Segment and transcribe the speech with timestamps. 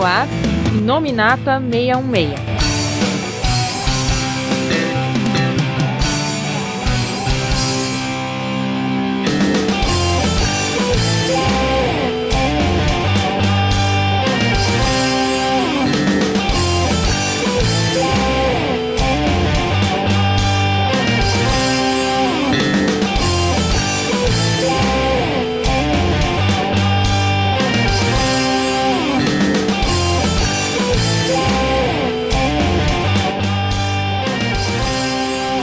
[0.00, 0.26] no ar
[0.82, 2.49] Nominata 616.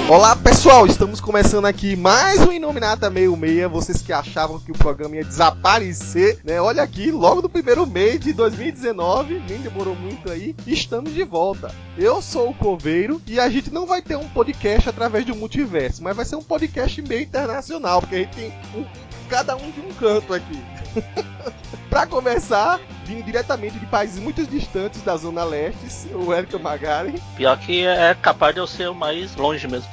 [0.09, 3.69] Olá pessoal, estamos começando aqui mais um Inominata 66.
[3.69, 6.61] Vocês que achavam que o programa ia desaparecer, né?
[6.61, 11.75] Olha aqui, logo no primeiro mês de 2019, nem demorou muito aí, estamos de volta.
[11.97, 16.01] Eu sou o Coveiro e a gente não vai ter um podcast através do multiverso,
[16.01, 18.85] mas vai ser um podcast meio internacional, porque a gente tem um,
[19.27, 20.57] cada um de um canto aqui.
[21.89, 27.21] Pra começar, vindo diretamente de países muito distantes da Zona Leste, o Elton Magari.
[27.35, 29.89] Pior que é capaz de eu ser o mais longe mesmo,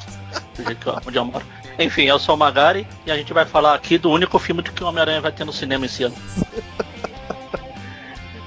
[0.56, 1.44] do jeito que eu, onde eu moro.
[1.78, 4.82] Enfim, eu sou o Magari e a gente vai falar aqui do único filme que
[4.82, 6.16] o Homem-Aranha vai ter no cinema esse ano.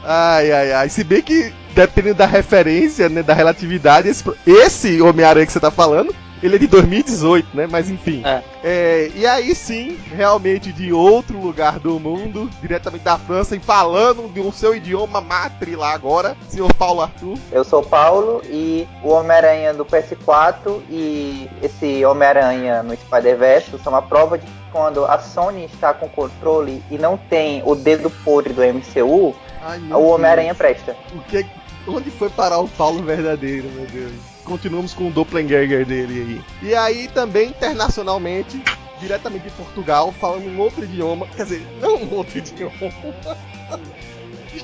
[0.10, 0.88] Ai, ai, ai.
[0.88, 5.70] Se bem que, dependendo da referência, né, da relatividade, esse, esse Homem-Aranha que você tá
[5.70, 7.68] falando ele é de 2018, né?
[7.70, 8.22] Mas enfim.
[8.26, 8.44] É.
[8.64, 14.32] É, e aí sim, realmente de outro lugar do mundo, diretamente da França, e falando
[14.32, 17.38] de um seu idioma matri lá agora, senhor Paulo Arthur.
[17.52, 24.02] Eu sou Paulo e o Homem-Aranha do PS4 e esse Homem-Aranha no Spider-Verse são uma
[24.02, 28.54] prova de que quando a Sony está com controle e não tem o dedo podre
[28.54, 30.96] do MCU, Ai, o Homem-Aranha presta.
[31.14, 31.46] O que,
[31.88, 34.37] onde foi parar o Paulo verdadeiro, meu Deus?
[34.48, 36.70] Continuamos com o doppelganger dele aí.
[36.70, 38.64] E aí também internacionalmente,
[39.00, 42.74] diretamente de Portugal, falando um outro idioma, quer dizer, não um outro idioma.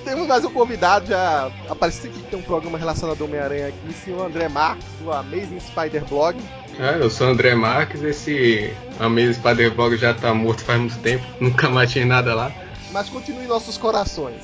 [0.04, 3.94] Temos mais um convidado, já apareceu que tem um programa relacionado ao Homem-Aranha aqui, o
[3.94, 6.38] senhor André Marques, do Amazing Spider Blog.
[6.78, 10.98] É, eu sou o André Marques, esse Amazing Spider Blog já tá morto faz muito
[11.00, 12.52] tempo, nunca mais tinha nada lá.
[12.92, 14.44] Mas continue em nossos corações.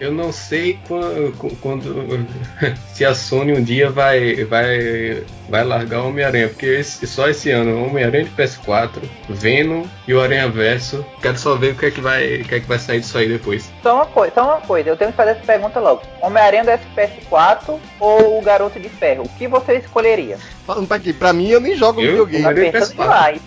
[0.00, 2.26] Eu não sei quando, quando,
[2.94, 7.50] se a Sony um dia vai vai vai largar o Homem-Aranha, porque esse, só esse
[7.50, 11.04] ano Homem-Aranha de PS4, Venom e o Aranha Verso.
[11.20, 13.18] Quero só ver o que é que vai o que é que vai sair disso
[13.18, 13.70] aí depois.
[13.82, 16.02] Só uma coisa, só uma coisa, eu tenho que fazer essa pergunta logo.
[16.22, 19.24] Homem-Aranha do PS4 ou o Garoto de Ferro?
[19.24, 20.38] O que você escolheria?
[20.66, 22.44] Falando pra aqui, pra mim eu nem jogo eu, videogame.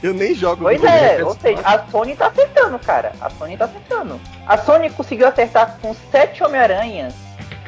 [0.03, 3.13] Eu nem jogo Pois é, ou seja, a Sony tá acertando, cara.
[3.21, 4.19] A Sony tá acertando.
[4.45, 5.95] A Sony conseguiu acertar com
[6.43, 7.13] Homem-Aranhas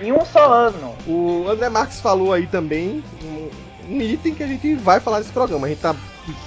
[0.01, 0.95] em um só ano.
[1.07, 5.67] O André Marques falou aí também um, item que a gente vai falar nesse programa.
[5.67, 5.95] A gente tá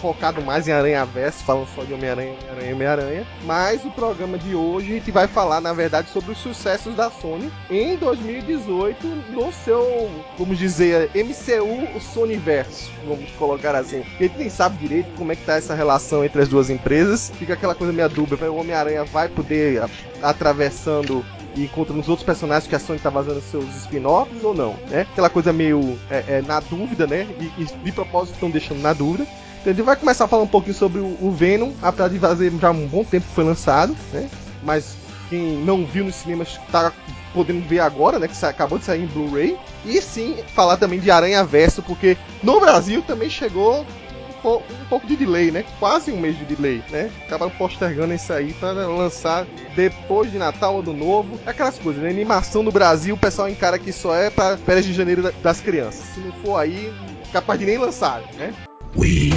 [0.00, 3.27] focado mais em Aranha Verso, falando só de Homem-Aranha, Homem-Aranha, Homem-Aranha.
[3.44, 7.11] Mas o programa de hoje a gente vai falar, na verdade, sobre os sucessos da
[7.11, 14.03] Sony em 2018 no seu, vamos dizer, MCU Sonyverso, vamos colocar assim.
[14.19, 17.31] A gente nem sabe direito como é que tá essa relação entre as duas empresas.
[17.38, 19.84] Fica aquela coisa meio dúbia, o Homem-Aranha vai poder
[20.22, 21.25] atravessando
[21.58, 25.06] e encontrando os outros personagens que a Sony tá vazando seus spin-offs ou não, né?
[25.12, 27.26] Aquela coisa meio é, é, na dúvida, né?
[27.41, 29.26] E, e de propósito estão deixando na dúvida.
[29.60, 32.52] Então gente vai começar a falar um pouquinho sobre o, o Venom, apesar de fazer
[32.58, 34.30] já um bom tempo que foi lançado, né?
[34.62, 34.96] Mas
[35.28, 36.92] quem não viu nos cinemas tá
[37.34, 38.28] podendo ver agora, né?
[38.28, 39.58] Que acabou de sair em Blu-ray.
[39.84, 43.84] E sim, falar também de Aranha Verso, porque no Brasil também chegou
[44.44, 45.65] um pouco de delay, né?
[45.78, 47.10] Quase um mês de delay, né?
[47.26, 51.38] Acabaram postergando isso aí para lançar depois de Natal do Novo.
[51.47, 52.10] Aquelas coisas, né?
[52.10, 56.04] Animação no Brasil, o pessoal encara que só é para férias de janeiro das crianças.
[56.15, 56.93] Se não for aí,
[57.32, 58.54] capaz de nem lançar, né?
[58.97, 59.31] We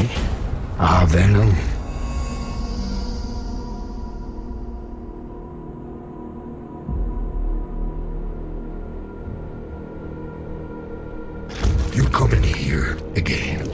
[0.77, 1.80] are Venom.
[11.93, 13.69] You come in here again.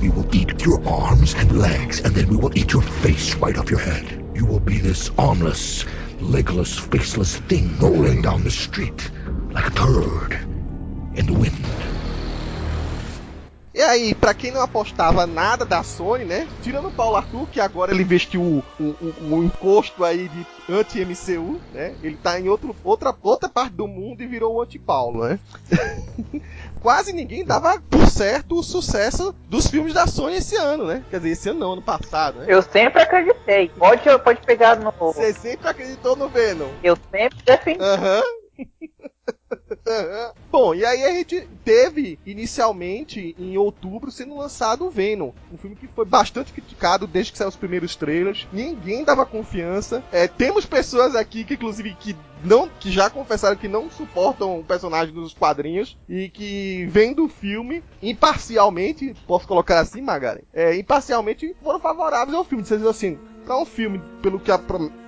[0.00, 3.58] We will eat your arms and legs, and then we will eat your face right
[3.58, 4.06] off your head.
[4.34, 5.84] You will be this armless,
[6.18, 9.10] legless, faceless thing rolling down the street
[9.50, 10.32] like a turd
[11.14, 11.66] in the wind.
[13.78, 16.48] E aí, para quem não apostava nada da Sony, né?
[16.62, 21.60] Tirando o Paulo Arthur, que agora ele vestiu o, o, o encosto aí de anti-MCU,
[21.72, 21.94] né?
[22.02, 25.38] Ele tá em outro, outra, outra parte do mundo e virou o anti-Paulo, né?
[26.80, 31.04] Quase ninguém dava por certo o sucesso dos filmes da Sony esse ano, né?
[31.10, 32.46] Quer dizer, esse ano não, ano passado, né?
[32.48, 33.68] Eu sempre acreditei.
[33.70, 34.92] Pode, pode pegar no.
[34.92, 36.68] Você sempre acreditou no Venom.
[36.82, 37.82] Eu sempre defendi.
[37.82, 38.22] Aham.
[38.58, 38.64] Uhum.
[40.50, 45.76] Bom, e aí a gente teve inicialmente em outubro sendo lançado o Venom, um filme
[45.76, 48.46] que foi bastante criticado desde que saiu os primeiros trailers.
[48.52, 50.02] Ninguém dava confiança.
[50.12, 54.64] É, temos pessoas aqui que inclusive que não que já confessaram que não suportam o
[54.64, 61.54] personagem dos quadrinhos e que vendo o filme imparcialmente, posso colocar assim, Magari, é, imparcialmente
[61.62, 64.52] foram favoráveis ao filme, dizendo assim, para um filme pelo que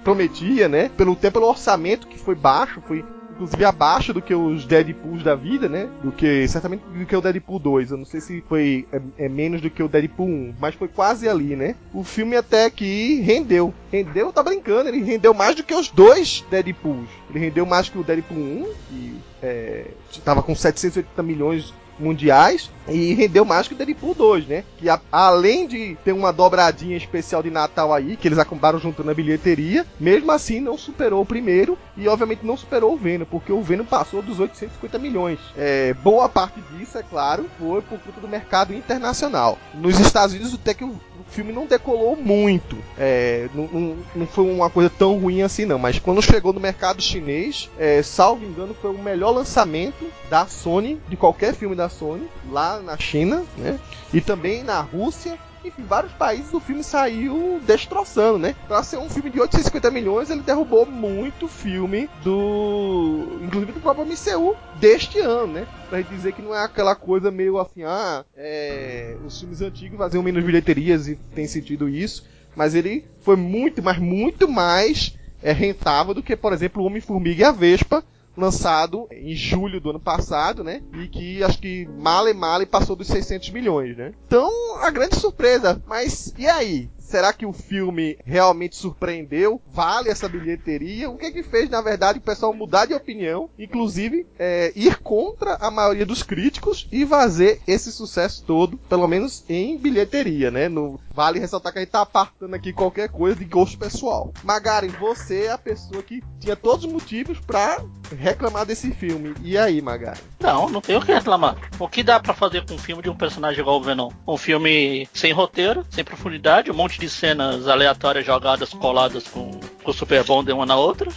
[0.03, 3.05] prometia, né, pelo tempo, pelo orçamento que foi baixo, foi
[3.41, 5.89] inclusive abaixo do que os Deadpools da vida, né?
[6.03, 7.91] Do que, certamente, do que o Deadpool 2.
[7.91, 10.89] Eu não sei se foi é, é, menos do que o Deadpool 1, mas foi
[10.89, 11.75] quase ali, né?
[11.95, 13.73] O filme até que rendeu.
[13.91, 17.09] Rendeu, tá brincando, ele rendeu mais do que os dois Deadpools.
[17.31, 19.87] Ele rendeu mais que o Deadpool 1, que é,
[20.23, 24.65] tava com 780 milhões mundiais e rendeu mais que o Deadpool 2, né?
[24.79, 29.09] Que a, além de ter uma dobradinha especial de Natal aí, que eles acabaram juntando
[29.09, 33.53] na bilheteria, mesmo assim não superou o primeiro e obviamente não superou o Venom, porque
[33.53, 35.39] o Venom passou dos 850 milhões.
[35.57, 39.59] É, boa parte disso, é claro, foi por conta do mercado internacional.
[39.75, 40.99] Nos Estados Unidos até que o,
[41.31, 45.79] filme não decolou muito, é, não, não, não, foi uma coisa tão ruim assim não,
[45.79, 51.01] mas quando chegou no mercado chinês, é, salvo engano, foi o melhor lançamento da Sony,
[51.09, 53.79] de qualquer filme da Sony, lá na China, né?
[54.13, 55.39] E também na Rússia.
[55.63, 58.57] Enfim, vários países o filme saiu destroçando, né?
[58.67, 63.39] Pra ser um filme de 850 milhões, ele derrubou muito filme do.
[63.43, 65.69] inclusive do próprio MCU deste ano, né?
[65.91, 69.19] Pra dizer que não é aquela coisa meio assim, ah, é...
[69.27, 72.25] os filmes antigos faziam menos bilheterias e tem sentido isso.
[72.57, 77.43] Mas ele foi muito, mas muito mais é, rentável do que, por exemplo, o Homem-Formiga
[77.43, 78.05] e a Vespa,
[78.37, 80.83] lançado em julho do ano passado, né?
[80.95, 84.13] E que acho que male male passou dos 600 milhões, né?
[84.27, 84.51] Então,
[84.81, 85.83] a grande surpresa.
[85.87, 86.89] Mas e aí?
[87.11, 89.61] Será que o filme realmente surpreendeu?
[89.67, 91.11] Vale essa bilheteria?
[91.11, 94.97] O que é que fez, na verdade, o pessoal mudar de opinião, inclusive é, ir
[94.99, 100.69] contra a maioria dos críticos e fazer esse sucesso todo, pelo menos em bilheteria, né?
[100.69, 104.33] No, vale ressaltar que a gente tá apartando aqui qualquer coisa de gosto pessoal.
[104.45, 107.85] Magari, você é a pessoa que tinha todos os motivos para
[108.17, 109.35] reclamar desse filme.
[109.43, 110.21] E aí, Magari?
[110.39, 111.57] Não, não tenho o que reclamar.
[111.77, 114.11] O que dá para fazer com um filme de um personagem igual o Venom?
[114.27, 119.91] Um filme sem roteiro, sem profundidade, um monte de cenas aleatórias jogadas, coladas com, com
[119.91, 121.11] o Super Bonder uma na outra.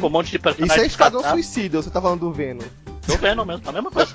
[0.00, 0.76] Com um monte de personagens.
[0.76, 2.64] Isso é Esquadrão Suicida, você tá falando do Venom.
[3.06, 4.14] Do Venom mesmo, a mesma coisa.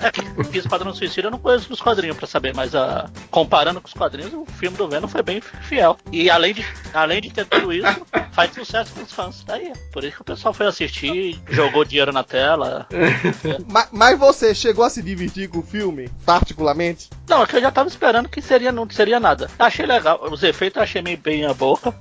[0.00, 3.86] É que Esquadrão Suicida eu não conheço os quadrinhos pra saber, mas uh, comparando com
[3.86, 5.96] os quadrinhos, o filme do Venom foi bem fiel.
[6.10, 9.44] E além de, além de ter tudo isso, faz sucesso com os fãs.
[9.44, 12.86] Daí, é por isso que o pessoal foi assistir, jogou dinheiro na tela.
[13.70, 17.10] mas, mas, você chegou a se divertir com o filme, particularmente?
[17.28, 19.50] Não, é que eu já tava esperando que seria, não seria nada.
[19.58, 21.94] Achei legal, os efeitos eu achei meio bem a boca.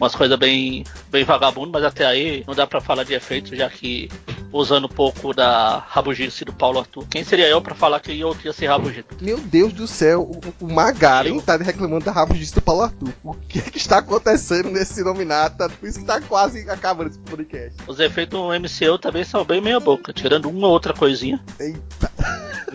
[0.00, 3.68] Umas coisas bem, bem vagabundo, mas até aí não dá para falar de efeitos, já
[3.68, 4.08] que
[4.52, 7.06] usando um pouco da rabugice do Paulo Arthur.
[7.08, 9.16] Quem seria eu para falar que eu ia ser rabugento?
[9.20, 11.42] Meu Deus do céu, o, o Magaren eu...
[11.42, 13.12] tá reclamando da rabugice do Paulo Arthur.
[13.22, 15.68] O que é que está acontecendo nesse nominata?
[15.68, 17.76] Por isso que tá quase acabando esse podcast.
[17.86, 21.42] Os efeitos no MCU também são bem meia boca, tirando uma outra coisinha.
[21.58, 22.10] Eita.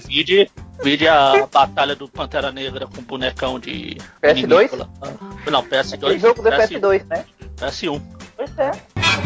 [0.08, 0.50] Vide,
[0.84, 3.98] vide a batalha do Pantera Negra com bonecão de.
[4.22, 4.88] PS2?
[5.52, 5.94] Não, PS2.
[5.94, 7.26] Aquele jogo do PS, PS2, né?
[7.58, 8.02] PS1.
[8.36, 8.72] Pois é.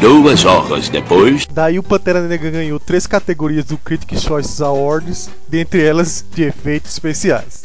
[0.00, 1.46] Duas horas depois.
[1.46, 6.92] Daí o Pantera Negra ganhou três categorias do Critics' Choice Awards, dentre elas de efeitos
[6.92, 7.62] especiais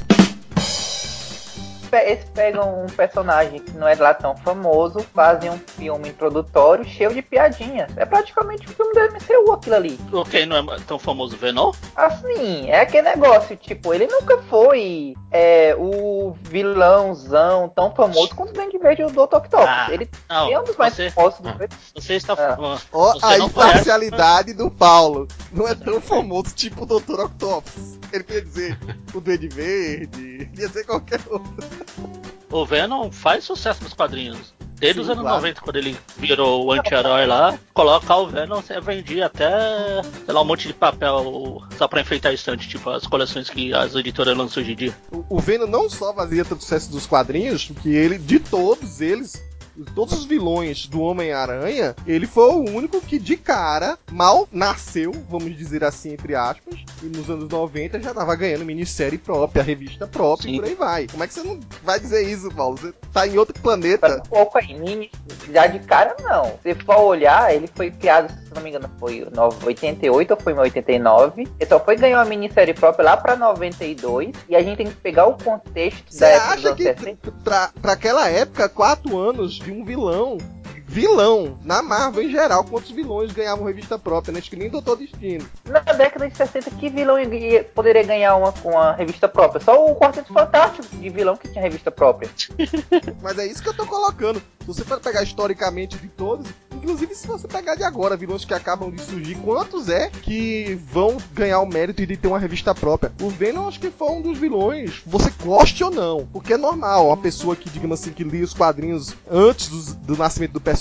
[1.98, 7.14] eles pegam um personagem que não é lá tão famoso, fazem um filme introdutório cheio
[7.14, 7.92] de piadinhas.
[7.98, 10.00] É praticamente um filme da MCU aquilo ali.
[10.12, 11.72] Ok, não é tão famoso Venom?
[11.96, 18.54] Assim, é aquele negócio, tipo, ele nunca foi é, o vilãozão tão famoso quanto o
[18.54, 19.36] Duende Verde e o Dr.
[19.36, 19.68] Octopus.
[19.68, 21.50] Ah, ele não, é um dos mais você, famosos do
[21.96, 22.78] Você está ah.
[22.92, 25.28] oh, A imparcialidade do Paulo.
[25.52, 27.22] Não é tão famoso tipo o Dr.
[27.22, 28.00] Octopus.
[28.12, 28.80] Ele quer dizer
[29.14, 31.83] o Duende Verde, ia ser qualquer outro.
[32.52, 34.54] O Venom faz sucesso nos quadrinhos.
[34.80, 35.38] Desde Sim, os anos claro.
[35.38, 39.50] 90, quando ele virou o anti-herói lá, colocar o Venom você vendia até,
[40.04, 43.74] sei lá, um monte de papel só pra enfeitar a estante, tipo as coleções que
[43.74, 44.94] as editoras lançam hoje em dia.
[45.12, 49.42] O, o Venom não só fazia tanto sucesso dos quadrinhos, porque ele, de todos eles,
[49.96, 55.56] todos os vilões do Homem-Aranha, ele foi o único que de cara mal nasceu, vamos
[55.58, 60.50] dizer assim, entre aspas, e nos anos 90 já tava ganhando minissérie própria, revista própria
[60.50, 60.56] Sim.
[60.56, 61.08] e por aí vai.
[61.08, 62.78] Como é que você não vai dizer isso, Paulo?
[62.78, 64.18] Você tá em outro planeta.
[64.18, 65.10] Um pouco aí,
[65.52, 66.58] já de cara não.
[66.62, 69.26] Se for olhar, ele foi criado, se não me engano, foi
[69.66, 71.48] 88 ou foi em 89.
[71.60, 74.96] Ele só foi ganhar uma minissérie própria lá pra 92 e a gente tem que
[74.96, 79.72] pegar o contexto Você da época acha que pra, pra aquela época, quatro anos de
[79.72, 80.38] um vilão
[80.88, 84.40] vilão na Marvel em geral, quantos vilões ganhavam revista própria, né?
[84.40, 85.46] Acho que nem Doutor Destino.
[85.66, 89.62] Na década de 60, que vilão ia- poderia ganhar uma com uma revista própria?
[89.64, 92.30] Só o Quarteto Fantástico de vilão que tinha revista própria.
[93.22, 94.42] Mas é isso que eu tô colocando.
[94.62, 98.54] Se você for pegar historicamente de todos, inclusive se você pegar de agora, vilões que
[98.54, 103.12] acabam de surgir, quantos é que vão ganhar o mérito de ter uma revista própria?
[103.22, 107.08] O Venom acho que foi um dos vilões, você goste ou não, porque é normal
[107.08, 110.73] uma pessoa que, digamos assim, que lia os quadrinhos antes dos- do, nascimento do personagem,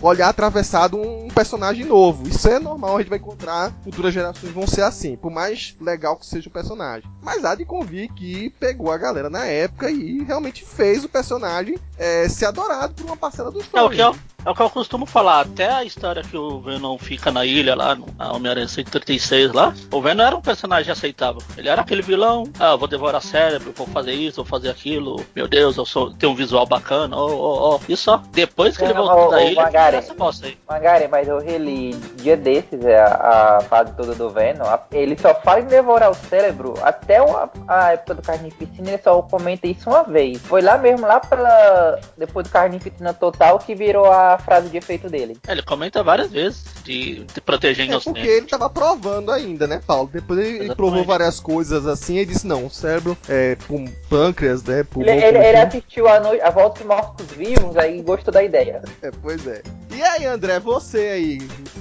[0.00, 2.28] olhar atravessado um personagem novo.
[2.28, 6.16] Isso é normal, a gente vai encontrar, futuras gerações vão ser assim, por mais legal
[6.16, 7.10] que seja o personagem.
[7.22, 11.78] Mas há de convir que pegou a galera na época e realmente fez o personagem
[11.98, 13.96] é, ser adorado por uma parcela dos É o, fãs.
[13.96, 14.02] que
[14.46, 17.74] é o que eu costumo falar, até a história que o Venom fica na ilha
[17.74, 21.42] lá, no Homem-Aranha 136 lá, o Venom era um personagem aceitável.
[21.56, 25.24] Ele era aquele vilão, ah, eu vou devorar cérebro, vou fazer isso, vou fazer aquilo,
[25.34, 27.80] meu Deus, eu sou, tenho um visual bacana, ó, ó, ó.
[27.88, 29.96] E só, depois que ele voltou da ilha, Magari.
[29.96, 30.56] essa bosta aí.
[30.68, 34.64] Magari, mas eu reli dia desses é, a, a fase toda do Venom.
[34.64, 38.90] a- ele só em devorar o cérebro até o- a, a época do Carnificina.
[38.90, 40.38] Ele só comenta isso uma vez.
[40.42, 41.98] Foi lá mesmo, lá pela.
[42.16, 45.36] Depois do Carnificina Total, que virou a frase de efeito dele.
[45.46, 48.20] É, Ele comenta várias vezes de, de proteger É inocentes.
[48.22, 50.08] porque ele tava provando ainda, né, Paulo?
[50.12, 50.76] Depois ele Exatamente.
[50.76, 54.82] provou várias coisas assim e disse: não, o cérebro, é, pum- pâncreas, né?
[54.84, 56.28] Pulmão, Ele, ele, ele assistiu a, no...
[56.42, 58.82] a Volta dos Mortos Vivos aí gostou da ideia.
[59.02, 59.62] É, pois é.
[59.94, 61.38] E aí, André, você aí,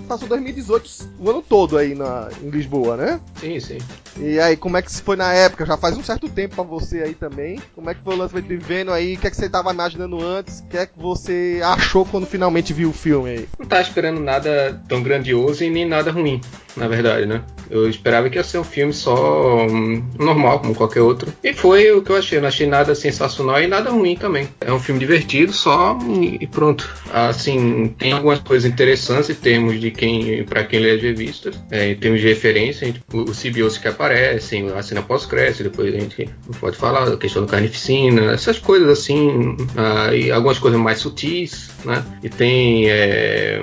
[0.07, 3.19] passou 2018 o ano todo aí na, em Lisboa, né?
[3.39, 3.77] Sim, sim.
[4.17, 5.65] E aí, como é que foi na época?
[5.65, 7.61] Já faz um certo tempo pra você aí também.
[7.73, 9.15] Como é que foi o lançamento de Venom aí?
[9.15, 10.59] O que é que você tava imaginando antes?
[10.59, 13.47] O que é que você achou quando finalmente viu o filme aí?
[13.57, 16.39] Não tava esperando nada tão grandioso e nem nada ruim,
[16.77, 17.41] na verdade, né?
[17.69, 21.33] Eu esperava que ia ser um filme só hum, normal, como qualquer outro.
[21.43, 22.39] E foi o que eu achei.
[22.39, 24.47] Não achei nada sensacional e nada ruim também.
[24.61, 26.87] É um filme divertido só e e pronto.
[27.11, 31.91] Assim, tem algumas coisas interessantes em termos de quem, para quem lê as revistas, é,
[31.91, 36.29] em termos de referência, o, o simbionte que aparece, a cena pós-crédito, depois a gente
[36.59, 41.71] pode falar a questão do carnificina, essas coisas assim, ah, e algumas coisas mais sutis,
[41.83, 42.03] né?
[42.25, 43.61] E tem é,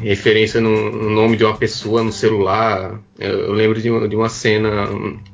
[0.00, 3.00] referência no, no nome de uma pessoa no celular.
[3.18, 4.86] Eu, lembro de uma, de uma cena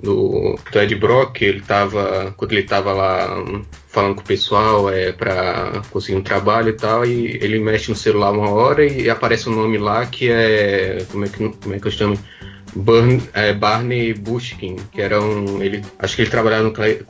[0.03, 3.45] do, do Ed Brock, ele tava, quando ele tava lá
[3.89, 7.95] falando com o pessoal é, para conseguir um trabalho e tal, e ele mexe no
[7.95, 11.05] celular uma hora e aparece um nome lá que é.
[11.13, 12.19] Como é que, como é que eu chamo?
[12.75, 15.63] Burn, é, Barney Bushkin, que era um.
[15.63, 16.63] Ele, acho que ele trabalhava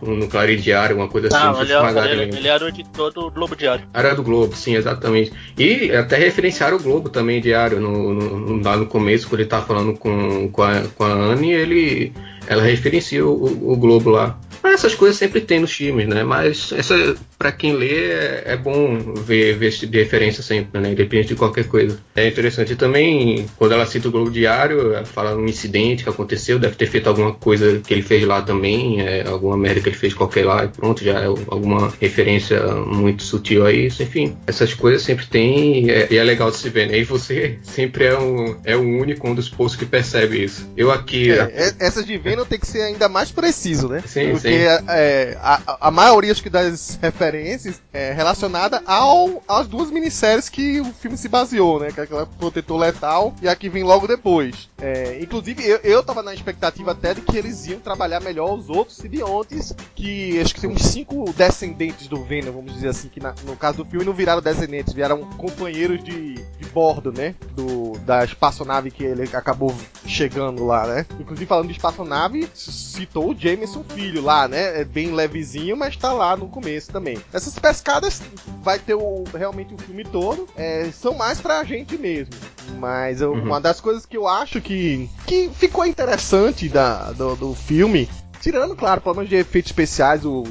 [0.02, 1.36] no, no Clarim Diário, uma coisa assim.
[1.54, 1.90] Sei ele, o era-
[2.22, 3.84] ele, ele era o editor do Globo Diário.
[3.94, 5.32] Era do Globo, sim, exatamente.
[5.56, 9.64] E até referenciaram o Globo também, diário, no, no- lá no começo, quando ele tava
[9.66, 12.12] falando com, com, a, com a Anne, ele,
[12.46, 14.38] ela referencia o, o Globo lá.
[14.62, 16.22] Mas essas coisas sempre tem nos filmes, né?
[16.22, 20.80] Mas essa, para quem lê, é, é bom ver, ver esse tipo de referência sempre,
[20.80, 20.92] né?
[20.92, 21.98] Independente de qualquer coisa.
[22.14, 22.72] É interessante.
[22.72, 26.76] E também, quando ela cita o Globo Diário, ela fala um incidente que aconteceu, deve
[26.76, 30.14] ter feito alguma coisa que ele fez lá também, é, alguma merda que ele fez
[30.14, 34.02] qualquer lá, e pronto, já é alguma referência muito sutil a isso.
[34.02, 36.98] Enfim, essas coisas sempre tem e é, e é legal de se ver, né?
[36.98, 40.68] E você sempre é, um, é o único, um dos poucos que percebe isso.
[40.76, 41.30] Eu aqui.
[41.30, 44.02] É, é- essas de Venom tem que ser ainda mais preciso, né?
[44.06, 44.51] Sim, Porque sim.
[44.88, 50.80] É, a, a maioria acho que das referências é relacionada ao, às duas minisséries que
[50.80, 51.90] o filme se baseou, né?
[51.92, 54.68] Que é aquela Protetor Letal e a que vem logo depois.
[54.80, 58.68] É, inclusive, eu, eu tava na expectativa até de que eles iam trabalhar melhor os
[58.68, 63.20] outros simbiontes, que acho que tem uns cinco descendentes do Venom, vamos dizer assim, que
[63.20, 67.34] na- no caso do filme não viraram descendentes, viraram companheiros de, de bordo, né?
[67.54, 69.74] Do, da espaçonave que ele acabou
[70.12, 71.06] chegando lá, né?
[71.18, 74.80] Inclusive, falando de espaçonave, citou o Jameson Filho lá, né?
[74.80, 77.18] É bem levezinho, mas tá lá no começo também.
[77.32, 78.20] Essas pescadas
[78.62, 82.34] vai ter o, realmente o filme todo, é, são mais pra gente mesmo.
[82.78, 83.42] Mas eu- Uhum.
[83.44, 88.08] uma das coisas que eu acho que, que ficou interessante da, do, do filme.
[88.42, 90.42] Tirando, claro, problemas de efeitos especiais, o,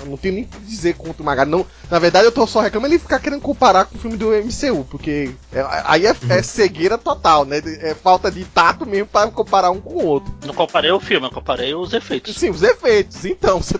[0.00, 1.50] eu não tenho nem o que dizer contra o Magari.
[1.50, 4.30] Não, na verdade, eu tô só reclamando ele ficar querendo comparar com o filme do
[4.32, 7.60] MCU, porque é- aí é, é cegueira total, né?
[7.80, 10.34] É falta de tato mesmo pra comparar um com o outro.
[10.46, 12.34] Não comparei o filme, eu comparei os efeitos.
[12.34, 13.78] Sim, os efeitos, então, você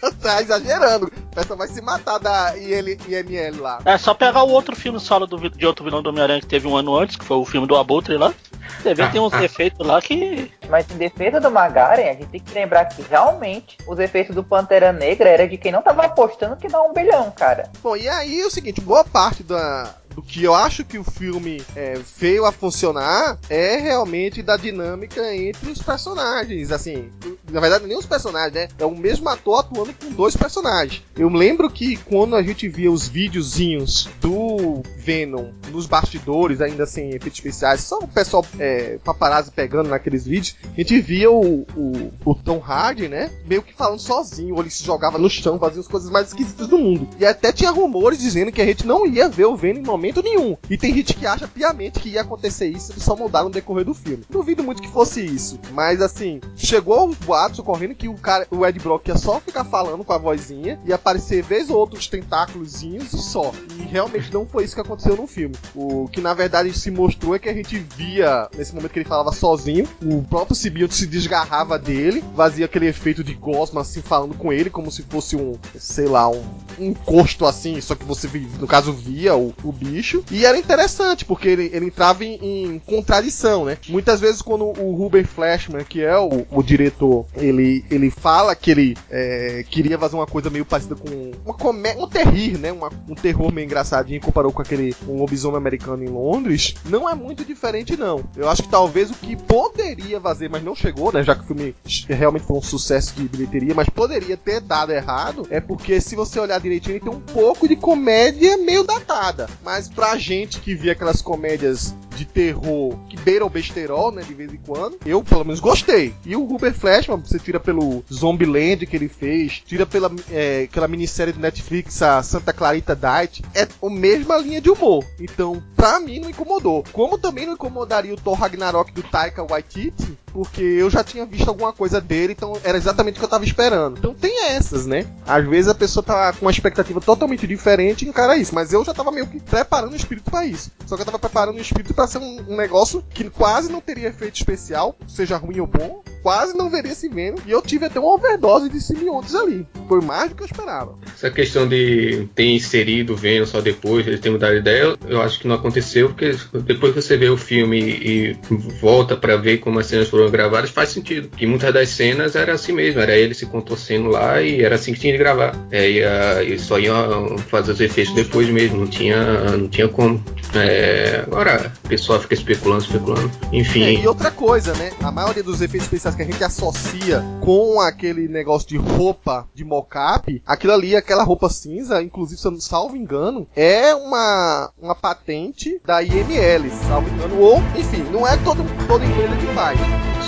[0.20, 1.06] tá, exagerando.
[1.06, 3.80] O pessoal vai se matar da IL, IML lá.
[3.84, 6.66] É só pegar o outro filme solo do, de outro vilão do Homem-Aranha que teve
[6.66, 8.32] um ano antes, que foi o filme do Abutre lá.
[8.80, 9.44] Você vê que tem uns ah.
[9.44, 10.52] efeitos lá que.
[10.68, 14.44] Mas em defesa do Magaren, a gente tem que lembrar que realmente os efeitos do
[14.44, 17.70] Pantera Negra era de quem não tava apostando que dá um bilhão, cara.
[17.82, 21.04] Bom, e aí é o seguinte, boa parte da, do que eu acho que o
[21.04, 26.72] filme é, veio a funcionar é realmente da dinâmica entre os personagens.
[26.72, 27.08] Assim,
[27.48, 28.68] na verdade, nem os personagens, né?
[28.80, 31.04] É o mesmo ator atuando com dois personagens.
[31.16, 37.10] Eu lembro que quando a gente via os videozinhos do Venom nos bastidores, ainda sem
[37.10, 42.12] efeitos especiais, só o pessoal é, paparazzi pegando naqueles vídeos, a gente via o, o,
[42.24, 43.30] o Tom Hardy, né?
[43.46, 46.66] Meio que falando sozinho, ou ele se jogava no chão, fazia as coisas mais esquisitas
[46.66, 47.08] do mundo.
[47.20, 50.07] E até tinha rumores dizendo que a gente não ia ver o Venom em momento
[50.22, 50.56] nenhum.
[50.68, 53.84] E tem gente que acha piamente que ia acontecer isso, eles só mudaram no decorrer
[53.84, 54.24] do filme.
[54.28, 55.58] Duvido muito que fosse isso.
[55.72, 59.64] Mas assim, chegou os boatos ocorrendo que o cara, o Ed Brock ia só ficar
[59.64, 63.52] falando com a vozinha e aparecer vez ou outro os tentáculozinhos e só.
[63.78, 65.54] E realmente não foi isso que aconteceu no filme.
[65.74, 69.08] O que na verdade se mostrou é que a gente via, nesse momento que ele
[69.08, 74.34] falava sozinho, o próprio Sibionte se desgarrava dele, fazia aquele efeito de gosma assim falando
[74.34, 76.42] com ele, como se fosse um, sei lá, um,
[76.78, 80.24] um encosto assim, só que você no caso via o, o bicho.
[80.30, 83.78] E era interessante, porque ele, ele entrava em, em contradição, né?
[83.88, 88.70] Muitas vezes quando o Ruben Flashman, que é o, o diretor, ele, ele fala que
[88.70, 92.72] ele é, queria fazer uma coisa meio parecida com uma comédia, um terrir, né?
[92.72, 97.14] Uma, um terror meio engraçadinho, comparou com aquele um lobisomem americano em Londres, não é
[97.14, 98.24] muito diferente não.
[98.36, 101.22] Eu acho que talvez o que poderia fazer, mas não chegou, né?
[101.22, 101.74] Já que o filme
[102.08, 106.38] realmente foi um sucesso de bilheteria, mas poderia ter dado errado, é porque se você
[106.38, 109.48] olhar direitinho, ele tem um pouco de comédia meio datada.
[109.64, 114.34] Mas pra gente que via aquelas comédias de terror que beira o besterol, né, de
[114.34, 116.14] vez em quando, eu pelo menos gostei.
[116.24, 120.88] E o Ruber Flashman, você tira pelo Zombieland que ele fez, tira pela é, aquela
[120.88, 125.04] minissérie do Netflix, a Santa Clarita Diet, é a mesma linha de humor.
[125.20, 126.82] Então, pra mim, não incomodou.
[126.92, 131.48] Como também não incomodaria o Thor Ragnarok do Taika Waititi, porque eu já tinha visto
[131.48, 133.98] alguma coisa dele, então era exatamente o que eu tava esperando.
[133.98, 135.06] Então tem essas, né?
[135.26, 138.84] Às vezes a pessoa tá com uma expectativa totalmente diferente e encara isso, mas eu
[138.84, 140.72] já tava meio que preparando o espírito para isso.
[140.86, 143.80] Só que eu tava preparando o espírito para ser um, um, negócio que quase não
[143.80, 147.86] teria efeito especial, seja ruim ou bom, quase não veria se vendo, e eu tive
[147.86, 149.66] até uma overdose de simbiontes ali.
[149.88, 150.94] Foi mais do que eu esperava.
[151.14, 155.22] Essa questão de ter inserido o Venom só depois, eles ter mudado de ideia, eu
[155.22, 158.36] acho que não aconteceu, porque depois que você vê o filme e
[158.80, 161.28] volta para ver como as cenas foram gravadas, faz sentido.
[161.28, 164.92] Que muitas das cenas era assim mesmo, era ele se contorcendo lá e era assim
[164.92, 165.54] que tinha de gravar.
[165.70, 169.88] É, e, a, e só iam fazer os efeitos depois mesmo, não tinha, não tinha
[169.88, 170.22] como.
[170.54, 173.30] É, agora o pessoal fica especulando, especulando.
[173.52, 173.82] Enfim.
[173.82, 174.90] É, e outra coisa, né?
[175.02, 179.64] A maioria dos efeitos especiais que a gente associa com aquele negócio de roupa de
[179.64, 184.94] mocap, aquilo ali, aquela roupa cinza, inclusive, se eu não salvo engano, é uma, uma
[184.94, 189.78] patente da IML, salvo engano, ou, enfim, não é todo, toda empresa que faz.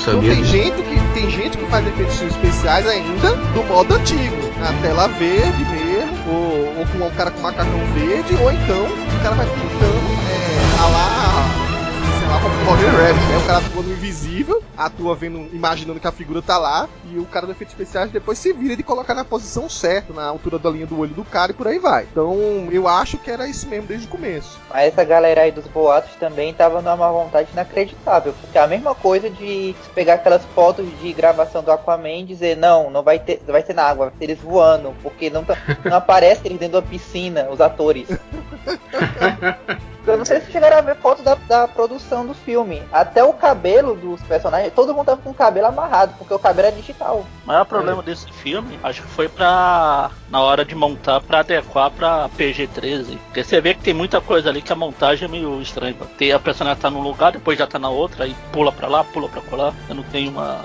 [0.02, 4.72] Então tem gente, que, tem gente que faz efeitos especiais ainda do modo antigo, na
[4.80, 9.34] tela verde mesmo, ou, ou com um cara com macacão verde, ou então o cara
[9.34, 11.19] vai pintando é, a lá
[12.30, 13.36] lá como Roger Rabbit, né?
[13.38, 17.26] O cara atua no invisível, atua vendo, imaginando que a figura tá lá, e o
[17.26, 20.70] cara do efeito especiais depois se vira de colocar na posição certa, na altura da
[20.70, 22.06] linha do olho do cara e por aí vai.
[22.10, 24.60] Então, eu acho que era isso mesmo desde o começo.
[24.70, 28.68] Mas essa galera aí dos boatos também tava numa má vontade inacreditável, porque é a
[28.68, 33.18] mesma coisa de pegar aquelas fotos de gravação do Aquaman e dizer, não, não vai
[33.18, 36.60] ter, vai ser na água, vai ser eles voando, porque não, tá, não aparece eles
[36.60, 38.08] dentro da piscina, os atores.
[40.06, 42.82] Eu não sei se chegaram a ver fotos da, da produção do filme.
[42.92, 46.68] Até o cabelo dos personagens, todo mundo tava com o cabelo amarrado, porque o cabelo
[46.68, 47.24] é digital.
[47.44, 48.04] O maior problema é.
[48.04, 50.10] desse filme, acho que foi pra.
[50.30, 53.18] na hora de montar pra adequar pra PG-13.
[53.26, 55.94] Porque você vê que tem muita coisa ali que a montagem é meio estranha.
[56.16, 59.04] Tem a personagem tá num lugar, depois já tá na outra, aí pula pra lá,
[59.04, 59.74] pula pra lá.
[59.88, 60.64] Eu não tenho uma.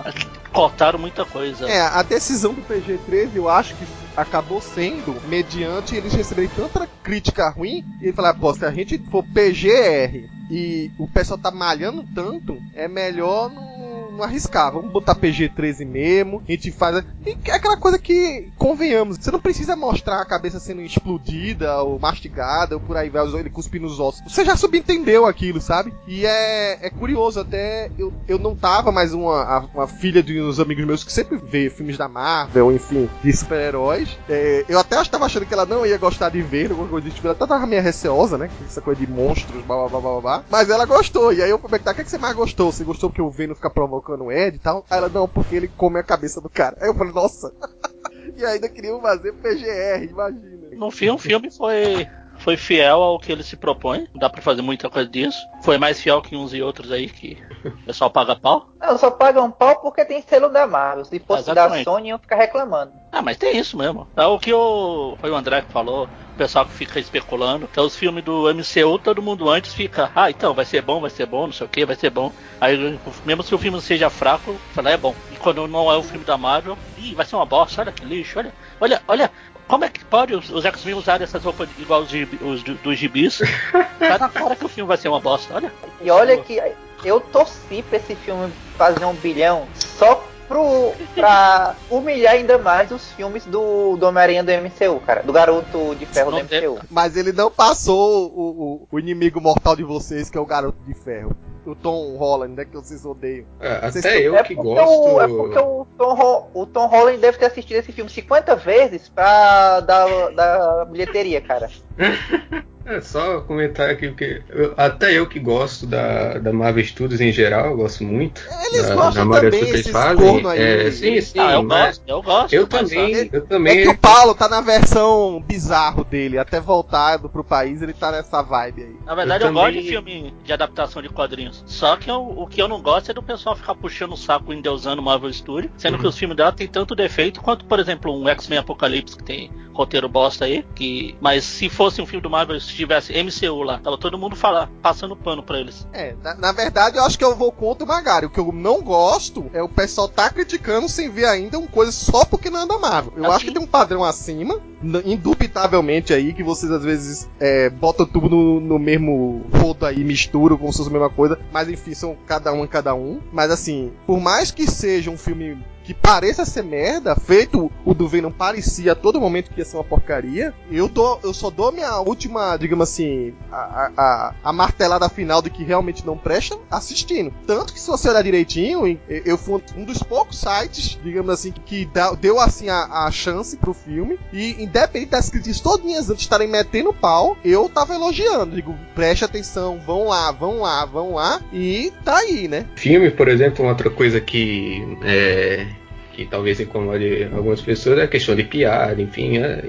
[0.54, 1.70] Cortaram muita coisa.
[1.70, 7.50] É, a decisão do PG-13 eu acho que acabou sendo mediante eles receberem tanta crítica
[7.50, 12.58] ruim e falar, pô, se a gente for PGR e o pessoal tá malhando tanto,
[12.74, 13.75] é melhor não
[14.16, 14.72] não arriscar.
[14.72, 16.42] Vamos botar PG-13 mesmo.
[16.48, 17.04] A gente faz.
[17.26, 22.76] É aquela coisa que, convenhamos, você não precisa mostrar a cabeça sendo explodida ou mastigada
[22.76, 24.22] ou por aí vai, ele cuspir nos ossos.
[24.32, 25.94] Você já subentendeu aquilo, sabe?
[26.08, 30.60] E é, é curioso, até eu, eu não tava mais uma, uma filha de uns
[30.60, 34.18] amigos meus que sempre vê filmes da Marvel, enfim, de super-heróis.
[34.30, 37.28] É, eu até estava achando que ela não ia gostar de ver alguma coisa tipo.
[37.28, 38.50] Ela tava meio receosa, né?
[38.66, 40.44] Essa coisa de monstros, blá blá blá blá blá.
[40.50, 41.34] Mas ela gostou.
[41.34, 42.72] E aí eu perguntar: o que, é que você mais gostou?
[42.72, 44.05] Você gostou porque o Venom fica provocando?
[44.06, 44.86] Colocando o Ed e tal.
[44.90, 46.78] Aí ela, não, porque ele come a cabeça do cara.
[46.80, 47.52] Aí eu falei, nossa.
[48.38, 50.70] e ainda queriam fazer PGR, imagina.
[50.74, 52.08] No filme, o filme foi
[52.46, 54.08] foi fiel ao que ele se propõe.
[54.14, 55.40] Dá pra fazer muita coisa disso.
[55.64, 58.68] Foi mais fiel que uns e outros aí que o pessoal paga pau.
[58.80, 61.06] Não, só pagam pau porque tem selo da Marvel.
[61.06, 61.84] Se fosse Exatamente.
[61.84, 62.94] da Sony, iam ficar reclamando.
[63.12, 64.08] Ah, mas tem isso mesmo.
[64.16, 66.04] É o que o, foi o André que falou.
[66.06, 67.68] O pessoal que fica especulando.
[67.72, 71.10] Então, os filmes do MCU, todo mundo antes fica, ah, então, vai ser bom, vai
[71.10, 72.30] ser bom, não sei o que, vai ser bom.
[72.60, 75.16] Aí, mesmo se o filme seja fraco, fala, é bom.
[75.32, 78.04] E quando não é o filme da Marvel, ih, vai ser uma bosta, olha que
[78.04, 79.32] lixo, olha, olha, olha.
[79.68, 82.98] Como é que pode os, os X-Men usarem essas roupas igual os, os do- dos
[82.98, 83.40] gibis?
[84.00, 85.72] Tá na cara que o filme vai ser uma bosta, olha.
[86.02, 86.62] E olha que
[87.04, 93.12] eu torci pra esse filme fazer um bilhão só pro, pra humilhar ainda mais os
[93.14, 95.22] filmes do, do Homem-Aranha do MCU, cara.
[95.24, 96.80] Do Garoto de Ferro Não do tem- MCU.
[96.90, 98.42] Mas ele não passou o,
[98.84, 101.36] o, o inimigo mortal de vocês, que é o Garoto de Ferro.
[101.66, 102.64] O Tom Holland, né?
[102.66, 103.46] Que vocês odeiam.
[103.60, 104.88] É, Vocês até estão- eu é que gosto.
[105.16, 108.56] o, é porque o, Tom, Ho- o Tom Holland deve ter assistido esse filme 50
[108.56, 111.68] vezes pra dar, dar bilheteria, cara.
[112.86, 117.32] É só comentar aqui, porque eu- até eu que gosto da, da Marvel Studios em
[117.32, 118.42] geral, eu gosto muito.
[118.68, 120.18] Eles da, gostam da também, esses fazem.
[120.18, 120.62] corno aí.
[120.62, 122.54] É, sim, sim, ah, eu gosto, eu gosto.
[122.54, 123.82] eu também, eu É também.
[123.84, 126.38] que o Paulo tá na versão bizarro dele.
[126.38, 128.96] Até voltar pro país, ele tá nessa vibe aí.
[129.06, 131.64] Na verdade, eu, Eu gosto também- de filme de adaptação de quadrinhos.
[131.66, 134.54] Só que eu- o que eu não gosto é do pessoal ficar puxando o saco
[134.54, 138.28] endeusando Marvel Studios, sendo que os filmes dela tem tanto defeito quanto, por exemplo, um
[138.30, 140.64] X-Men Apocalipse que tem roteiro bosta aí.
[140.76, 141.16] Que...
[141.20, 144.70] Mas se fosse um filme do Marvel, se tivesse MCU lá, tava todo mundo falar,
[144.82, 145.88] passando pano pra eles.
[145.94, 148.26] É, na, na verdade eu acho que eu vou contra o Magari.
[148.26, 151.92] O que eu não gosto é o pessoal tá criticando sem ver ainda uma coisa
[151.92, 153.14] só porque não anda Marvel.
[153.16, 153.34] Eu Assim.
[153.36, 154.60] acho que tem um padrão acima,
[155.06, 160.58] indubitavelmente aí, que vocês às vezes é, botam tudo no, no mesmo rodo aí, misturam
[160.58, 163.20] como se fosse a mesma coisa, mas enfim, são cada um cada um.
[163.32, 168.08] Mas assim, por mais que seja um filme que pareça ser merda, feito o do
[168.08, 171.72] Venom parecia a todo momento que ia ser uma porcaria, eu dou, eu só dou
[171.72, 177.32] minha última, digamos assim, a, a, a- martelada final de que realmente não presta assistindo.
[177.46, 181.86] Tanto que se você olhar direitinho, eu fui um dos poucos sites, digamos assim, que
[181.86, 186.24] dá- deu assim a, a chance pro filme, e independente das críticas todinhas antes de
[186.24, 191.42] estarem metendo pau, eu tava elogiando, digo, preste atenção, vão lá, vão lá, vão lá,
[191.54, 192.66] e tá aí, né?
[192.76, 195.66] Filme, por exemplo, uma outra coisa que é,
[196.12, 199.38] que talvez incomode algumas pessoas é a questão de piada, enfim.
[199.38, 199.64] é,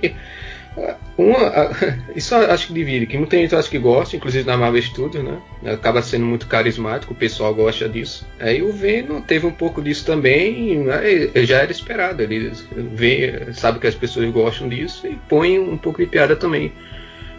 [1.16, 1.70] uma,
[2.14, 5.40] isso acho que divide, que muita gente acha que gosta, inclusive na Marvel Studios, né?
[5.72, 8.26] Acaba sendo muito carismático, o pessoal gosta disso.
[8.38, 12.22] Aí o Venom teve um pouco disso também, mas já era esperado.
[12.22, 12.52] Ele
[12.94, 16.72] vê, sabe que as pessoas gostam disso e põe um pouco de piada também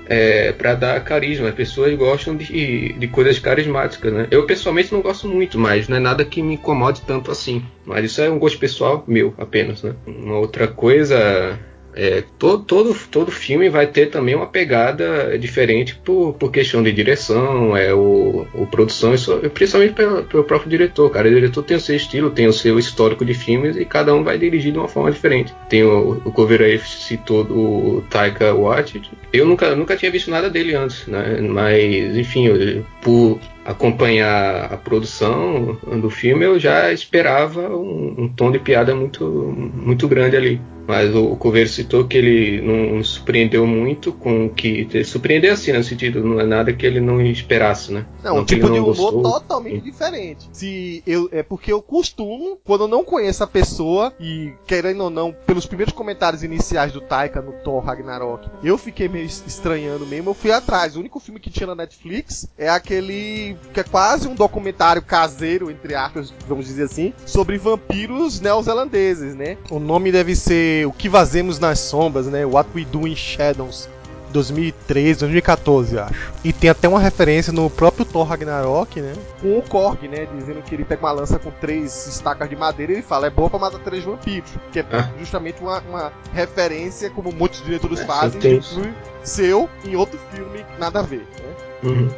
[0.10, 1.50] é, para dar carisma.
[1.50, 4.28] As pessoas gostam de, de coisas carismáticas, né?
[4.32, 7.64] Eu pessoalmente não gosto muito, mas não é nada que me incomode tanto assim.
[7.86, 9.94] Mas isso é um gosto pessoal meu apenas, né?
[10.06, 11.60] Uma outra coisa.
[12.00, 16.92] É, todo, todo, todo filme vai ter também uma pegada diferente por, por questão de
[16.92, 21.10] direção, é, o, o produção, isso, principalmente pelo, pelo próprio diretor.
[21.10, 24.14] Cara, o diretor tem o seu estilo, tem o seu histórico de filmes e cada
[24.14, 25.54] um vai dirigir de uma forma diferente.
[25.68, 29.10] Tem o, o Cover aí citou o Taika Waititi.
[29.34, 31.40] Eu nunca, nunca tinha visto nada dele antes, né?
[31.42, 38.52] Mas, enfim, eu- por acompanhar a produção do filme, eu já esperava um, um tom
[38.52, 40.62] de piada muito, muito grande ali.
[40.88, 44.88] Mas o, o Coveiro citou que ele não surpreendeu muito com o que.
[45.04, 48.06] Surpreendeu assim, no sentido, não é nada que ele não esperasse, né?
[48.24, 49.22] Não, um que ele tipo de não humor gostou.
[49.34, 50.48] totalmente diferente.
[50.54, 55.10] Se eu é porque eu costumo, quando eu não conheço a pessoa e querendo ou
[55.10, 60.06] não, pelos primeiros comentários iniciais do Taika no Thor Ragnarok, eu fiquei meio es- estranhando
[60.06, 60.96] mesmo, eu fui atrás.
[60.96, 65.70] O único filme que tinha na Netflix é aquele que é quase um documentário caseiro
[65.70, 69.58] entre aspas, vamos dizer assim, sobre vampiros neozelandeses, né?
[69.70, 72.46] O nome deve ser O que Fazemos nas Sombras, né?
[72.46, 73.90] What We Do in Shadows.
[74.32, 76.34] 2013, 2014, eu acho.
[76.44, 79.14] E tem até uma referência no próprio Thor Ragnarok, né?
[79.42, 80.28] Com o Korg, né?
[80.38, 83.30] Dizendo que ele pega uma lança com três estacas de madeira e ele fala, é
[83.30, 84.52] boa pra matar três vampiros.
[84.72, 85.10] Que é Ah.
[85.18, 88.94] justamente uma, uma referência, como muitos diretores É, fazem, filme
[89.24, 91.56] seu em outro filme, nada a ver, né?
[91.84, 92.10] Uhum.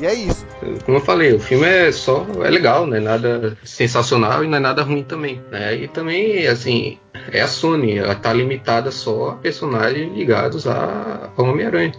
[0.00, 0.46] E é isso.
[0.84, 4.58] Como eu falei, o filme é só é legal, não é nada sensacional e não
[4.58, 5.40] é nada ruim também.
[5.50, 5.76] Né?
[5.76, 6.98] E também, assim,
[7.32, 11.92] é a Sony, ela tá limitada só a personagens ligados a, ao Homem-Aranha.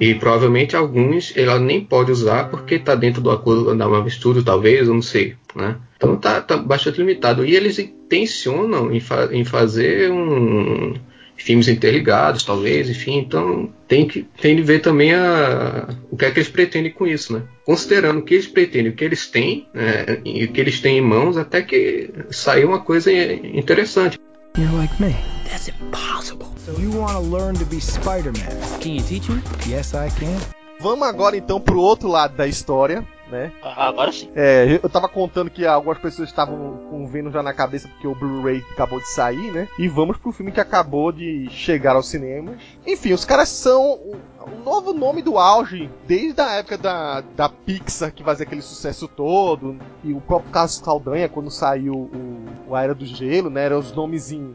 [0.00, 4.44] E provavelmente alguns ela nem pode usar porque tá dentro do acordo da Marvel Studios,
[4.44, 5.34] talvez, eu não sei.
[5.56, 5.76] Né?
[5.96, 7.44] Então tá, tá bastante limitado.
[7.44, 10.94] E eles intencionam em, fa- em fazer um
[11.38, 16.30] filmes interligados, talvez, enfim, então tem que tem de ver também a, o que é
[16.30, 17.42] que eles pretendem com isso, né?
[17.64, 20.98] Considerando o que eles pretendem, o que eles têm, né, e o que eles têm
[20.98, 24.18] em mãos, até que saia uma coisa interessante.
[24.56, 25.14] You're like me.
[25.48, 26.48] That's impossible.
[26.66, 28.80] So you want to learn to be Spider-Man.
[28.80, 29.40] Can you teach me?
[29.66, 30.36] Yes, I can.
[30.80, 33.52] Vamos agora então pro outro lado da história, né?
[33.62, 34.28] Ah, Agora sim.
[34.34, 38.06] É, eu tava contando que algumas pessoas estavam com o Venom já na cabeça porque
[38.06, 39.66] o Blu-ray acabou de sair, né?
[39.78, 42.56] E vamos pro filme que acabou de chegar aos cinemas.
[42.86, 44.16] Enfim, os caras são o,
[44.46, 49.08] o novo nome do auge desde a época da, da Pixar, que fazia aquele sucesso
[49.08, 53.64] todo, e o próprio Carlos Caldanha, quando saiu o, o A Era do Gelo, né?
[53.64, 54.54] Eram os nomes em,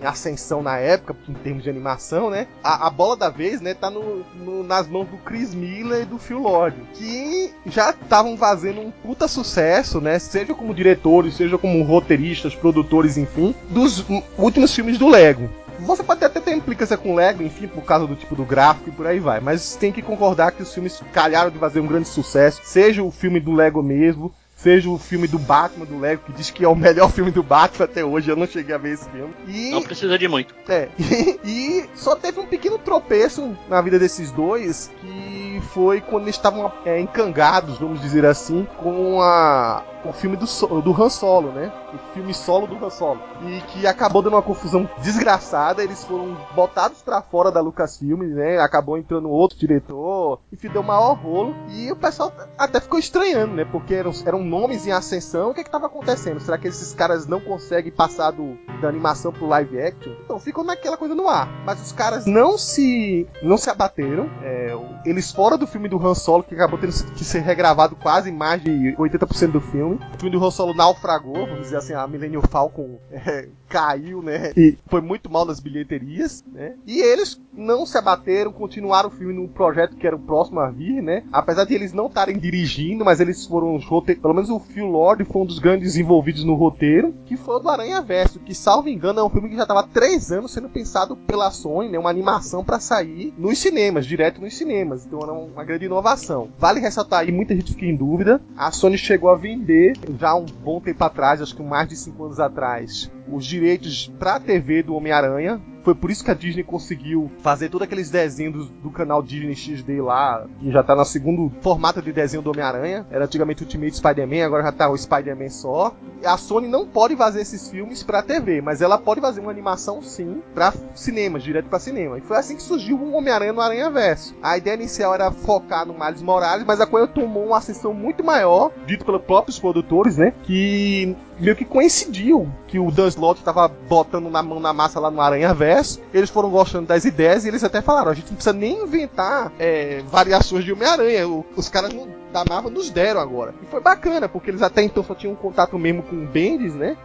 [0.00, 2.46] em ascensão na época, em termos de animação, né?
[2.62, 6.04] A, a bola da vez, né, tá no, no- nas mãos do Chris Miller e
[6.04, 10.18] do Phil Lord, que já estavam fazendo um puta sucesso, né?
[10.18, 14.04] Seja como diretores, seja como roteiristas, produtores, enfim, dos
[14.36, 15.48] últimos filmes do Lego.
[15.80, 18.88] Você pode até ter implicância com o Lego, enfim, por causa do tipo do gráfico
[18.88, 19.40] e por aí vai.
[19.40, 22.60] Mas tem que concordar que os filmes calharam de fazer um grande sucesso.
[22.64, 24.32] Seja o filme do Lego mesmo,
[24.66, 27.40] seja o filme do Batman do Lego, que diz que é o melhor filme do
[27.40, 28.28] Batman até hoje.
[28.28, 29.32] Eu não cheguei a ver esse filme.
[29.46, 30.52] E Não precisa de muito.
[30.68, 30.88] é,
[31.44, 36.72] e só teve um pequeno tropeço na vida desses dois, que foi quando eles estavam
[36.84, 40.46] é, encangados, vamos dizer assim, com a, o filme do,
[40.82, 41.72] do Han Solo, né?
[41.94, 43.20] O filme solo do Han Solo.
[43.46, 48.58] E que acabou dando uma confusão desgraçada, eles foram botados pra fora da Lucasfilm, né?
[48.58, 51.54] Acabou entrando outro diretor, enfim, deu maior rolo.
[51.70, 53.64] E o pessoal até ficou estranhando, né?
[53.64, 56.40] Porque eram, eram nomes em ascensão, o que é que tava acontecendo?
[56.40, 60.12] Será que esses caras não conseguem passar do, da animação pro live action?
[60.24, 61.46] Então ficou naquela coisa no ar.
[61.66, 64.30] Mas os caras não se não se abateram.
[64.42, 68.32] É, eles fora do filme do Han Solo, que acabou tendo que ser regravado quase
[68.32, 70.00] mais de 80% do filme.
[70.14, 74.52] O filme do Han Solo naufragou, vamos dizer assim, a Millennium Falcon é, caiu, né?
[74.56, 76.74] E foi muito mal nas bilheterias, né?
[76.86, 80.70] E eles não se abateram, continuaram o filme no projeto que era o próximo a
[80.70, 81.24] vir, né?
[81.32, 84.86] Apesar de eles não estarem dirigindo, mas eles foram os roteiristas, pelo menos o Phil
[84.86, 88.54] Lord foi um dos grandes envolvidos no roteiro, que foi o do Aranha Verso, que
[88.54, 91.88] salvo engano é um filme que já estava há três anos sendo pensado pela Sony,
[91.88, 91.98] né?
[91.98, 95.06] Uma animação para sair nos cinemas, direto nos cinemas.
[95.06, 96.48] Então era uma grande inovação.
[96.58, 98.40] Vale ressaltar aí, muita gente fica em dúvida.
[98.56, 102.24] A Sony chegou a vender já um bom tempo atrás, acho que mais de cinco
[102.24, 105.60] anos atrás, os direitos pra TV do Homem-Aranha.
[105.86, 110.02] Foi por isso que a Disney conseguiu fazer todos aqueles desenhos do, canal Disney XD
[110.02, 113.06] lá, que já tá no segundo formato de desenho do Homem-Aranha.
[113.08, 115.94] Era antigamente Ultimate Spider-Man, agora já tá o Spider-Man só.
[116.24, 120.02] A Sony não pode fazer esses filmes pra TV, mas ela pode fazer uma animação
[120.02, 122.18] sim pra cinemas, direto pra cinema.
[122.18, 124.34] E foi assim que surgiu o Homem-Aranha no Aranha Verso.
[124.42, 128.24] A ideia inicial era focar no Miles Morales, mas a coisa tomou uma ascensão muito
[128.24, 130.34] maior, dito pelos próprios produtores, né?
[130.42, 135.10] Que meio que coincidiu que o Dan Slott tava botando na mão na massa lá
[135.10, 135.75] no Aranha Verso.
[136.12, 139.52] Eles foram gostando das ideias e eles até falaram: a gente não precisa nem inventar
[139.58, 141.26] é, variações de Homem-Aranha.
[141.56, 143.54] Os caras não- da Marvel nos deram agora.
[143.62, 146.74] E foi bacana, porque eles até então só tinham um contato mesmo com o Bendis,
[146.74, 146.96] né?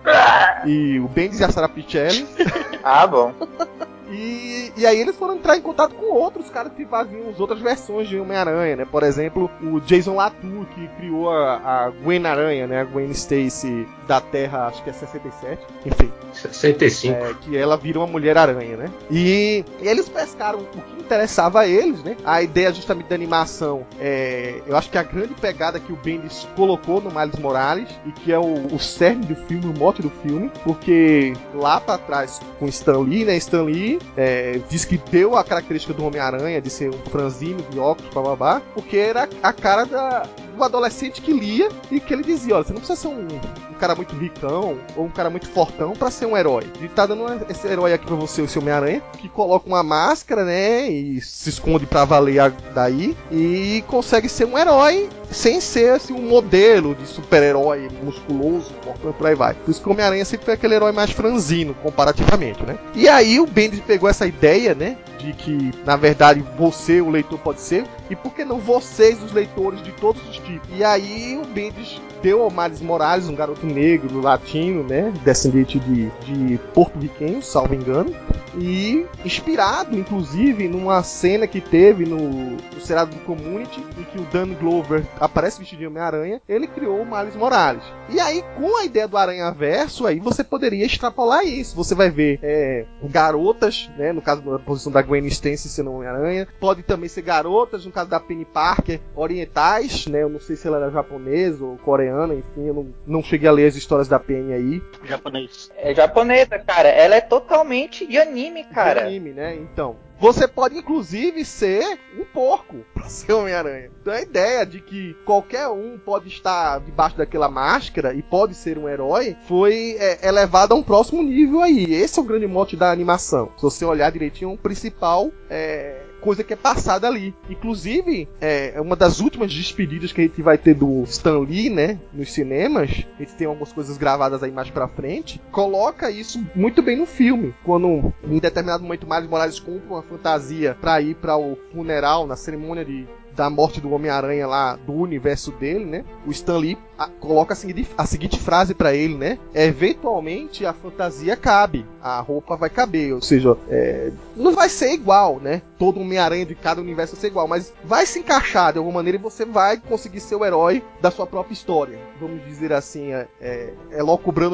[0.65, 2.27] E o Bendis e a Sarah Pichelli.
[2.83, 3.31] Ah, bom.
[4.11, 7.59] E, e aí eles foram entrar em contato com outros caras que faziam as outras
[7.59, 8.85] versões de Homem-Aranha, né?
[8.85, 12.81] Por exemplo, o Jason Latour, que criou a, a Gwen Aranha, né?
[12.81, 15.65] A Gwen Stacy da Terra, acho que é 67.
[15.85, 17.15] Enfim, 65.
[17.15, 18.91] é, que ela vira uma Mulher-Aranha, né?
[19.09, 22.17] E, e eles pescaram o que interessava a eles, né?
[22.25, 26.47] A ideia justamente da animação, é, eu acho que a grande pegada que o Bendis
[26.55, 30.09] colocou no Miles Morales, e que é o, o cerne do filme, o mote do
[30.09, 33.37] filme, porque lá pra trás com Stan Lee, né?
[33.37, 37.79] Stan Lee é, diz que deu a característica do Homem-Aranha de ser um franzino de
[37.79, 40.23] óculos, bababá, porque era a cara da,
[40.55, 43.70] do adolescente que lia e que ele dizia: olha, você não precisa ser um, um
[43.81, 46.65] cara muito ricão ou um cara muito fortão pra ser um herói.
[46.77, 50.45] Ele tá dando esse herói aqui pra você, o seu Homem-Aranha, que coloca uma máscara,
[50.45, 50.87] né?
[50.87, 56.27] E se esconde pra valer daí e consegue ser um herói sem ser assim, um
[56.27, 59.53] modelo de super-herói musculoso, fortão, por aí vai.
[59.55, 62.77] Por isso que o Homem-Aranha sempre foi aquele herói mais franzino, comparativamente, né?
[62.93, 64.97] E aí o Bendis pegou essa ideia, né?
[65.17, 69.31] De que, na verdade, você, o leitor, pode ser, e por que não vocês, os
[69.31, 70.69] leitores de todos os tipos?
[70.75, 75.11] E aí o Bendis deu ao Miles Morales, um garoto negro, latino, né?
[75.23, 78.13] Descendente de, de porto-riquenho, salvo engano.
[78.57, 84.25] E inspirado, inclusive, numa cena que teve no, no seriado do Community, em que o
[84.25, 87.83] Dan Glover aparece vestido de Homem-Aranha, ele criou o Miles Morales.
[88.09, 91.75] E aí, com a ideia do Aranha Verso, aí você poderia extrapolar isso.
[91.75, 94.11] Você vai ver é, garotas, né?
[94.11, 96.47] No caso da posição da Gwen Stacy sendo Homem-Aranha.
[96.59, 100.23] Pode também ser garotas, no caso da Penny Parker, orientais, né?
[100.23, 103.51] Eu não sei se ela era japonesa ou coreana, enfim, eu não, não cheguei a
[103.51, 104.83] ler as histórias da Penny aí.
[105.03, 105.71] Japonês.
[105.77, 106.89] É japonesa, cara.
[106.89, 109.05] Ela é totalmente de anime, de cara.
[109.05, 109.55] anime, né?
[109.55, 109.95] Então.
[110.21, 113.89] Você pode, inclusive, ser um porco pra ser Homem-Aranha.
[113.99, 118.77] Então a ideia de que qualquer um pode estar debaixo daquela máscara e pode ser
[118.77, 121.91] um herói foi é, elevada a um próximo nível aí.
[121.91, 123.51] Esse é o grande mote da animação.
[123.57, 127.33] Se você olhar direitinho, o principal é, coisa que é passada ali.
[127.49, 131.99] Inclusive, é uma das últimas despedidas que a gente vai ter do Stan Lee, né,
[132.13, 133.05] nos cinemas.
[133.17, 135.41] A gente tem algumas coisas gravadas aí mais pra frente.
[135.51, 137.53] Coloca isso muito bem no filme.
[137.63, 142.35] Quando, em determinado momento, Miles Morales compra uma fantasia pra ir para o funeral, na
[142.35, 146.03] cerimônia de da morte do Homem-Aranha lá, do universo dele, né?
[146.27, 149.39] O Stan Lee a, coloca a seguinte, a seguinte frase para ele, né?
[149.53, 155.39] Eventualmente a fantasia cabe, a roupa vai caber, ou seja, é, não vai ser igual,
[155.39, 155.61] né?
[155.77, 159.17] Todo Homem-Aranha de cada universo vai ser igual, mas vai se encaixar de alguma maneira
[159.17, 161.99] e você vai conseguir ser o herói da sua própria história.
[162.19, 164.03] Vamos dizer assim, é, é, é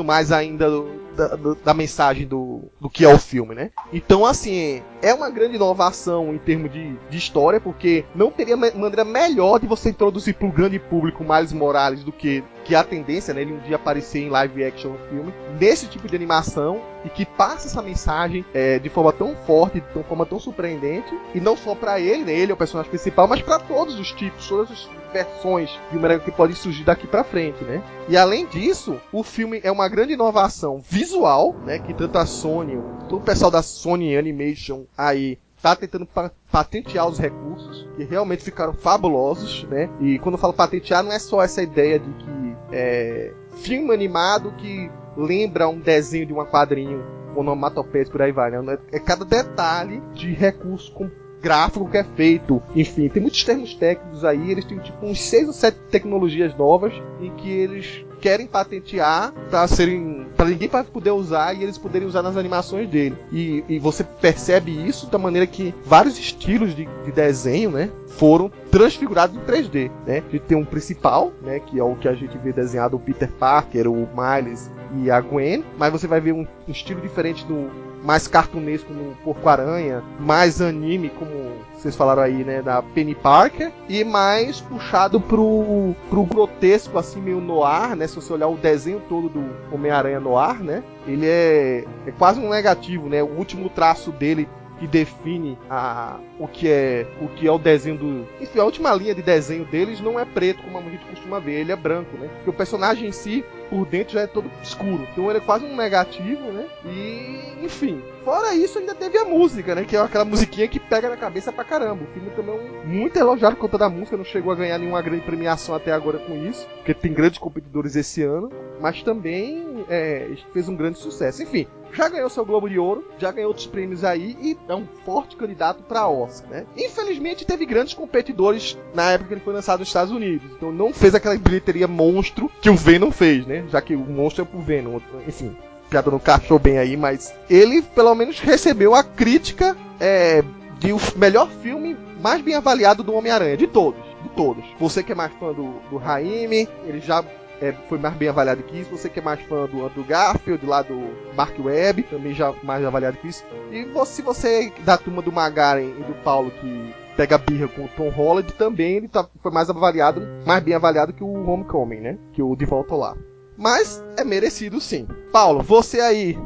[0.04, 3.72] mais ainda do, da, do, da, mensagem do, do que é o filme, né?
[3.92, 9.04] Então, assim, é uma grande inovação em termos de, de história, porque não teria maneira
[9.04, 13.34] melhor de você introduzir para o grande público Miles Morales do que que a tendência,
[13.34, 17.10] né, ele um dia aparecer em live action no filme, nesse tipo de animação e
[17.10, 21.56] que passa essa mensagem é, de forma tão forte, de forma tão surpreendente, e não
[21.56, 24.72] só para ele, né, ele é o personagem principal, mas para todos os tipos, todas
[24.72, 27.82] as versões de Homem-Aranha que podem surgir daqui para frente, né?
[28.10, 32.78] E além disso, o filme é uma grande inovação visual, né, que tanto a Sony,
[33.08, 38.44] todo o pessoal da Sony Animation aí tá tentando pa patentear os recursos que realmente
[38.44, 39.90] ficaram fabulosos, né?
[40.00, 44.54] E quando eu falo patentear, não é só essa ideia de que é, filme animado
[44.58, 47.04] que lembra um desenho de um quadrinho
[47.36, 48.78] onomatopeias por aí vai, né?
[48.92, 51.10] É cada detalhe de recurso com
[51.42, 52.62] gráfico que é feito.
[52.76, 56.94] Enfim, tem muitos termos técnicos aí, eles têm tipo uns seis ou sete tecnologias novas
[57.22, 62.22] em que eles querem patentear para serem para ninguém poder usar e eles poderem usar
[62.22, 63.18] nas animações dele.
[63.32, 68.52] E, e você percebe isso da maneira que vários estilos de, de desenho, né, foram
[68.70, 70.24] transfigurados em 3D, né?
[70.28, 73.00] A gente tem um principal, né, que é o que a gente vê desenhado o
[73.00, 74.70] Peter Parker, o Miles
[75.02, 79.16] e a Gwen, mas você vai ver um, um estilo diferente do mais cartunesco no
[79.24, 81.32] Porco-Aranha, mais anime, como
[81.74, 87.40] vocês falaram aí, né, da Penny Parker, e mais puxado pro, pro grotesco, assim, meio
[87.40, 92.12] noir, né, se você olhar o desenho todo do Homem-Aranha noir, né, ele é, é
[92.18, 94.48] quase um negativo, né, o último traço dele
[94.80, 98.28] que define a, o que é o que é o desenho do.
[98.40, 101.62] Enfim, a última linha de desenho deles não é preto, como a gente costuma ver,
[101.62, 102.28] ele é branco, né?
[102.28, 105.08] Porque o personagem em si por dentro já é todo escuro.
[105.12, 106.68] Então ele é quase um negativo, né?
[106.86, 108.02] E, enfim.
[108.28, 109.86] Fora isso, ainda teve a música, né?
[109.86, 112.04] Que é aquela musiquinha que pega na cabeça pra caramba.
[112.04, 114.78] O filme também é um, muito elogiado por conta da música, não chegou a ganhar
[114.78, 119.86] nenhuma grande premiação até agora com isso, porque tem grandes competidores esse ano, mas também
[119.88, 121.42] é, fez um grande sucesso.
[121.42, 124.86] Enfim, já ganhou seu Globo de Ouro, já ganhou outros prêmios aí e é um
[125.06, 126.66] forte candidato para Oscar, né?
[126.76, 130.92] Infelizmente teve grandes competidores na época que ele foi lançado nos Estados Unidos, então não
[130.94, 133.66] fez aquela bilheteria monstro que o Venom fez, né?
[133.70, 135.56] Já que o monstro é pro Venom, enfim.
[135.90, 140.44] Piada não cachou bem aí, mas ele pelo menos recebeu a crítica é,
[140.80, 144.64] de o melhor filme mais bem avaliado do Homem-Aranha, de todos, de todos.
[144.80, 147.24] Você que é mais fã do, do Raimi, ele já
[147.62, 148.92] é, foi mais bem avaliado que isso.
[148.92, 152.84] Você que é mais fã do Andrew Garfield, lá do Mark Webb, também já mais
[152.84, 153.44] avaliado que isso.
[153.72, 157.86] E você, se você da turma do Magaren e do Paulo que pega birra com
[157.86, 162.00] o Tom Holland, também ele tá, foi mais avaliado, mais bem avaliado que o Homecoming,
[162.00, 162.18] né?
[162.34, 163.18] Que o De Volta lá.
[163.58, 165.08] Mas é merecido sim.
[165.32, 166.38] Paulo, você aí.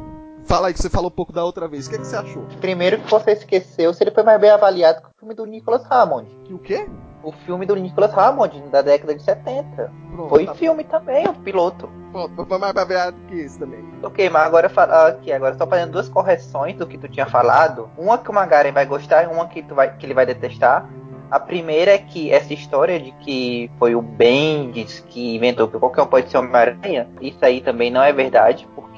[0.44, 1.86] Fala aí que você falou um pouco da outra vez.
[1.86, 2.44] O que, é que você achou?
[2.60, 5.84] Primeiro que você esqueceu se ele foi mais bem avaliado que o filme do Nicholas
[5.88, 6.28] Hammond.
[6.44, 6.88] Que o quê?
[7.22, 9.92] O filme do Nicholas Hammond, da década de 70.
[10.10, 11.88] Pronto, foi tá filme também, o piloto.
[12.10, 13.84] Pronto, foi mais avaliado que isso também.
[14.02, 17.88] Ok, mas agora fala aqui, agora só fazendo duas correções do que tu tinha falado.
[17.96, 20.88] Uma que o Magaren vai gostar e uma que, tu vai, que ele vai detestar.
[21.32, 26.02] A primeira é que essa história de que foi o Bendis que inventou que qualquer
[26.02, 28.91] um pode ser Homem-Aranha, isso aí também não é verdade, porque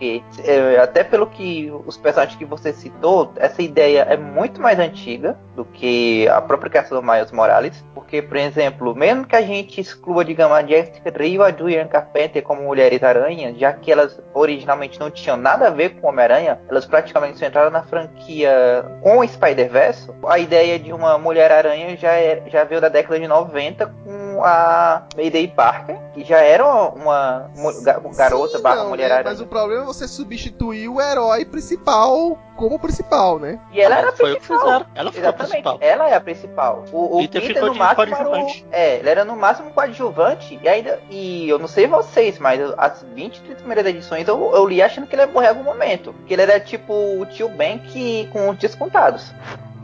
[0.44, 5.36] é, até pelo que os personagens que você citou, essa ideia é muito mais antiga
[5.54, 9.80] do que a própria criação do Miles Morales, porque, por exemplo, mesmo que a gente
[9.80, 14.98] exclua, digamos, a Jessica Drew e a Julian Carpenter como Mulheres-Aranha, já que elas originalmente
[14.98, 20.10] não tinham nada a ver com Homem-Aranha, elas praticamente entraram na franquia com o Spider-Verse,
[20.26, 25.06] a ideia de uma Mulher-Aranha já é, já veio da década de 90 com a
[25.16, 27.72] Mayday Parker, que já era uma, uma
[28.14, 29.22] garota Sim, barra não, mulher né?
[29.24, 33.58] Mas o problema é você substituir o herói principal como principal, né?
[33.72, 34.86] E ela era a Foi o que principal.
[34.94, 35.78] Ela foi a Exatamente, principal.
[35.80, 36.84] ela é a principal.
[36.92, 38.66] O, o Peter Peter, ficou no máximo era o, coadjuvante.
[38.70, 41.00] É, ele era no máximo coadjuvante e ainda.
[41.10, 45.06] E eu não sei vocês, mas as 20, 30 primeiras edições eu, eu li achando
[45.06, 46.14] que ele ia morrer em algum momento.
[46.26, 49.32] Que ele era tipo o tio Ben que, com os descontados.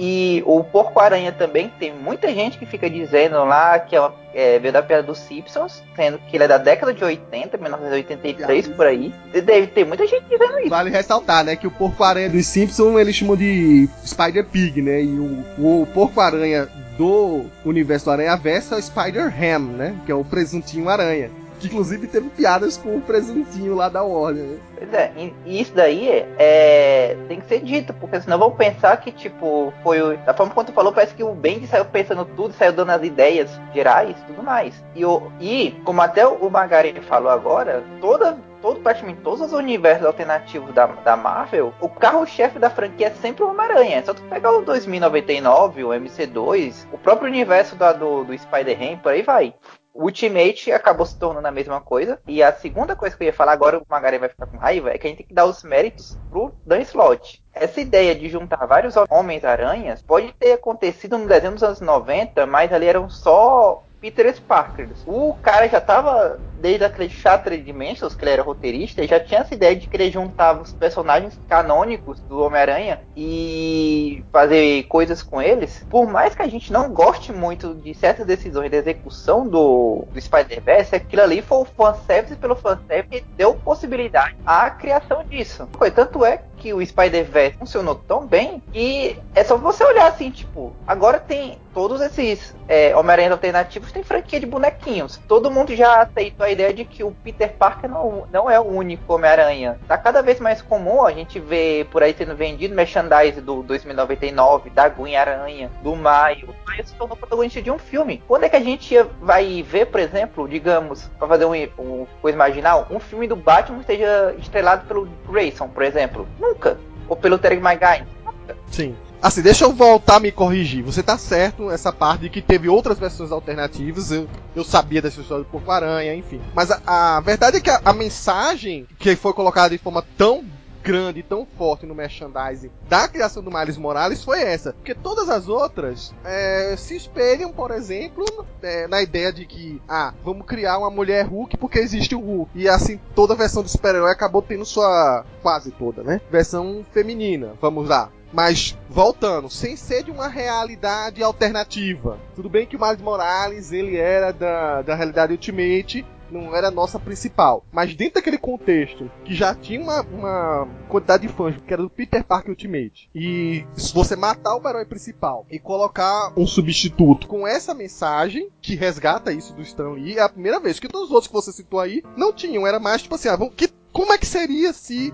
[0.03, 4.59] E o Porco-Aranha também, tem muita gente que fica dizendo lá que é, uma, é
[4.59, 8.87] veio da piada dos Simpsons, sendo que ele é da década de 80, 1983, por
[8.87, 9.13] aí.
[9.31, 10.71] Deve ter muita gente dizendo isso.
[10.71, 15.03] Vale ressaltar, né, que o Porco-Aranha dos Simpsons eles chamam de Spider-Pig, né?
[15.03, 16.67] E o, o Porco-Aranha
[16.97, 19.97] do universo do Aranha Verso é o Spider-Ham, né?
[20.07, 21.31] Que é o presuntinho aranha.
[21.61, 24.59] Que inclusive teve piadas com o presuntinho lá da Warner, né?
[24.77, 25.13] Pois é,
[25.45, 26.09] e isso daí
[26.39, 30.17] é, tem que ser dito, porque senão vão pensar que, tipo, foi o.
[30.25, 33.03] Da forma como tu falou, parece que o Bendy saiu pensando tudo, saiu dando as
[33.03, 34.75] ideias gerais tudo mais.
[34.95, 40.07] E, o, e como até o Margarine falou agora, toda todo, praticamente todos os universos
[40.07, 43.97] alternativos da, da Marvel, o carro-chefe da franquia é sempre o Homem-Aranha.
[43.97, 48.99] É só tu pegar o 2099, o MC2, o próprio universo da, do, do Spider-Man,
[48.99, 49.55] por aí vai.
[49.95, 52.21] Ultimate acabou se tornando a mesma coisa.
[52.27, 54.91] E a segunda coisa que eu ia falar agora, o Magari vai ficar com raiva,
[54.91, 57.43] é que a gente tem que dar os méritos pro Dan Slott.
[57.53, 62.73] Essa ideia de juntar vários Homens-Aranhas pode ter acontecido no desenho dos anos 90, mas
[62.73, 64.89] ali eram só Peter Parker.
[65.07, 69.55] O cara já tava, desde aquele Shattered Dimensions, que ele era roteirista, já tinha essa
[69.55, 75.85] ideia de querer juntar os personagens canônicos do Homem-Aranha e fazer coisas com eles.
[75.91, 80.21] Por mais que a gente não goste muito de certas decisões da execução do, do
[80.21, 85.69] Spider-Verse, aquilo ali foi o fanservice pelo fanservice que deu possibilidade à criação disso.
[85.95, 90.73] Tanto é que o Spider-Verse funcionou tão bem que é só você olhar assim, tipo,
[90.87, 95.19] agora tem todos esses é, Homem-Aranha alternativos tem franquia de bonequinhos.
[95.29, 98.65] Todo mundo já aceitou a ideia de que o Peter Parker não, não é o
[98.65, 99.79] único Homem-Aranha.
[99.87, 104.71] Tá cada vez mais comum a gente ver por aí sendo vendido merchandise do 2099,
[104.71, 106.49] da Gwen Aranha, do Maio.
[106.51, 108.23] O Maio se tornou protagonista de um filme.
[108.27, 112.37] Quando é que a gente vai ver, por exemplo, digamos, para fazer um, um coisa
[112.37, 116.27] marginal, um filme do Batman esteja estrelado pelo Grayson, por exemplo?
[116.39, 116.79] Nunca.
[117.09, 118.07] Ou pelo Terry Maguire?
[118.25, 118.57] Nunca.
[118.69, 118.97] Sim.
[119.23, 120.83] Assim, deixa eu voltar a me corrigir.
[120.83, 124.11] Você tá certo essa parte de que teve outras versões alternativas.
[124.11, 126.41] Eu, eu sabia dessa história do Porco-Aranha, enfim.
[126.55, 130.45] Mas a, a, verdade é que a, a mensagem que foi colocada de forma tão
[130.83, 134.73] grande, tão forte no merchandising da criação do Miles Morales foi essa.
[134.73, 138.25] Porque todas as outras é, se espelham, por exemplo,
[138.63, 142.51] é, na ideia de que, ah, vamos criar uma mulher Hulk porque existe o Hulk.
[142.55, 145.25] E assim, toda versão do super-herói acabou tendo sua.
[145.43, 146.21] quase toda, né?
[146.31, 148.11] Versão feminina, vamos lá.
[148.33, 152.19] Mas, voltando, sem ser de uma realidade alternativa.
[152.35, 156.71] Tudo bem que o Miles Morales, ele era da, da realidade Ultimate, não era a
[156.71, 157.65] nossa principal.
[157.73, 161.91] Mas dentro daquele contexto, que já tinha uma, uma quantidade de fãs, que era do
[161.91, 167.47] Peter Parker Ultimate, e se você matar o herói principal e colocar um substituto com
[167.47, 171.13] essa mensagem, que resgata isso do Stan Lee, é a primeira vez que todos os
[171.13, 172.67] outros que você citou aí não tinham.
[172.67, 175.13] Era mais tipo assim, ah, vamos, que, como é que seria se.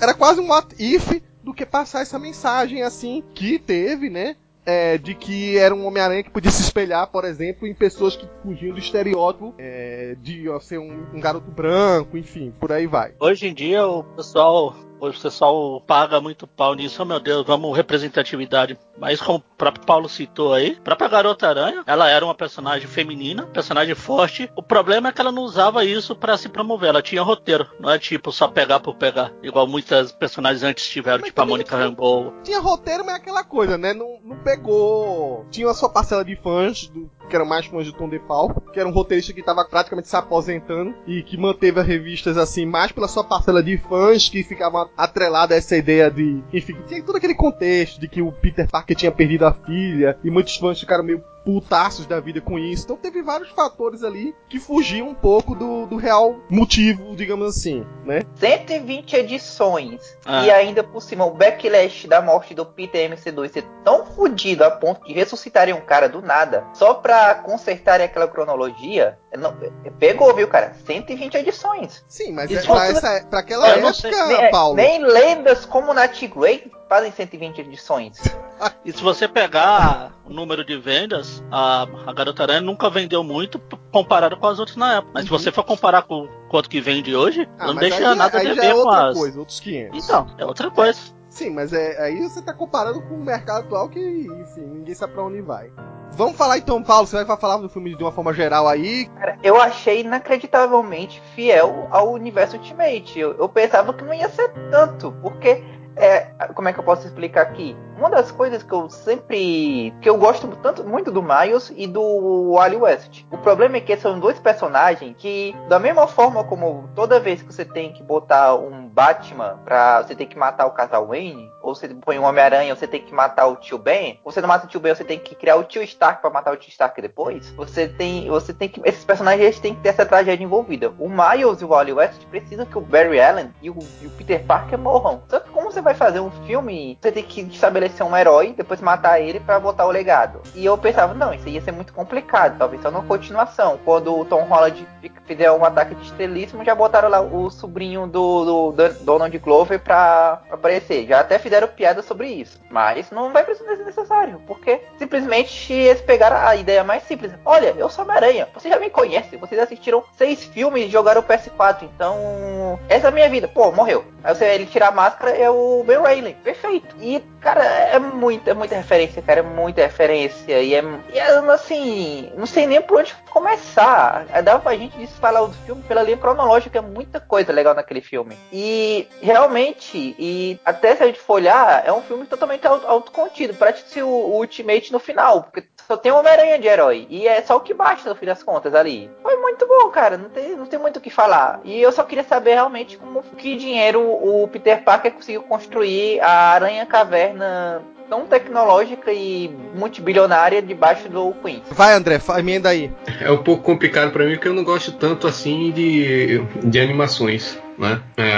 [0.00, 4.36] Era quase um what if do que passar essa mensagem assim que teve, né?
[4.64, 8.28] É, de que era um Homem-Aranha que podia se espelhar, por exemplo, em pessoas que
[8.42, 13.12] fugiam do estereótipo é, de ó, ser um, um, garoto branco, enfim, por aí vai.
[13.18, 17.44] Hoje em dia o pessoal Hoje o pessoal paga muito pau nisso, oh meu Deus,
[17.44, 18.78] vamos representatividade.
[18.96, 22.86] Mas como o próprio Paulo citou aí, a própria Garota Aranha, ela era uma personagem
[22.86, 24.48] feminina, personagem forte.
[24.54, 27.90] O problema é que ela não usava isso para se promover, ela tinha roteiro, não
[27.90, 31.76] é tipo só pegar por pegar, igual muitas personagens antes tiveram, mas tipo a Mônica
[31.76, 32.32] Rambeau.
[32.44, 33.92] Tinha roteiro, mas é aquela coisa, né?
[33.92, 35.44] Não, não pegou.
[35.50, 38.78] Tinha a sua parcela de fãs do, que eram mais fãs de Tom DeFalco, que
[38.78, 42.92] era um roteirista que estava praticamente se aposentando e que manteve as revistas assim mais
[42.92, 47.16] pela sua parcela de fãs que ficavam atrelada a essa ideia de, enfim, tinha todo
[47.16, 51.04] aquele contexto de que o Peter Parker tinha perdido a filha e muitos fãs ficaram
[51.04, 52.84] meio putaços da vida com isso.
[52.84, 57.84] Então teve vários fatores ali que fugiam um pouco do, do real motivo, digamos assim,
[58.04, 58.22] né?
[58.36, 60.44] 120 edições ah.
[60.44, 64.70] e ainda por cima o backlash da morte do Peter MC2 ser tão fodido a
[64.70, 69.18] ponto de ressuscitarem um cara do nada só pra consertarem aquela cronologia.
[69.36, 69.56] Não,
[69.98, 70.74] pegou, viu, cara?
[70.86, 72.04] 120 edições.
[72.08, 74.76] Sim, mas é pra, essa, pra aquela época, sei, Paulo.
[74.76, 78.18] Nem lendas como Nat Grey fazem 120 edições.
[78.84, 83.60] e se você pegar o número de vendas, a, a Garota Aranha nunca vendeu muito
[83.90, 85.12] comparado com as outras na época.
[85.14, 85.38] Mas uhum.
[85.38, 88.50] se você for comparar com quanto que vende hoje, ah, não deixa aí, nada aí
[88.50, 89.18] a ver é com outra as...
[89.18, 90.04] coisa, outros 500.
[90.04, 91.00] Então, é outra coisa.
[91.28, 95.14] Sim, mas é, aí você tá comparando com o mercado atual que, enfim, ninguém sabe
[95.14, 95.72] pra onde vai.
[96.14, 99.06] Vamos falar então, Paulo, você vai falar do filme de uma forma geral aí.
[99.18, 103.18] Cara, eu achei inacreditavelmente fiel ao universo Ultimate.
[103.18, 105.64] Eu, eu pensava que não ia ser tanto, porque
[105.96, 106.20] é,
[106.54, 107.76] como é que eu posso explicar aqui?
[107.98, 109.92] Uma das coisas que eu sempre.
[110.00, 113.24] que eu gosto tanto muito do Miles e do Wally West.
[113.30, 117.52] O problema é que são dois personagens que, da mesma forma como toda vez que
[117.52, 120.02] você tem que botar um Batman pra.
[120.02, 123.14] você tem que matar o casal Wayne, ou você põe um Homem-Aranha, você tem que
[123.14, 125.64] matar o tio Ben, você não mata o tio Ben, você tem que criar o
[125.64, 127.50] tio Stark para matar o tio Stark depois.
[127.50, 128.28] Você tem.
[128.28, 128.80] Você tem que.
[128.84, 130.92] Esses personagens têm que ter essa tragédia envolvida.
[130.98, 134.10] O Miles e o Wally West precisam que o Barry Allen e o, e o
[134.10, 135.22] Peter Parker morram.
[135.28, 138.80] Só que como você vai fazer um filme, você tem que estabelecer um herói, depois
[138.80, 140.40] matar ele para botar o legado.
[140.54, 143.78] E eu pensava, não, isso ia ser muito complicado, talvez só na continuação.
[143.84, 144.86] Quando o Tom Holland
[145.26, 150.42] fizer um ataque de estrelismo, já botaram lá o sobrinho do, do Donald Glover pra,
[150.50, 151.06] aparecer.
[151.06, 152.60] Já até fizeram piada sobre isso.
[152.70, 157.32] Mas não vai precisar ser necessário, porque simplesmente eles pegaram a ideia mais simples.
[157.44, 161.24] Olha, eu sou Homem-Aranha, você já me conhece, vocês assistiram seis filmes e jogaram o
[161.24, 163.48] PS4, então essa é a minha vida.
[163.48, 164.04] Pô, morreu.
[164.22, 166.36] Aí você ele tirar a máscara é o Ben Rayleigh.
[166.42, 166.94] Perfeito.
[167.00, 169.40] E, cara, é muita, é muita referência, cara.
[169.40, 170.62] É muita referência.
[170.62, 170.82] E é,
[171.12, 174.26] e é assim, não sei nem por onde começar.
[174.42, 178.36] Dá pra gente falar do filme pela linha cronológica, é muita coisa legal naquele filme.
[178.52, 183.54] E realmente, e até se a gente for olhar, é um filme totalmente autocontido.
[183.54, 187.06] Parece ser o, o Ultimate no final, porque só tem uma Homem-Aranha de herói.
[187.10, 189.10] E é só o que basta no fim das contas ali.
[189.22, 190.16] Foi muito bom, cara.
[190.16, 191.60] Não tem, não tem muito o que falar.
[191.64, 196.52] E eu só queria saber realmente como que dinheiro o Peter Parker conseguiu construir a
[196.52, 201.62] Aranha Caverna tão tecnológica e multibilionária debaixo do Queen.
[201.70, 202.92] Vai, André, emenda aí.
[203.20, 207.58] É um pouco complicado para mim porque eu não gosto tanto assim de, de animações
[207.82, 208.00] né?
[208.16, 208.32] É,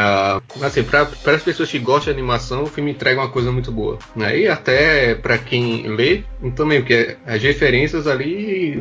[0.64, 3.98] assim, para as pessoas que gostam de animação, o filme entrega uma coisa muito boa,
[4.16, 4.38] né?
[4.38, 6.22] E até para quem lê,
[6.56, 8.74] também, porque as referências ali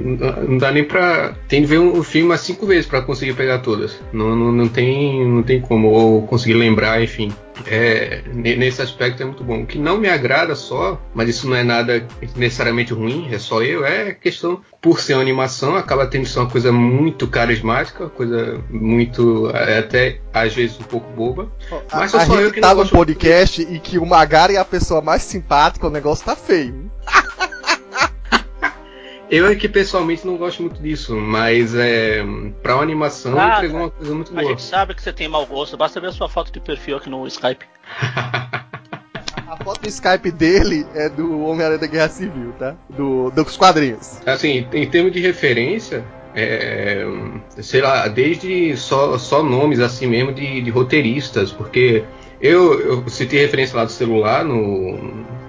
[0.48, 3.60] não dá nem para tem que ver um, filme umas cinco vezes para conseguir pegar
[3.60, 4.00] todas.
[4.14, 7.32] Não, não, não tem não tem como ou conseguir lembrar, enfim.
[7.68, 9.62] É, nesse aspecto é muito bom.
[9.62, 12.06] O que não me agrada só, mas isso não é nada
[12.36, 16.50] necessariamente ruim, é só eu, é questão, por ser uma animação, acaba tendo ser uma
[16.50, 21.52] coisa muito carismática, coisa muito, é, até às vezes um pouco boba.
[21.92, 24.66] Mas a, a só eu que tá no podcast e que o Magari é a
[24.66, 26.92] pessoa mais simpática, o negócio tá feio.
[29.34, 32.24] Eu é que pessoalmente não gosto muito disso, mas é,
[32.62, 34.44] pra uma animação ah, entregou uma coisa muito boa.
[34.44, 36.98] A gente sabe que você tem mau gosto, basta ver a sua foto de perfil
[36.98, 37.66] aqui no Skype.
[39.48, 42.76] a foto do Skype dele é do Homem-Aranha da Guerra Civil, tá?
[42.90, 44.20] Do, dos quadrinhos.
[44.24, 46.06] Assim, em termos de referência,
[46.36, 47.06] é,
[47.62, 52.04] sei lá, desde só, só nomes assim mesmo de, de roteiristas, porque
[52.42, 54.98] eu, eu citei referência lá do celular no,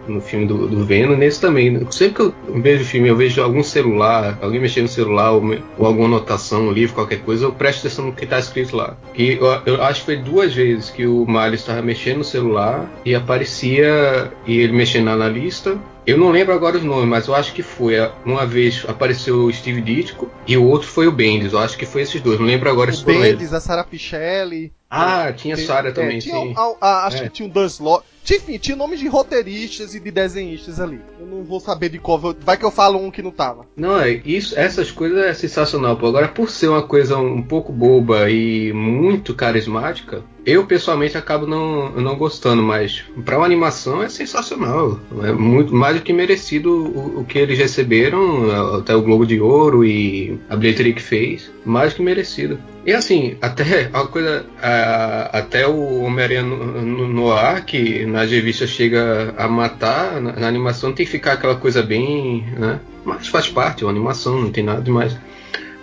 [0.09, 1.87] no filme do, do Venom, nesse também.
[1.91, 5.43] Sempre que eu vejo filme, eu vejo algum celular, alguém mexendo no celular, ou,
[5.79, 8.97] ou alguma anotação, um livro, qualquer coisa, eu presto atenção no que está escrito lá.
[9.13, 12.91] Que eu, eu, acho que foi duas vezes que o Miles estava mexendo no celular
[13.05, 15.79] e aparecia e ele mexendo na lista.
[16.07, 17.95] Eu não lembro agora os nomes, mas eu acho que foi.
[18.27, 21.55] Uma vez apareceu o Steve Ditko e o outro foi o Bendis.
[21.55, 22.39] Eu acho que foi esses dois.
[22.39, 24.71] Não lembro agora o se Bendis, a Sarah Pichelli.
[24.91, 26.55] Ah, tinha Sarah também, é, tinha, sim.
[26.57, 27.21] A, a, acho é.
[27.23, 28.05] que tinha um Dan Slott.
[28.33, 31.01] Enfim, tinha nomes de roteiristas e de desenhistas ali.
[31.21, 32.19] Eu não vou saber de qual.
[32.19, 33.67] Vai que eu falo um que não tava.
[33.77, 35.97] Não, é isso, essas coisas é sensacional.
[35.97, 36.07] Pô.
[36.07, 41.91] Agora, por ser uma coisa um pouco boba e muito carismática, eu pessoalmente acabo não,
[41.93, 45.01] não gostando, mas para uma animação é sensacional.
[45.23, 49.41] É muito mais do que merecido o, o, que eles receberam, até o Globo de
[49.41, 52.59] Ouro e a bilheteria que fez, mais do que merecido.
[52.85, 58.69] E assim, até a coisa, a, até o Homem-Aranha no, no, ar, que nas revistas
[58.69, 62.79] chega a matar, na, na, animação tem que ficar aquela coisa bem, né?
[63.05, 65.17] Mas faz parte, é uma animação, não tem nada demais.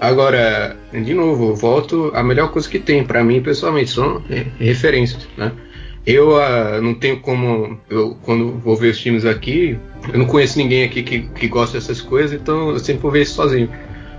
[0.01, 4.19] Agora, de novo, volto a melhor coisa que tem para mim pessoalmente são
[4.57, 5.51] referências, né?
[6.03, 9.77] Eu uh, não tenho como, eu, quando vou ver os filmes aqui,
[10.11, 13.21] eu não conheço ninguém aqui que, que gosta dessas coisas, então eu sempre vou ver
[13.21, 13.69] isso sozinho.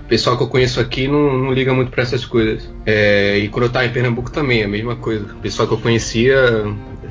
[0.05, 2.69] O pessoal que eu conheço aqui não, não liga muito para essas coisas.
[2.85, 5.25] É, e quando eu tava em Pernambuco também, a mesma coisa.
[5.33, 6.37] O pessoal que eu conhecia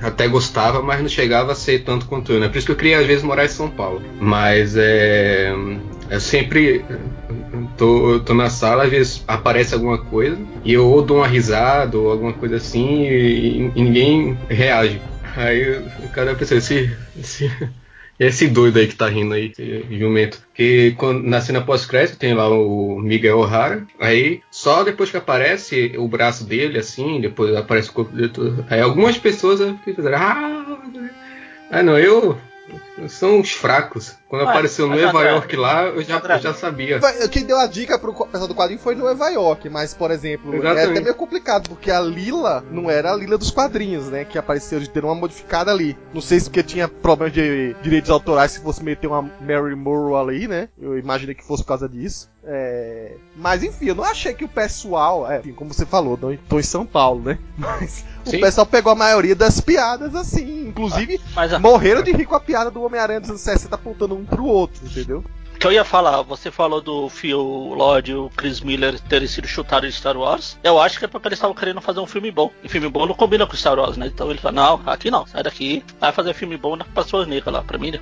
[0.01, 2.49] até gostava, mas não chegava a ser tanto quanto eu, né?
[2.49, 4.01] Por isso que eu queria às vezes morar em São Paulo.
[4.19, 5.55] Mas é,
[6.11, 6.85] eu sempre
[7.77, 11.99] tô, tô na sala, às vezes aparece alguma coisa e eu ou dou uma risada
[11.99, 15.01] ou alguma coisa assim e, e ninguém reage.
[15.37, 17.51] Aí o cara pensa, esse, esse,
[18.21, 19.53] esse doido aí que tá rindo aí,
[19.91, 20.43] jumento.
[20.55, 20.95] Que
[21.25, 23.87] na cena pós-crédito tem lá o Miguel O'Hara.
[23.99, 28.65] Aí só depois que aparece o braço dele, assim, depois aparece o corpo dele todo.
[28.69, 30.79] Aí algumas pessoas fizeram, ah,
[31.71, 32.39] ah não, eu
[33.09, 34.17] são os fracos.
[34.29, 37.01] Quando Ué, apareceu Nova York lá, eu já, eu já sabia.
[37.31, 40.57] Quem deu a dica pro pessoal do quadrinho foi Nova York, mas, por exemplo, é
[40.57, 40.91] Exatamente.
[40.91, 44.25] até meio complicado, porque a Lila não era a Lila dos quadrinhos, né?
[44.25, 45.97] Que apareceu, eles deram uma modificada ali.
[46.15, 50.17] Não sei se porque tinha problemas de direitos autorais se fosse meter uma Mary Morrow
[50.17, 50.69] ali, né?
[50.81, 52.32] Eu imaginei que fosse por causa disso.
[52.45, 53.17] É...
[53.37, 56.59] Mas enfim, eu não achei que o pessoal, é, enfim, como você falou, não tô
[56.59, 57.39] em São Paulo, né?
[57.57, 58.37] Mas Sim.
[58.37, 62.35] o pessoal pegou a maioria das piadas assim, inclusive Mas a, morreram de rir com
[62.35, 65.25] a piada do Homem-Aranha dos anos 60 apontando um pro outro, entendeu?
[65.63, 69.47] que eu ia falar, você falou do Phil Lord e o Chris Miller terem sido
[69.47, 70.59] chutados de Star Wars.
[70.61, 72.51] Eu acho que é porque eles estavam querendo fazer um filme bom.
[72.65, 74.09] E filme bom não combina com Star Wars, né?
[74.09, 77.55] Então ele falou, não, aqui não, sai daqui, vai fazer filme bom na pessoas negras
[77.55, 78.01] lá, pra mim, né?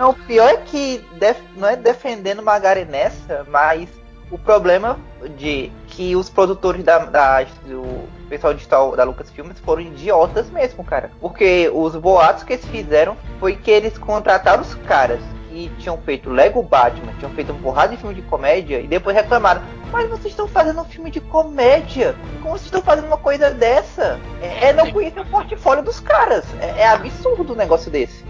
[0.00, 3.86] Não, o pior é que def- não é defendendo Magari nessa, mas
[4.30, 4.98] o problema
[5.36, 10.82] de que os produtores da, da- do pessoal de Star, da Lucasfilms foram idiotas mesmo,
[10.82, 11.10] cara.
[11.20, 15.20] Porque os boatos que eles fizeram foi que eles contrataram os caras
[15.50, 19.14] que tinham feito Lego Batman, tinham feito uma porrada de filme de comédia e depois
[19.14, 19.60] reclamaram.
[19.92, 22.14] Mas vocês estão fazendo um filme de comédia?
[22.40, 24.18] Como vocês estão fazendo uma coisa dessa?
[24.40, 26.46] É, é não conhecer o portfólio dos caras.
[26.58, 28.29] É, é absurdo um negócio desse.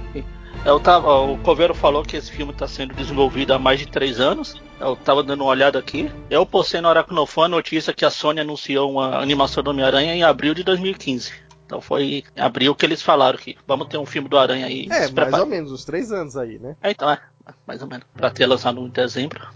[0.64, 4.20] Eu tava, o Coveiro falou que esse filme está sendo desenvolvido há mais de três
[4.20, 4.60] anos.
[4.78, 6.10] Eu tava dando uma olhada aqui.
[6.28, 10.22] Eu postei na Aracnofan a notícia que a Sony anunciou uma animação do Homem-Aranha em
[10.22, 11.32] abril de 2015.
[11.64, 14.86] Então foi em abril que eles falaram que vamos ter um filme do Aranha aí.
[14.90, 16.76] É, mais ou menos, uns três anos aí, né?
[16.82, 17.18] É, então é,
[17.66, 18.04] mais ou menos.
[18.14, 19.48] Pra ter lançado em dezembro.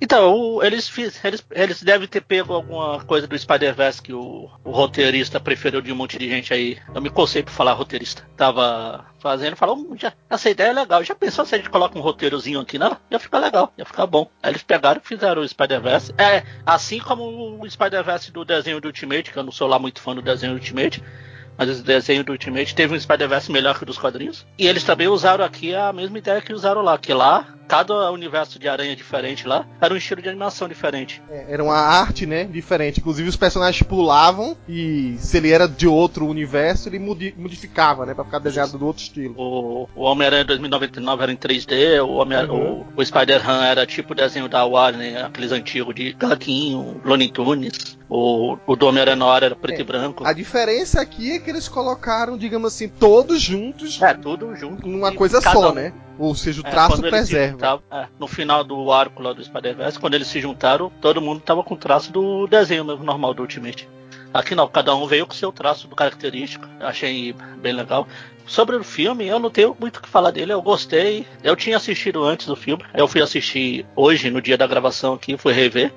[0.00, 0.90] Então, o- eles,
[1.24, 5.92] eles, eles devem ter pego alguma coisa do Spider-Verse que o, o roteirista preferiu de
[5.92, 6.78] um monte de gente aí.
[6.94, 8.26] Eu me cocei por falar roteirista.
[8.36, 11.02] Tava fazendo, falou, "Hum, já, essa ideia é legal.
[11.02, 12.78] Já pensou se a gente coloca um roteirozinho aqui?
[12.78, 14.28] Não, ia ficar legal, ia ficar bom.
[14.42, 16.12] Aí eles pegaram e fizeram o Spider-Verse.
[16.18, 20.00] É, assim como o Spider-Verse do desenho do Ultimate, que eu não sou lá muito
[20.00, 21.02] fã do desenho do Ultimate.
[21.56, 24.44] Mas esse desenho do Ultimate teve um Spider-Verse melhor que o dos quadrinhos.
[24.58, 26.98] E eles também usaram aqui a mesma ideia que usaram lá.
[26.98, 31.22] Que lá, cada universo de aranha diferente lá, era um estilo de animação diferente.
[31.30, 33.00] É, Era uma arte, né, diferente.
[33.00, 38.14] Inclusive os personagens pulavam e se ele era de outro universo, ele modi- modificava, né,
[38.14, 39.34] pra ficar desenhado do outro estilo.
[39.38, 42.86] O, o Homem-Aranha 2099 era em 3D, o, Uhum.
[42.96, 47.96] o, o Spider-Man era tipo o desenho da Warner, aqueles antigos de Gaguinho, Looney Tunes.
[48.08, 49.80] O, o do Homem-Aranha era preto É.
[49.80, 50.26] e branco.
[50.26, 54.86] A diferença aqui é que eles colocaram, digamos assim, todos juntos É, tudo junto.
[54.86, 55.92] numa coisa só, um- né?
[56.18, 57.52] Ou seja, o É, traço se preserva.
[57.52, 61.40] juntavam- é, no final do arco lá do Spider-Verse, quando eles se juntaram, todo mundo
[61.40, 63.88] tava com o traço do desenho normal do Ultimate.
[64.32, 66.66] Aqui não, cada um veio com seu traço do característico.
[66.80, 68.06] Achei bem legal.
[68.46, 71.24] Sobre o filme, eu não tenho muito o que falar dele, eu gostei.
[71.42, 75.36] Eu tinha assistido antes do filme, eu fui assistir hoje, no dia da gravação aqui,
[75.36, 75.92] fui rever.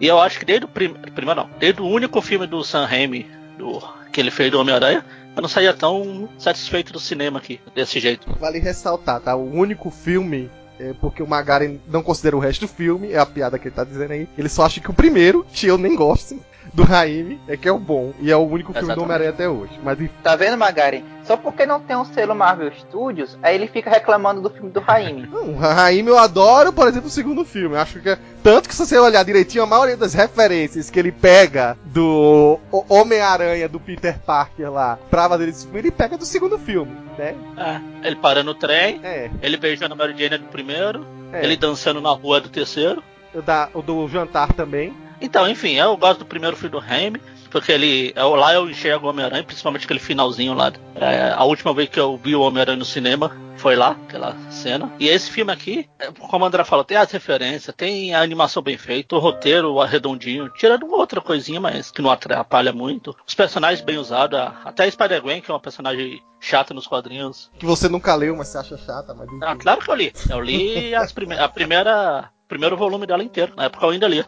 [0.00, 0.92] E eu acho que desde o prim...
[1.14, 3.80] primeiro não, desde o único filme do Sam Raimi, do...
[4.12, 5.04] que ele fez do Homem-Aranha,
[5.36, 8.26] eu não saía tão satisfeito do cinema aqui, desse jeito.
[8.40, 9.36] Vale ressaltar, tá?
[9.36, 10.50] O único filme.
[10.78, 13.74] É porque o Magaren não considera o resto do filme, é a piada que ele
[13.74, 14.28] tá dizendo aí.
[14.36, 16.38] Ele só acha que o primeiro, que eu nem gosto,
[16.72, 18.12] do Raimi, é que é o bom.
[18.20, 19.04] E é o único filme do Exatamente.
[19.04, 19.72] Homem-Aranha até hoje.
[19.82, 21.04] Mas enfim, Tá vendo, Magari?
[21.24, 24.80] Só porque não tem um selo Marvel Studios, aí ele fica reclamando do filme do
[24.80, 25.26] Raimi.
[25.32, 27.74] não, o Raimi eu adoro, por exemplo, o segundo filme.
[27.74, 28.10] Eu acho que.
[28.10, 32.60] é- Tanto que se você olhar direitinho, a maioria das referências que ele pega do
[32.88, 37.34] Homem-Aranha do Peter Parker lá pra fazer esse filme, ele pega do segundo filme, né?
[37.56, 39.30] É, ele parando o trem, É.
[39.42, 41.44] ele beijando a Mary Jane do primeiro, é.
[41.44, 43.02] ele dançando na rua do terceiro.
[43.34, 44.94] O, da, o do jantar também.
[45.20, 48.12] Então, enfim, eu gosto do primeiro filme do Raimi, porque ele.
[48.14, 50.72] Eu, lá eu enxergo o Homem-Aranha, principalmente aquele finalzinho lá.
[50.94, 54.92] É, a última vez que eu vi o Homem-Aranha no cinema foi lá, aquela cena.
[54.98, 58.62] E esse filme aqui, é, como o André falou, tem as referências, tem a animação
[58.62, 63.16] bem feita, o roteiro arredondinho, tirando outra coisinha, mas que não atrapalha muito.
[63.26, 67.50] Os personagens bem usados, a- até a Spider-Gwen, que é uma personagem chata nos quadrinhos.
[67.58, 69.26] Que você nunca leu, mas você acha chata, mas.
[69.42, 70.12] Ah, claro que eu li.
[70.28, 72.28] Eu li as prime a primeira.
[72.48, 73.54] Primeiro volume dela inteiro.
[73.56, 74.24] Na época eu ainda li.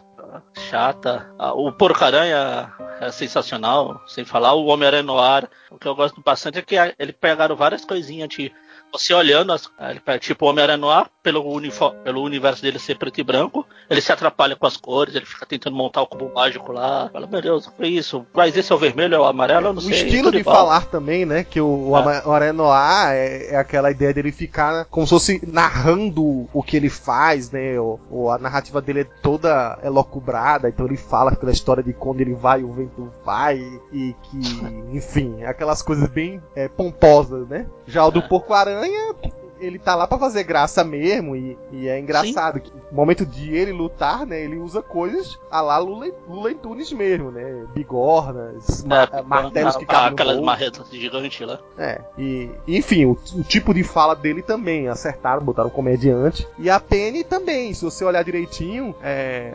[0.69, 1.29] Chata.
[1.37, 2.71] Ah, O Porco-Aranha
[3.01, 4.01] é sensacional.
[4.07, 5.49] Sem falar o Homem-Aranha no ar.
[5.71, 8.51] O que eu gosto bastante é que a- eles pegaram várias coisinhas de.
[8.91, 10.77] Você olhando, as, ele pega, tipo o Homem-Aranha
[11.21, 15.15] pelo, unifo- pelo universo dele ser preto e branco, ele se atrapalha com as cores,
[15.15, 17.09] ele fica tentando montar o cubo mágico lá.
[17.11, 18.25] Fala, meu Deus, o que foi isso?
[18.33, 19.93] Mas esse é o vermelho, é o amarelo, eu não O sei.
[19.93, 20.55] estilo tudo de igual.
[20.55, 21.43] falar também, né?
[21.43, 22.21] Que o, o É.
[22.25, 26.89] O Noir é, é aquela ideia dele ficar como se fosse narrando o que ele
[26.89, 27.79] faz, né?
[27.79, 32.21] O, o- a narrativa dele é toda elocubrada, então ele fala aquela história de quando
[32.21, 33.57] ele vai, o vento vai,
[33.91, 34.39] e que,
[34.95, 37.65] enfim, aquelas coisas bem é, pomposas, né?
[37.87, 38.27] Já o do É.
[38.27, 39.15] Porco-Aranha.
[39.59, 43.53] Ele tá lá pra fazer graça mesmo, e, e é engraçado que no momento de
[43.53, 47.65] ele lutar, né, ele usa coisas a lá Lula, Lula Tunes mesmo, né?
[47.73, 51.59] Bigornas, É, martelos que ah, cabem Aquelas marretas gigantes lá.
[51.77, 56.47] É, e enfim, o, o tipo de fala dele também, acertaram, botaram comediante.
[56.57, 59.53] E a Penny também, se você olhar direitinho, é.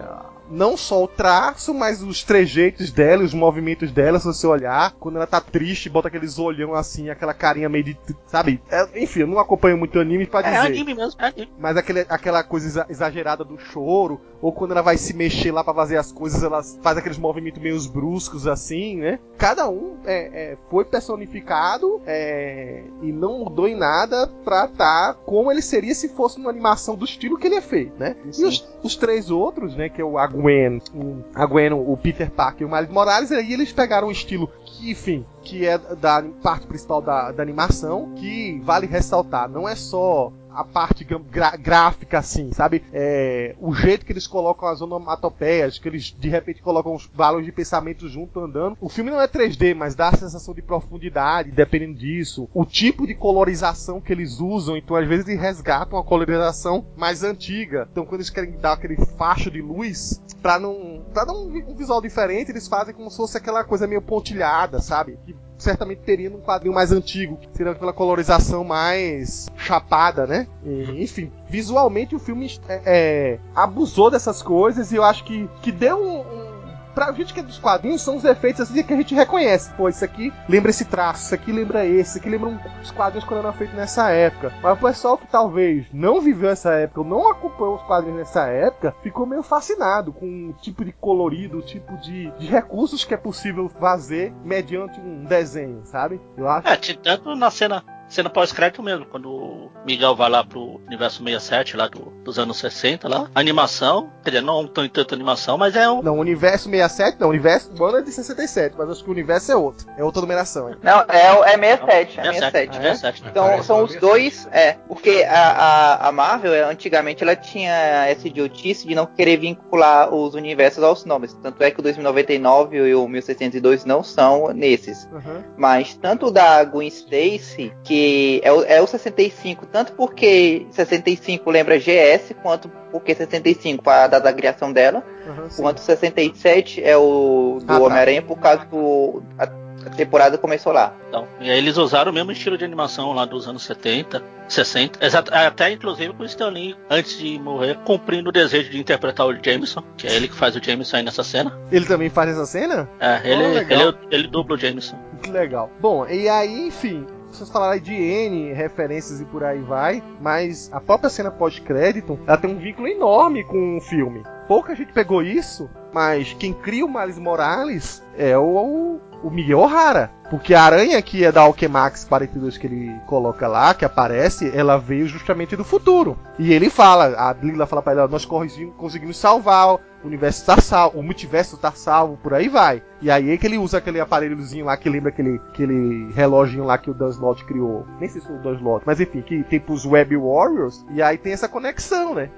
[0.55, 5.16] Não só o traço, mas os trejeitos dela, os movimentos dela, se você olhar, quando
[5.16, 7.98] ela tá triste, bota aqueles olhão assim, aquela carinha meio de.
[8.26, 8.61] Sabe?
[8.70, 10.57] É, enfim, eu não acompanho muito anime pra É dizer.
[10.66, 11.52] anime mesmo, é anime.
[11.59, 15.64] Mas aquele, aquela coisa exa- exagerada do choro, ou quando ela vai se mexer lá
[15.64, 19.18] pra fazer as coisas, ela faz aqueles movimentos meio bruscos assim, né?
[19.36, 25.50] Cada um é, é, foi personificado é, e não mudou em nada pra tá como
[25.50, 28.16] ele seria se fosse uma animação do estilo que ele é feito, né?
[28.38, 29.88] E os, os três outros, né?
[29.88, 33.32] Que é o a Gwen, o, a Gwen, o Peter Parker e o Miles Morales,
[33.32, 38.12] aí eles pegaram um estilo que, enfim, que é da parte principal da, da animação,
[38.14, 42.84] que vale ressaltar, não é só a parte gra- gráfica, assim, sabe?
[42.92, 47.46] É, o jeito que eles colocam as onomatopeias, que eles de repente colocam os valores
[47.46, 48.76] de pensamento junto andando.
[48.80, 52.48] O filme não é 3D, mas dá a sensação de profundidade, dependendo disso.
[52.55, 57.22] O tipo de colorização que eles usam, então às vezes eles resgatam a colorização mais
[57.22, 57.88] antiga.
[57.90, 61.02] Então quando eles querem dar aquele facho de luz, pra não.
[61.12, 64.80] pra dar um, um visual diferente, eles fazem como se fosse aquela coisa meio pontilhada,
[64.80, 65.18] sabe?
[65.24, 65.34] Que
[65.65, 70.47] certamente teria num quadrinho mais antigo, seria aquela colorização mais chapada, né?
[70.65, 75.73] E, enfim, visualmente o filme é, é, abusou dessas coisas e eu acho que, que
[75.73, 76.53] deu um, um
[76.95, 79.72] Pra gente que é dos quadrinhos, são os efeitos assim que a gente reconhece.
[79.74, 82.90] Pô, isso aqui lembra esse traço, isso aqui lembra esse, isso aqui lembra um, os
[82.90, 84.53] quadrinhos quando eram feitos nessa época.
[84.62, 88.47] Mas o pessoal que talvez não viveu essa época ou não acompanhou os quadrinhos nessa
[88.47, 93.14] época, ficou meio fascinado com o tipo de colorido, o tipo de, de recursos que
[93.14, 96.20] é possível fazer mediante um desenho, sabe?
[96.36, 96.68] Eu acho.
[96.68, 101.76] É, tanto na cena, cena pós-crédito mesmo, quando o Miguel vai lá pro universo 67,
[101.76, 103.28] lá do- dos anos 60, lá.
[103.34, 106.02] Animação, quer dizer, não tem tanta animação, mas é um.
[106.02, 109.09] Não, o universo 67, não, o universo o ano é de 67, mas acho que
[109.09, 109.86] o universo é outro.
[109.96, 110.76] É outra numeração, hein?
[110.82, 112.76] Não, é, é 67, é 67, 67.
[112.76, 113.24] 67.
[113.28, 117.72] Então Parece são os dois, é, porque a, a, a Marvel, antigamente, ela tinha
[118.07, 121.34] essa idiotice de não querer vincular os universos aos nomes.
[121.42, 125.05] Tanto é que o 2099 e o 1602 não são nesses.
[125.12, 125.42] Uhum.
[125.57, 128.03] Mas tanto o da Gwen Stacy, que
[128.42, 134.24] é o, é o 65, tanto porque 65 lembra GS, quanto porque 65 a data
[134.24, 137.82] da criação dela, Uhum, quanto 67 é o do Ah, tá.
[137.84, 139.22] Homem-Aranha, por causa do.
[139.38, 139.44] A,
[139.86, 140.94] a temporada começou lá.
[141.09, 145.05] Então, e aí eles usaram o mesmo estilo de animação lá dos anos 70, 60,
[145.05, 149.26] exato, até inclusive com o Stan Lee, antes de morrer, cumprindo o desejo de interpretar
[149.26, 151.52] o Jameson, que é ele que faz o Jameson aí nessa cena.
[151.70, 152.88] Ele também faz essa cena?
[152.98, 153.80] É, ele, legal.
[153.80, 154.96] ele, ele dubla o Jameson.
[155.22, 155.70] Que legal.
[155.80, 160.80] Bom, e aí, enfim, vocês falaram de N referências e por aí vai, mas a
[160.80, 164.22] própria cena pós-crédito, ela tem um vínculo enorme com o filme.
[164.47, 170.11] Pouca gente pegou isso, mas quem cria o Miles Morales é o, o Miguel O'Hara.
[170.28, 174.76] Porque a aranha que é da Alchemax 42 que ele coloca lá, que aparece, ela
[174.76, 176.18] veio justamente do futuro.
[176.36, 180.99] E ele fala, a Lila fala pra ele, nós conseguimos, salvar, o universo tá salvo,
[180.99, 182.82] o multiverso tá salvo, por aí vai.
[183.01, 186.76] E aí é que ele usa aquele aparelhozinho lá que lembra aquele, aquele reloginho lá
[186.76, 187.12] que o Dan
[187.47, 187.86] criou.
[188.01, 190.84] Nem sei se foi o Dan mas enfim, que tem pros Web Warriors.
[190.90, 192.30] E aí tem essa conexão, né?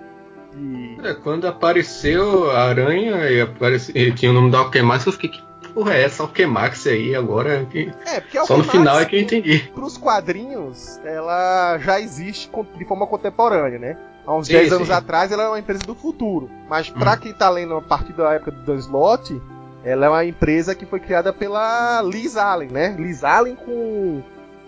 [0.57, 0.97] E...
[1.03, 3.47] É, quando apareceu a aranha e,
[3.95, 5.43] e tinha o nome da Alquemax, eu fiquei, que
[5.75, 7.67] porra é essa Alquemax aí agora?
[7.71, 7.93] Que...
[8.07, 9.59] É, porque Só no final é que eu entendi.
[9.75, 13.99] pros quadrinhos, ela já existe de forma contemporânea, né?
[14.27, 14.75] Há uns Sim, 10 sim.
[14.75, 16.51] anos atrás ela é uma empresa do futuro.
[16.69, 17.19] Mas pra Hum.
[17.19, 19.41] quem tá lendo a partir da época do Dan Slott,
[19.85, 22.97] ela é uma empresa que foi criada pela Liz Allen, né?
[22.99, 24.21] Liz Allen com,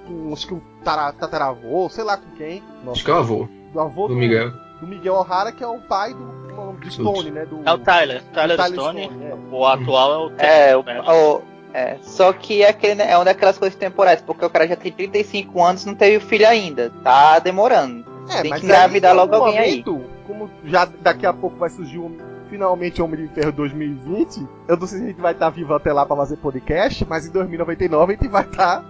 [0.07, 2.62] com acho que tara- tataravô, sei lá com quem.
[2.84, 4.53] Nossa, Acho que é o avô do avô do Miguel.
[4.81, 7.45] Do Miguel O'Hara, que é o pai do, do, do Stone, né?
[7.47, 9.05] Do, É o Tyler, Tyler, Tyler Stone.
[9.05, 9.35] Stone, é.
[9.51, 11.11] O atual é o É, o, Tyler.
[11.11, 11.43] o-
[11.74, 14.74] é, só que é, aquele, né, é uma daquelas coisas temporais, porque o cara já
[14.76, 16.91] tem 35 anos e não teve filho ainda.
[17.05, 18.05] Tá demorando.
[18.31, 19.70] É, Tem mas que engravidar aí, logo alguém aí.
[19.85, 22.16] momento, Como já daqui a pouco vai surgir um,
[22.49, 25.93] finalmente Homem de Ferro 2020, eu não sei se a gente vai estar vivo até
[25.93, 28.83] lá pra fazer podcast, mas em 2099 a gente vai estar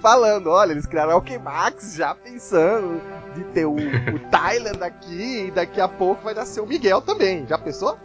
[0.00, 3.00] falando, olha, eles criaram o Alchemax já pensando
[3.34, 7.46] de ter o, o Tyler daqui e daqui a pouco vai nascer o Miguel também.
[7.46, 7.98] Já pensou?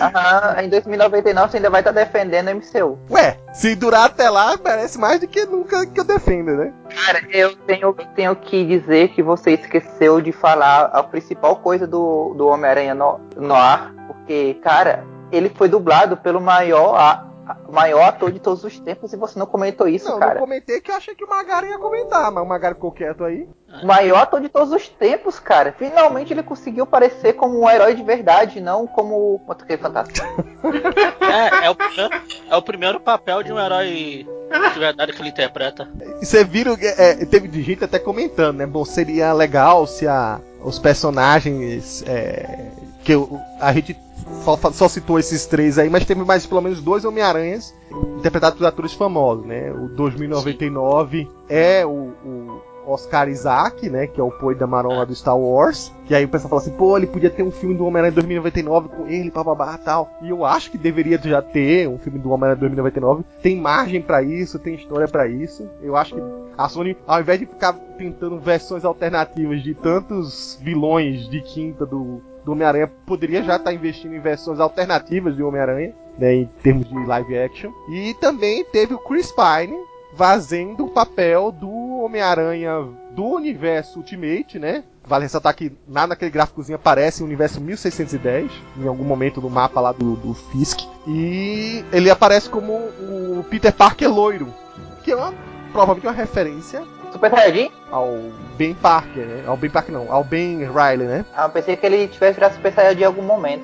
[0.00, 2.98] Aham, em 2099 você ainda vai estar defendendo o MCU.
[3.10, 6.72] Ué, se durar até lá, merece mais do que nunca que eu defenda, né?
[7.04, 12.34] Cara, eu tenho, tenho que dizer que você esqueceu de falar a principal coisa do,
[12.34, 16.94] do Homem-Aranha no, Noir, porque, cara, ele foi dublado pelo maior
[17.70, 20.34] maior ator de todos os tempos e você não comentou isso, não, cara.
[20.34, 23.24] não comentei que eu achei que o Magari ia comentar, mas o Magari ficou quieto
[23.24, 23.48] aí.
[23.82, 25.72] O maior ator de todos os tempos, cara.
[25.76, 30.26] Finalmente ele conseguiu parecer como um herói de verdade, não como um motoqueiro fantástico.
[31.20, 32.14] É, é o, primeiro,
[32.50, 34.26] é o primeiro papel de um herói
[34.72, 35.88] de verdade que ele interpreta.
[36.20, 38.66] E você viram, que, é, teve de gente até comentando, né?
[38.66, 42.70] Bom, seria legal se a, os personagens é,
[43.02, 43.94] que eu- a gente
[44.42, 47.74] só, só citou esses três aí, mas teve mais pelo menos dois Homem-Aranhas
[48.18, 49.72] interpretados por atores famosos, né?
[49.72, 54.06] O 2099 é o, o Oscar Isaac, né?
[54.06, 55.92] Que é o Poe da Marola do Star Wars.
[56.06, 58.88] Que aí o pessoal fala assim, pô, ele podia ter um filme do Homem-Aranha 2099
[58.88, 60.10] com ele, bababá tal.
[60.22, 63.24] E eu acho que deveria já ter um filme do Homem-Aranha 2099.
[63.42, 65.68] Tem margem pra isso, tem história pra isso.
[65.82, 66.22] Eu acho que
[66.56, 72.22] a Sony, ao invés de ficar tentando versões alternativas de tantos vilões de quinta do,
[72.44, 77.06] do Homem-Aranha, poderia já estar investindo em versões alternativas de Homem-Aranha, né, em termos de
[77.06, 77.72] live action.
[77.88, 79.76] E também teve o Chris Pine
[80.16, 81.70] fazendo o papel do
[82.04, 84.84] Homem-Aranha do universo Ultimate, né?
[85.06, 89.80] Vale ressaltar que nada naquele gráficozinho aparece o universo 1610, em algum momento no mapa
[89.80, 90.80] lá do, do Fisk.
[91.06, 94.48] E ele aparece como o Peter Parker loiro,
[95.02, 95.34] que é uma,
[95.72, 96.82] provavelmente uma referência
[97.14, 97.70] Super Saiyajin?
[97.92, 98.18] ao
[98.58, 99.44] Ben Parker, né?
[99.46, 101.24] Ao Ben Parker não, ao Ben Riley, né?
[101.32, 103.62] Ah, eu pensei que ele tivesse virado Super Saiyajin em algum momento.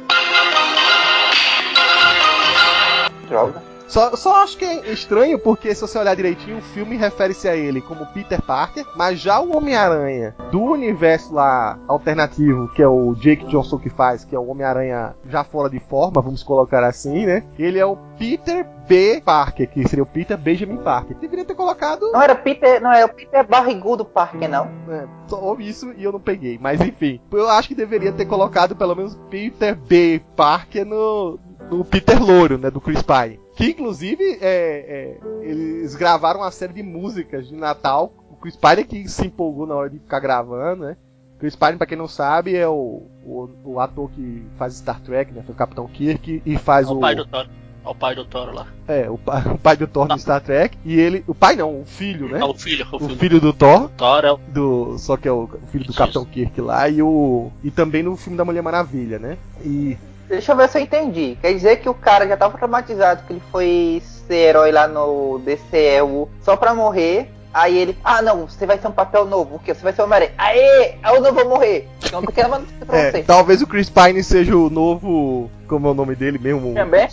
[3.28, 3.69] Droga.
[3.90, 7.56] Só, só acho que é estranho porque se você olhar direitinho, o filme refere-se a
[7.56, 13.14] ele como Peter Parker, mas já o Homem-Aranha do universo lá alternativo, que é o
[13.16, 17.26] Jake Johnson que faz, que é o Homem-Aranha já fora de forma, vamos colocar assim,
[17.26, 17.42] né?
[17.58, 19.20] Ele é o Peter B.
[19.24, 21.16] Parker, que seria o Peter Benjamin Parker.
[21.16, 24.68] Deveria ter colocado Não era Peter, não é o Peter Barrigudo Parker, não.
[24.88, 26.58] É, só ouvi isso e eu não peguei.
[26.60, 30.22] Mas enfim, eu acho que deveria ter colocado pelo menos Peter B.
[30.36, 32.70] Parker no, no Peter Louro, né?
[32.70, 33.40] Do Chris Pine.
[33.60, 38.12] Que inclusive é, é, eles gravaram uma série de músicas de Natal.
[38.30, 40.96] O Chris Pine é que se empolgou na hora de ficar gravando, né?
[41.38, 45.32] Chris Pine, pra quem não sabe, é o, o, o ator que faz Star Trek,
[45.32, 45.42] né?
[45.44, 46.96] Foi o Capitão Kirk e faz É o.
[46.96, 47.46] o pai do Thor.
[47.82, 48.66] É o pai do Thor lá.
[48.86, 50.76] É, o, pa- o pai do Thor no Star Trek.
[50.84, 51.24] E ele.
[51.26, 52.40] O pai não, o filho, né?
[52.40, 52.86] É o filho.
[52.92, 53.80] O O filho, filho do Thor.
[53.82, 55.98] do Thor é o do só que é o filho do Isso.
[55.98, 59.38] Capitão Kirk lá e o e também no filme da Mulher Maravilha, né?
[59.64, 59.96] E
[60.30, 61.36] Deixa eu ver se eu entendi.
[61.40, 65.40] Quer dizer que o cara já tava traumatizado, que ele foi ser herói lá no
[65.40, 67.28] DCEU só pra morrer.
[67.52, 69.74] Aí ele, ah não, você vai ser um papel novo, o quê?
[69.74, 70.32] Você vai ser o Homem-Aranha.
[70.38, 71.88] Aê, eu não vou morrer.
[72.04, 73.22] Então pequena notícia pra é, você.
[73.22, 77.08] talvez o Chris Pine seja o novo, como é o nome dele mesmo, Também?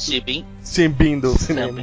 [0.61, 1.81] Simbin do cinema.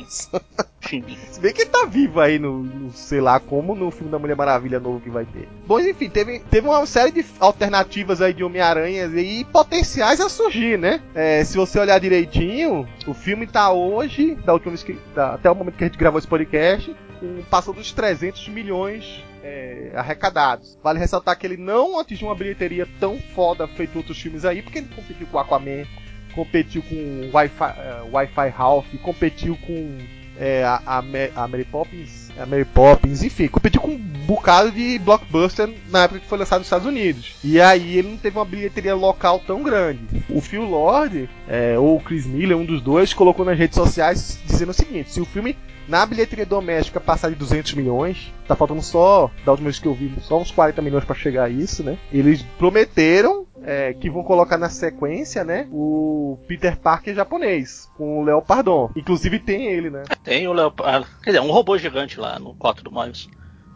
[1.30, 4.18] Se bem que ele tá vivo aí no, no, sei lá como, no filme da
[4.18, 5.48] Mulher Maravilha novo que vai ter.
[5.66, 10.78] Bom, enfim, teve, teve uma série de alternativas aí de Homem-Aranhas e potenciais a surgir,
[10.78, 11.00] né?
[11.14, 15.50] É, se você olhar direitinho, o filme tá hoje, da última vez que, da- até
[15.50, 16.94] o momento que a gente gravou esse podcast,
[17.24, 20.78] com, passou dos 300 milhões é, arrecadados.
[20.82, 24.78] Vale ressaltar que ele não atingiu uma bilheteria tão foda feito outros filmes aí, porque
[24.78, 25.86] ele competiu com Aquaman,
[26.34, 29.98] competiu com Wi-Fi, eh, Wi-Fi Ralph, competiu com
[30.38, 30.98] é, a,
[31.36, 36.20] a Mary Poppins, a Mary Poppins, enfim, competiu com um bocado de blockbuster na época
[36.20, 37.36] que foi lançado nos Estados Unidos.
[37.44, 40.24] E aí ele não teve uma bilheteria local tão grande.
[40.28, 44.38] O Phil Lord, é, ou o Chris Miller, um dos dois, colocou nas redes sociais
[44.46, 45.56] dizendo o seguinte: se o filme
[45.88, 49.94] na bilheteria doméstica passar de 200 milhões, tá faltando só, da última vez que eu
[49.94, 51.98] vi, só uns 40 milhões pra chegar a isso, né?
[52.12, 55.66] Eles prometeram é, que vão colocar na sequência, né?
[55.72, 58.90] O Peter Parker japonês, com o Léo Pardon.
[58.94, 60.02] Inclusive tem ele, né?
[60.22, 61.06] Tem o Leopardo.
[61.22, 63.28] Quer dizer, um robô gigante lá no 4 do Miles.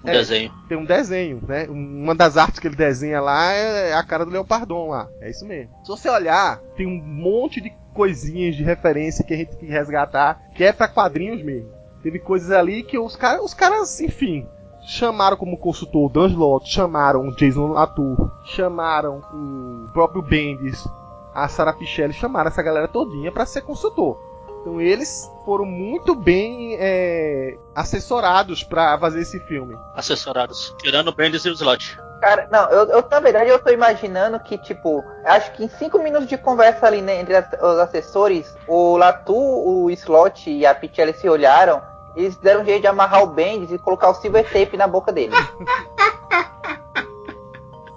[0.05, 0.13] Um É.
[0.13, 0.53] desenho.
[0.69, 1.67] Tem um desenho, né?
[1.69, 5.09] Uma das artes que ele desenha lá é a cara do Leopardon lá.
[5.21, 5.71] É isso mesmo.
[5.83, 9.67] Se você olhar, tem um monte de coisinhas de referência que a gente tem que
[9.67, 11.69] resgatar, que é pra quadrinhos mesmo.
[12.01, 14.47] Teve coisas ali que os caras, os caras, enfim,
[14.89, 20.87] chamaram como consultor o Dan Slott, chamaram o Jason Latour, chamaram o próprio Bendis,
[21.35, 24.19] a Sarah Pichelli, chamaram essa galera todinha pra ser consultor.
[24.61, 29.77] Então eles foram muito bem é, assessorados pra fazer esse filme.
[29.95, 30.75] Assessorados.
[30.79, 31.99] Tirando o Bendis e o Slot.
[32.21, 35.99] Cara, não, eu, eu na verdade eu tô imaginando que, tipo, acho que em cinco
[36.03, 40.75] minutos de conversa ali né, entre as- os assessores, o Latu, o Slot e a
[40.75, 41.81] Pichelli se olharam,
[42.19, 45.13] eles deram um jeito de amarrar o Bendis e colocar o Silver Tape na boca
[45.13, 45.33] dele.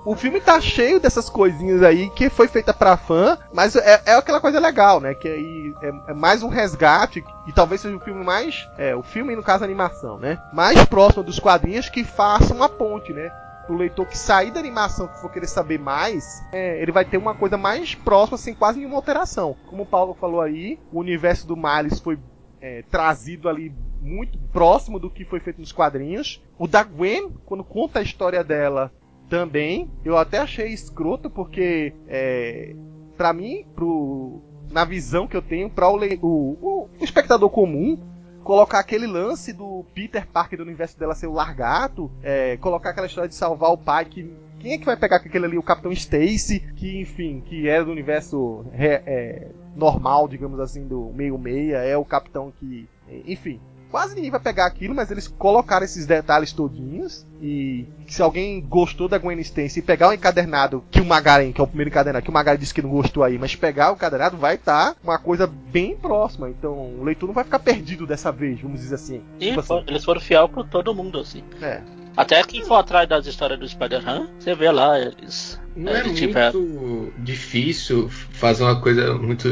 [0.03, 4.15] O filme tá cheio dessas coisinhas aí que foi feita pra fã, mas é, é
[4.15, 5.13] aquela coisa legal, né?
[5.13, 9.03] Que aí é, é mais um resgate e talvez seja o filme mais, é, o
[9.03, 10.41] filme no caso a animação, né?
[10.51, 13.31] Mais próximo dos quadrinhos que faça uma ponte, né?
[13.69, 17.17] O leitor que sair da animação que for querer saber mais, é, ele vai ter
[17.17, 19.55] uma coisa mais próxima, sem quase nenhuma alteração.
[19.67, 22.17] Como o Paulo falou aí, o universo do Miles foi
[22.59, 23.71] é, trazido ali
[24.01, 26.41] muito próximo do que foi feito nos quadrinhos.
[26.57, 28.91] O da Gwen, quando conta a história dela,
[29.31, 29.89] também.
[30.03, 32.75] Eu até achei escroto porque, é,
[33.15, 37.97] para mim, pro, na visão que eu tenho, para o, o, o espectador comum,
[38.43, 43.07] colocar aquele lance do Peter Parker do universo dela ser o largato, é, colocar aquela
[43.07, 44.29] história de salvar o pai que
[44.59, 47.91] quem é que vai pegar aquele ali, o Capitão Stacy, que enfim, que era do
[47.91, 52.87] universo é, normal, digamos assim, do meio meia, é o Capitão que,
[53.25, 53.59] enfim,
[53.91, 57.25] quase ninguém vai pegar aquilo, mas eles colocaram esses detalhes todinhos.
[57.41, 61.59] E se alguém gostou da Gwen Stacy e pegar o encadernado que o Magaren, que
[61.59, 63.95] é o primeiro encadernado, que o Magaren disse que não gostou aí, mas pegar o
[63.95, 66.49] encadernado vai estar tá uma coisa bem próxima.
[66.49, 69.21] Então o leitor não vai ficar perdido dessa vez, vamos dizer assim.
[69.39, 69.83] Sim, tipo assim.
[69.87, 71.43] eles foram fiel com todo mundo, assim.
[71.61, 71.81] É.
[72.15, 75.59] Até quem for atrás das histórias do Spider-Man, você vê lá, eles.
[75.75, 79.47] Não é eles muito tiveram- difícil fazer uma coisa muito.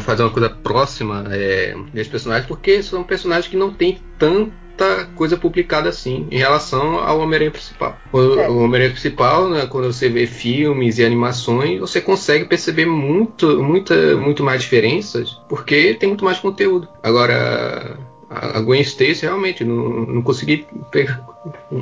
[0.00, 5.36] Fazer uma coisa próxima é, desses personagens, porque são personagens que não têm tanta coisa
[5.36, 7.96] publicada assim em relação ao Homem-Aranha principal.
[8.12, 8.48] O, É.
[8.48, 14.16] o Homem-Aranha principal, né, quando você vê filmes e animações, você consegue perceber muito, muita,
[14.16, 16.88] muito mais diferenças, porque tem muito mais conteúdo.
[17.02, 17.98] Agora,
[18.30, 20.66] a Gwen Stacy realmente não, não consegui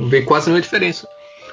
[0.09, 1.09] ver quase nenhuma diferença.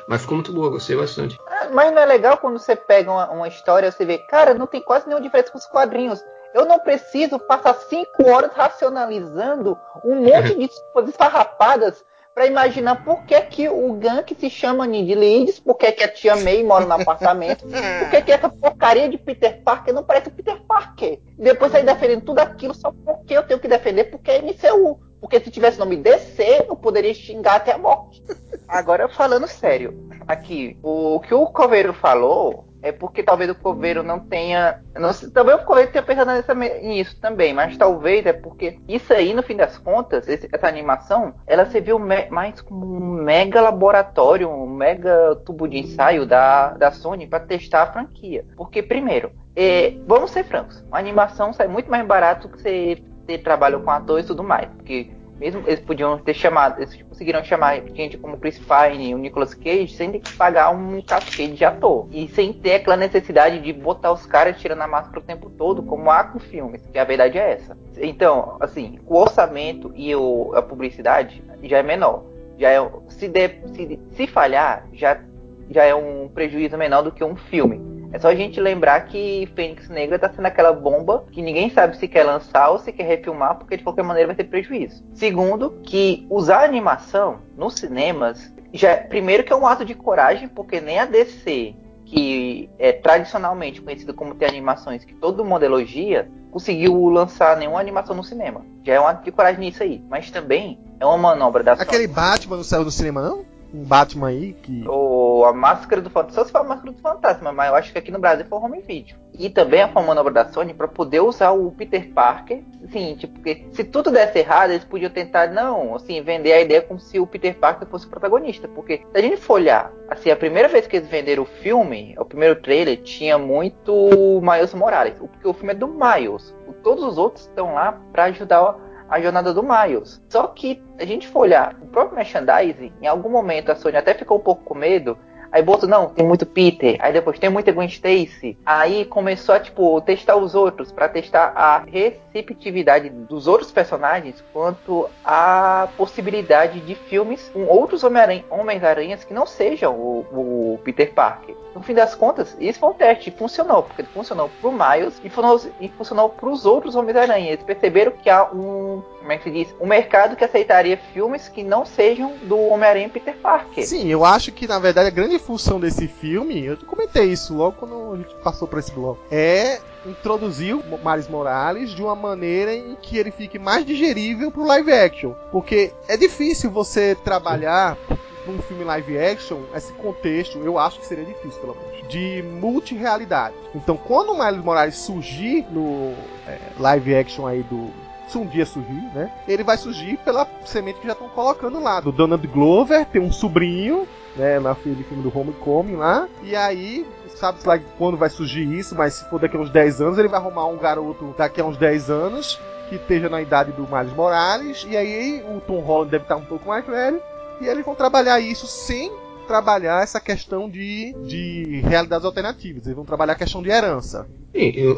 [0.09, 1.39] Mas ficou muito boa, gostei bastante.
[1.45, 4.65] Ah, Mas não é legal quando você pega uma, uma história, você vê, cara, não
[4.65, 6.19] tem quase nenhuma diferença com os quadrinhos.
[6.51, 12.03] Eu não preciso passar cinco horas racionalizando um monte de coisas farrapadas
[12.33, 16.07] pra imaginar por que, que o Gank se chama Nid Leeds, por que, que a
[16.07, 20.29] tia May mora no apartamento, por que, que essa porcaria de Peter Parker não parece
[20.29, 21.19] o Peter Parker.
[21.37, 24.99] Depois sair defendendo tudo aquilo só porque eu tenho que defender porque é MCU.
[25.19, 28.23] Porque se tivesse nome DC, eu poderia xingar até a morte.
[28.67, 34.19] Agora, falando sério, aqui, o que o Coveiro falou é porque talvez o Coveiro não
[34.19, 34.81] tenha.
[34.95, 39.33] Não, talvez o Coveiro tenha pensado nessa, nisso também, mas talvez é porque isso aí,
[39.33, 44.49] no fim das contas, esse- essa animação, ela serviu me- mais como um mega laboratório,
[44.49, 48.45] um mega tubo de ensaio da, da Sony para testar a franquia.
[48.55, 53.03] Porque, primeiro, é, vamos ser francos, a animação sai muito mais barato que você
[53.37, 54.67] ter trabalho com atores e tudo mais.
[54.75, 55.07] Porque
[55.39, 59.87] mesmo eles podiam ter chamado, eles conseguiram chamar gente como Chris Pine, o Nicolas Cage,
[59.89, 62.07] sem ter que pagar um cascade de ator.
[62.11, 65.81] E sem ter aquela necessidade de botar os caras tirando a máscara o tempo todo,
[65.83, 67.77] como há com filmes, que a verdade é essa.
[67.97, 72.23] Então, assim, o orçamento e o- a publicidade já é menor.
[72.57, 75.21] Já é, se, der- se, se falhar, já,
[75.69, 77.98] já é um prejuízo menor do que um filme.
[78.11, 81.97] É só a gente lembrar que Fênix Negra tá sendo aquela bomba que ninguém sabe
[81.97, 85.03] se quer lançar ou se quer refilmar, porque de qualquer maneira vai ter prejuízo.
[85.13, 90.81] Segundo, que usar animação nos cinemas, já primeiro que é um ato de coragem, porque
[90.81, 97.07] nem a DC, que é tradicionalmente conhecida como ter animações que todo mundo elogia, conseguiu
[97.09, 98.65] lançar nenhuma animação no cinema.
[98.83, 100.03] Já é um ato de coragem nisso aí.
[100.09, 101.87] Mas também é uma manobra da Sony.
[101.87, 103.45] Aquele Batman não saiu no cinema, não?
[103.73, 104.87] Um Batman aí que.
[104.87, 107.91] ou a máscara do fantasma, só se for a máscara do fantasma, mas eu acho
[107.91, 109.15] que aqui no Brasil foi home video.
[109.33, 113.67] E também uma manobra da Sony para poder usar o Peter Parker, assim, tipo, porque
[113.71, 117.27] se tudo desse errado, eles podiam tentar, não, assim, vender a ideia como se o
[117.27, 120.87] Peter Parker fosse o protagonista, porque se a gente for olhar, assim, a primeira vez
[120.87, 125.73] que eles venderam o filme, o primeiro trailer, tinha muito Miles Morales, porque o filme
[125.73, 126.53] é do Miles,
[126.83, 128.75] todos os outros estão lá para ajudar
[129.09, 130.21] a jornada do Miles.
[130.29, 134.13] Só que a gente for olhar o próprio merchandising, em algum momento a Sony até
[134.13, 135.17] ficou um pouco com medo.
[135.51, 136.95] Aí botou, não, tem muito Peter.
[136.99, 138.55] Aí depois tem muita Gwen Stacy.
[138.63, 140.91] Aí começou a, tipo, testar os outros.
[140.91, 144.43] para testar a receptividade dos outros personagens.
[144.53, 151.11] Quanto à possibilidade de filmes com outros Homem-Aranha- Homens-Aranhas que não sejam o, o Peter
[151.15, 151.55] Parker.
[151.75, 153.31] No fim das contas, isso foi um teste.
[153.31, 153.83] Funcionou.
[153.83, 157.51] Porque funcionou pro Miles e funcionou, e funcionou pros outros Homens-Aranha.
[157.51, 159.01] Eles perceberam que há um...
[159.19, 159.75] Como é que se diz?
[159.79, 163.85] Um mercado que aceitaria filmes que não sejam do Homem-Aranha Peter Parker.
[163.85, 167.77] Sim, eu acho que na verdade a grande função desse filme, eu comentei isso logo
[167.77, 172.73] quando a gente passou por esse bloco, é introduzir o Miles Morales de uma maneira
[172.73, 175.33] em que ele fique mais digerível pro live action.
[175.51, 177.97] Porque é difícil você trabalhar
[178.45, 183.55] num filme live action esse contexto, eu acho que seria difícil, pelo menos, de multirealidade.
[183.75, 186.13] Então, quando o Miles Morales surgir no
[186.47, 187.91] é, live action aí do
[188.29, 189.31] se um dia surgir, né?
[189.47, 191.99] Ele vai surgir pela semente que já estão colocando lá.
[191.99, 194.59] Do Donald Glover, tem um sobrinho, né?
[194.59, 196.27] Na filme filme do Homecoming lá.
[196.43, 200.01] E aí, sabe lá quando vai surgir isso, mas se for daqui a uns 10
[200.01, 203.71] anos, ele vai arrumar um garoto daqui a uns 10 anos que esteja na idade
[203.71, 204.85] do Miles Morales.
[204.87, 207.21] E aí o Tom Holland deve estar um pouco mais velho.
[207.61, 209.11] E eles vão trabalhar isso sem
[209.47, 212.85] trabalhar essa questão de, de realidades alternativas.
[212.85, 214.27] Eles vão trabalhar a questão de herança.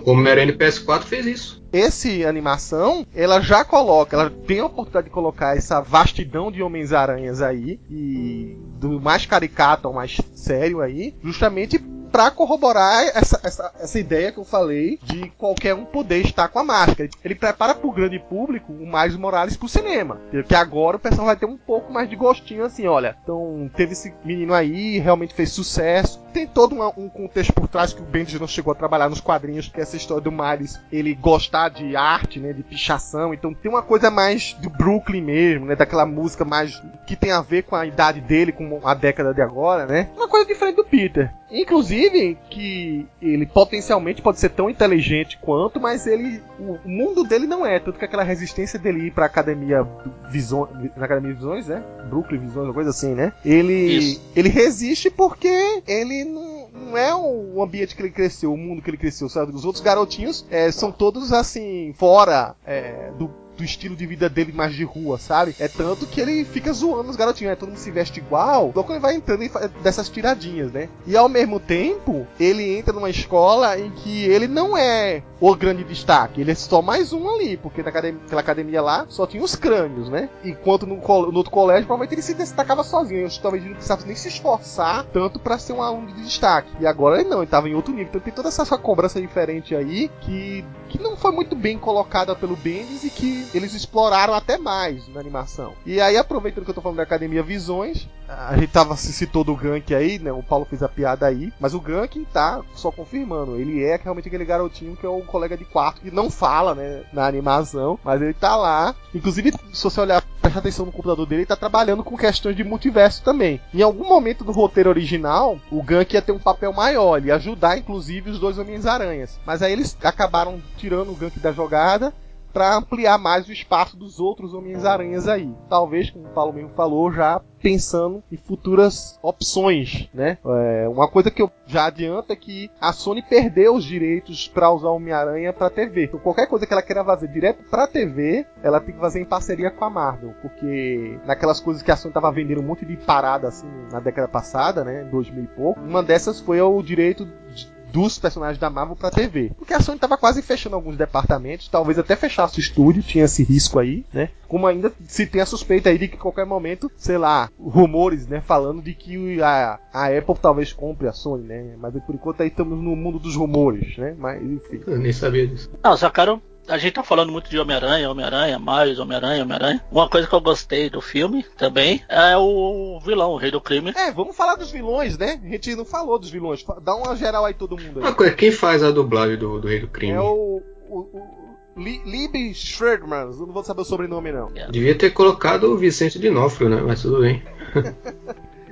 [0.06, 1.62] O Homem-Aranha PS4 fez isso.
[1.74, 7.42] Esse animação, ela já coloca, ela tem a oportunidade de colocar essa vastidão de Homens-Aranhas
[7.42, 11.80] aí, e do mais caricato ao mais sério aí, justamente
[12.12, 16.60] pra corroborar essa, essa, essa ideia que eu falei de qualquer um poder estar com
[16.60, 17.10] a máscara.
[17.24, 20.20] Ele prepara pro grande público o Miles Morales pro cinema.
[20.30, 23.16] Porque agora o pessoal vai ter um pouco mais de gostinho assim, olha.
[23.24, 26.20] Então teve esse menino aí, realmente fez sucesso.
[26.34, 29.22] Tem todo uma- um contexto por trás que o Bendis não chegou a trabalhar nos
[29.22, 33.34] quadrinhos, que é essa história do Miles, ele gostar de arte, né, de pichação.
[33.34, 37.42] Então tem uma coisa mais do Brooklyn mesmo, né, daquela música mais que tem a
[37.42, 40.10] ver com a idade dele, com a década de agora, né?
[40.16, 41.32] Uma coisa diferente do Peter.
[41.52, 47.66] Inclusive que ele potencialmente pode ser tão inteligente quanto, mas ele o mundo dele não
[47.66, 49.86] é, tanto que aquela resistência dele ir pra academia
[50.30, 51.84] Visões, na academia Visões, né?
[52.10, 53.34] Brooklyn Visões, uma coisa assim, né?
[53.44, 54.32] Ele Isso.
[54.36, 58.90] ele resiste porque ele não, não é o ambiente que ele cresceu, o mundo que
[58.90, 59.54] ele cresceu, sabe?
[59.54, 64.52] Os outros garotinhos é, são todos assim fora é, do do estilo de vida dele
[64.52, 65.56] mais de rua, sabe?
[65.60, 67.56] É tanto que ele fica zoando os garotinhos, né?
[67.56, 68.72] Todo mundo se veste igual.
[68.76, 70.90] Logo ele vai entrando e fa- dessas tiradinhas, né?
[71.06, 75.84] E ao mesmo tempo, ele entra numa escola em que ele não é o grande
[75.84, 76.42] destaque.
[76.42, 80.30] Ele é só mais um ali, porque naquela academia lá só tinha os crânios, né?
[80.44, 83.22] Enquanto no, no outro colégio, provavelmente ele se destacava sozinho.
[83.22, 86.72] Eu talvez ele não precisasse nem se esforçar tanto pra ser um aluno de destaque.
[86.80, 88.08] E agora ele não, ele tava em outro nível.
[88.10, 92.56] Então tem toda essa cobrança diferente aí que, que não foi muito bem colocada pelo
[92.56, 95.74] Bendis e que eles exploraram até mais na animação.
[95.86, 99.44] E aí, aproveitando que eu tô falando da Academia Visões, a gente tava se citou
[99.44, 100.32] do Gank aí, né?
[100.32, 103.58] O Paulo fez a piada aí, mas o Gank tá só confirmando.
[103.58, 107.04] Ele é realmente aquele garotinho que é o colega de quarto que não fala, né?
[107.12, 108.96] Na animação, mas ele tá lá.
[109.14, 112.64] Inclusive, se você olhar, prestar atenção no computador dele, ele tá trabalhando com questões de
[112.64, 113.60] multiverso também.
[113.74, 117.36] Em algum momento do roteiro original, o Gank ia ter um papel maior, ele ia
[117.36, 119.40] ajudar, inclusive, os dois Homens-Aranhas.
[119.46, 122.14] Mas aí eles acabaram tirando o Gank da jogada
[122.52, 125.54] para ampliar mais o espaço dos outros Homens-Aranhas aí.
[125.70, 130.40] Talvez, como o Paulo mesmo falou, já pensando em futuras opções, né?
[130.44, 134.72] É, uma coisa que eu já adianto é que a Sony perdeu os direitos para
[134.72, 136.06] usar Homem-Aranha para TV.
[136.06, 139.26] Então qualquer coisa que ela queira fazer direto para TV, ela tem que fazer em
[139.26, 142.98] parceria com a Marvel, porque naquelas coisas que a Sony tava vendendo um monte de
[142.98, 147.70] parada assim na década passada, né, 2000 e pouco, uma dessas foi o direito de-
[147.92, 149.52] dos personagens da Marvel pra TV.
[149.58, 153.44] Porque a Sony tava quase fechando alguns departamentos, talvez até fechasse o estúdio, tinha esse
[153.44, 154.30] risco aí, né?
[154.48, 158.28] Como ainda se tem a suspeita aí de que a qualquer momento, sei lá, rumores,
[158.28, 161.76] né, falando de que a, a Apple talvez compre a Sony, né?
[161.78, 164.16] Mas por enquanto aí estamos no mundo dos rumores, né?
[164.18, 164.82] Mas enfim.
[164.86, 165.70] Eu nem sabia disso.
[165.84, 166.42] Não, só quero.
[166.72, 169.84] A gente tá falando muito de Homem-Aranha, Homem-Aranha, Miles, Homem-Aranha, Homem-Aranha.
[169.92, 173.92] Uma coisa que eu gostei do filme também é o vilão, o rei do crime.
[173.96, 175.40] É, vamos falar dos vilões, né?
[175.44, 176.64] A gente não falou dos vilões.
[176.82, 178.16] Dá uma geral aí todo mundo Uma aí.
[178.16, 180.14] coisa, quem faz a dublagem do, do Rei do Crime?
[180.14, 180.62] É o.
[180.90, 181.42] o, o
[181.78, 184.52] Li- Lib Schredmans, eu não vou saber o sobrenome não.
[184.70, 186.82] Devia ter colocado o Vicente Dinófrio, né?
[186.82, 187.44] Mas tudo bem.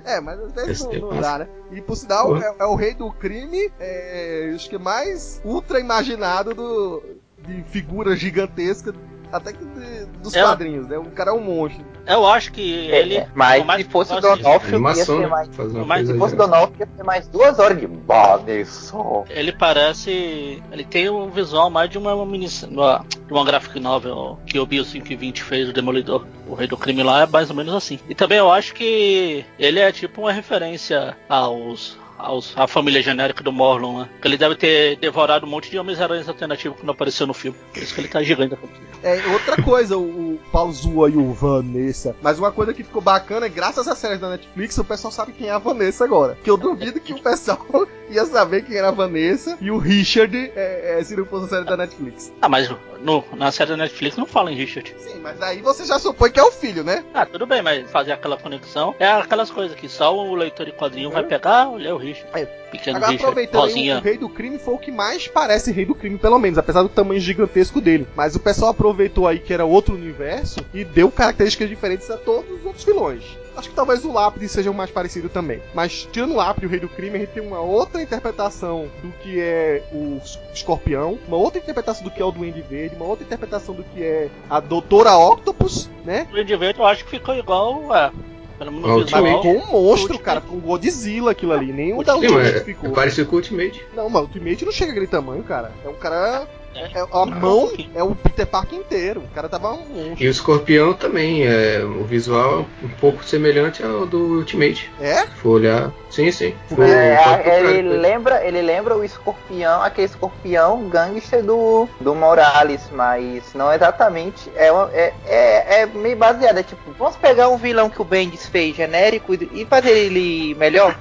[0.06, 1.48] É, mas às vezes Esse não, é não dá, né?
[1.72, 6.56] E por sinal, é, é o rei do crime, é, acho que mais ultra imaginado
[6.56, 7.04] do,
[7.50, 8.94] de figura gigantesca,
[9.32, 10.42] até que de- dos É.
[10.42, 10.98] quadrinhos, né?
[10.98, 11.86] O cara é um monstro.
[12.08, 13.18] Eu acho que ele.
[13.18, 14.48] É, mas por mais se que fosse Donofrio,
[14.88, 15.28] ia ser né?
[15.28, 15.50] mais.
[15.86, 16.36] Mas Se fosse.
[16.36, 19.24] Donofrio, ia ser mais duas horas de bode só.
[19.30, 20.64] Ele parece.
[20.72, 24.58] Ele tem um visual mais de uma, uma mini, uma, de uma graphic novel que
[24.60, 26.26] o Bio 520 fez, o Demolidor.
[26.48, 28.00] O Rei do Crime lá é mais ou menos assim.
[28.10, 31.96] E também eu acho que ele é tipo uma referência aos.
[32.20, 34.10] Aos, a família genérica do Morlon, né?
[34.22, 37.58] Que ele deve ter devorado um monte de Homens-Aranhas alternativos que não apareceu no filme.
[37.74, 38.58] Por isso que ele tá gigante.
[39.02, 42.16] É, outra coisa, o, Paulo zoa aí o Vanessa.
[42.22, 45.32] Mas uma coisa que ficou bacana é graças às séries da Netflix, o pessoal sabe
[45.32, 46.38] quem é a Vanessa agora.
[46.44, 47.66] Que eu duvido que o pessoal
[48.10, 51.50] ia saber quem era a Vanessa e o Richard é, é, se não fosse a
[51.50, 52.34] série da Netflix.
[52.42, 52.70] Ah, mas
[53.02, 54.94] no, na série da Netflix não fala em Richard.
[55.00, 57.04] Sim, mas daí você já supõe que é o filho, né?
[57.14, 60.72] Ah, tudo bem, mas fazer aquela conexão é aquelas coisas que só o leitor de
[60.74, 62.09] quadrinho vai pegar, olha é o Richard.
[62.34, 62.46] É.
[62.72, 64.00] Pequeno Agora, Richard, aproveitando, aí, o.
[64.00, 66.90] Rei do Crime foi o que mais parece Rei do Crime, pelo menos, apesar do
[66.90, 68.08] tamanho gigantesco dele.
[68.16, 72.60] Mas o pessoal aproveitou aí que era outro universo e deu características diferentes a todos
[72.60, 73.24] os outros vilões.
[73.58, 75.62] Acho que talvez o Lápide seja o mais parecido também.
[75.74, 78.88] Mas tirando o Lápide e o Rei do Crime, a gente tem uma outra interpretação
[79.02, 80.22] do que é o
[80.54, 84.02] Escorpião, uma outra interpretação do que é o Duende Verde, uma outra interpretação do que
[84.02, 86.26] é a Doutora Octopus, né?
[86.30, 88.12] O Duende Verde eu acho que ficou igual, é,
[88.60, 89.24] pelo menos no Ultimate.
[89.24, 90.24] Mas ficou um monstro, Ultimate.
[90.24, 90.42] cara.
[90.42, 91.72] Ficou um Godzilla aquilo ali.
[91.72, 92.90] Nem o da Ultimate mas ficou.
[92.90, 93.84] é parecido com o Ultimate.
[93.96, 95.72] Não, mas o Ultimate não chega aquele tamanho, cara.
[95.84, 96.46] É um cara
[96.76, 99.22] É, a mão é o Peter Parker inteiro.
[99.22, 100.24] O cara tava um monstro.
[100.24, 104.90] E o escorpião também, é, o visual é um pouco semelhante ao do Ultimate.
[105.00, 105.22] É?
[105.22, 105.92] Se for olhar.
[106.10, 106.56] Sim, sim.
[106.70, 108.02] For- É, procurar ele depois.
[108.02, 114.50] lembra, ele lembra o escorpião, aquele escorpião gangster do, do Morales, mas não exatamente.
[114.56, 116.58] É, uma- é, é, é meio baseado.
[116.58, 120.56] É tipo, vamos pegar um vilão que o Bendis fez genérico e, e fazer ele
[120.56, 120.98] melhor.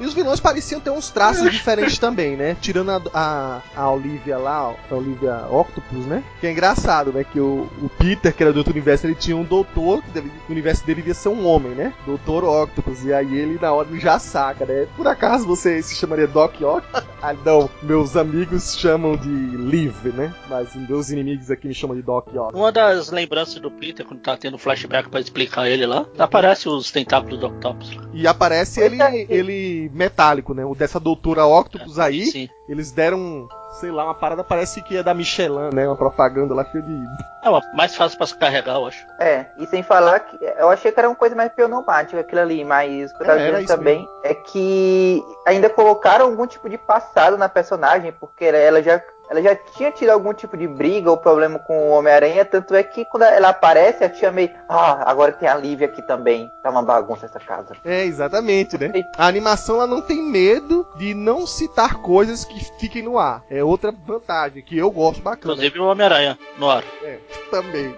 [0.00, 2.56] E os vilões pareciam ter uns traços diferentes também, né?
[2.60, 6.22] Tirando a, a, a Olivia lá, a Olivia Octopus, né?
[6.40, 7.24] Que é engraçado, né?
[7.24, 10.28] Que o, o Peter, que era do outro universo, ele tinha um doutor, que deve-
[10.48, 11.92] o universo dele devia ser um homem, né?
[12.06, 13.04] Doutor Octopus.
[13.04, 14.86] E aí ele na hora já saca, né?
[14.96, 16.86] Por acaso você se chamaria Doc Ock?
[17.22, 17.68] ah, não.
[17.82, 20.32] Meus amigos chamam de Liv, né?
[20.48, 22.54] Mas meus inimigos aqui me chamam de Doc Ock.
[22.54, 26.90] Uma das lembranças do Peter, quando tá tendo flashback pra explicar ele lá, aparece os
[26.90, 27.98] tentáculos do Octopus.
[28.12, 28.98] E aparece ele,
[29.28, 30.64] ele metálico, né?
[30.64, 32.26] O dessa doutora Octopus aí.
[32.26, 32.48] Sim.
[32.68, 33.48] Eles deram,
[33.80, 35.86] sei lá, uma parada parece que é da Michelin, né?
[35.86, 37.04] Uma propaganda lá cheia de.
[37.42, 39.06] É uma mais fácil pra se carregar, eu acho.
[39.18, 42.64] É, e sem falar que eu achei que era uma coisa mais pneumática aquilo ali,
[42.64, 47.38] mas o que eu tava É, também é que ainda colocaram algum tipo de passado
[47.38, 51.58] na personagem, porque ela já, ela já tinha tido algum tipo de briga ou problema
[51.58, 55.48] com o Homem-Aranha, tanto é que quando ela aparece, a tia meio, ah, agora tem
[55.48, 57.76] a Lívia aqui também, tá uma bagunça essa casa.
[57.84, 58.90] É, exatamente, né?
[59.16, 63.42] A animação ela não tem medo de não citar coisas que fiquem no ar.
[63.50, 65.54] É outra vantagem que eu gosto bacana.
[65.54, 66.84] Inclusive o Homem-Aranha no ar.
[67.02, 67.18] É,
[67.50, 67.94] também.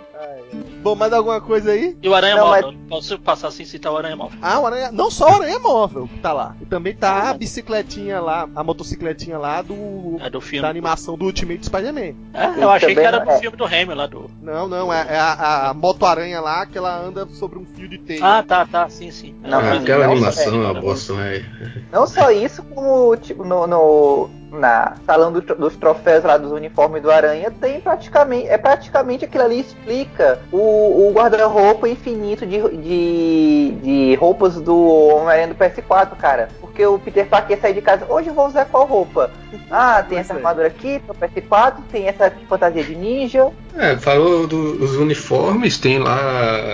[0.83, 1.97] Bom, mais alguma coisa aí?
[2.03, 2.75] E o Aranha Não, Móvel.
[2.89, 4.39] Posso passar sem citar o Aranha Móvel.
[4.41, 6.57] Ah, o aranha, não só o aranha móvel que tá lá.
[6.61, 10.63] E também tá a bicicletinha lá, a motocicletinha lá do É do filme.
[10.63, 12.15] da animação do Ultimate Spider-Man.
[12.33, 13.39] É, eu achei que era do é.
[13.39, 14.31] filme do Raimi lá do.
[14.41, 17.99] Não, não, é, é a, a moto-aranha lá que ela anda sobre um fio de
[17.99, 18.25] teia.
[18.25, 19.35] Ah, tá, tá, sim, sim.
[19.43, 21.45] Não, Ah, mas aquela animação é é, uma bosta, né?
[21.93, 27.03] Não só isso, como tipo, no, no- na salão do- dos troféus lá dos uniformes
[27.03, 28.49] do Aranha, tem praticamente.
[28.49, 34.77] É praticamente aquilo ali explica o, o guarda-roupa infinito de, de, de roupas do
[35.15, 36.49] Homem-Aranha do PS4, cara.
[36.61, 39.31] Porque o Peter Parker sai de casa, hoje eu vou usar qual roupa?
[39.71, 40.37] Ah, tem Pois essa é.
[40.37, 43.49] armadura aqui pro PS4, tem essa fantasia de ninja.
[43.77, 46.19] É, falou do- dos uniformes, tem lá,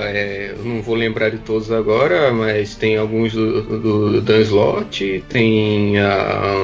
[0.09, 5.98] é, não vou lembrar de todos agora, mas tem alguns do, do Dan Slott, tem
[6.01, 6.55] a.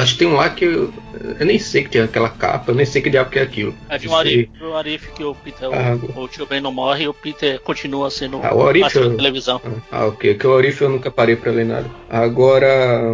[0.00, 0.92] acho tem um lá que eu,
[1.40, 3.74] eu nem sei que tem aquela capa, eu nem sei que diabo que é aquilo.
[3.88, 4.14] É de um.
[4.16, 7.60] Arif, Arif que o Peter, o- Ah, o, tio Ben não morre e o Peter
[7.60, 9.60] continua sendo Ah, o Arif eu- televisão.
[9.90, 10.34] Ah, ok.
[10.34, 11.90] Que o Orif eu nunca parei pra ler nada.
[12.10, 13.12] Agora.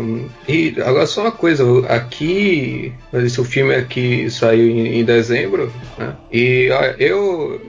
[0.48, 2.92] E agora só uma coisa, aqui.
[3.12, 6.14] Esse filme aqui saiu em, em dezembro, né?
[6.32, 6.68] E
[6.98, 7.60] eu.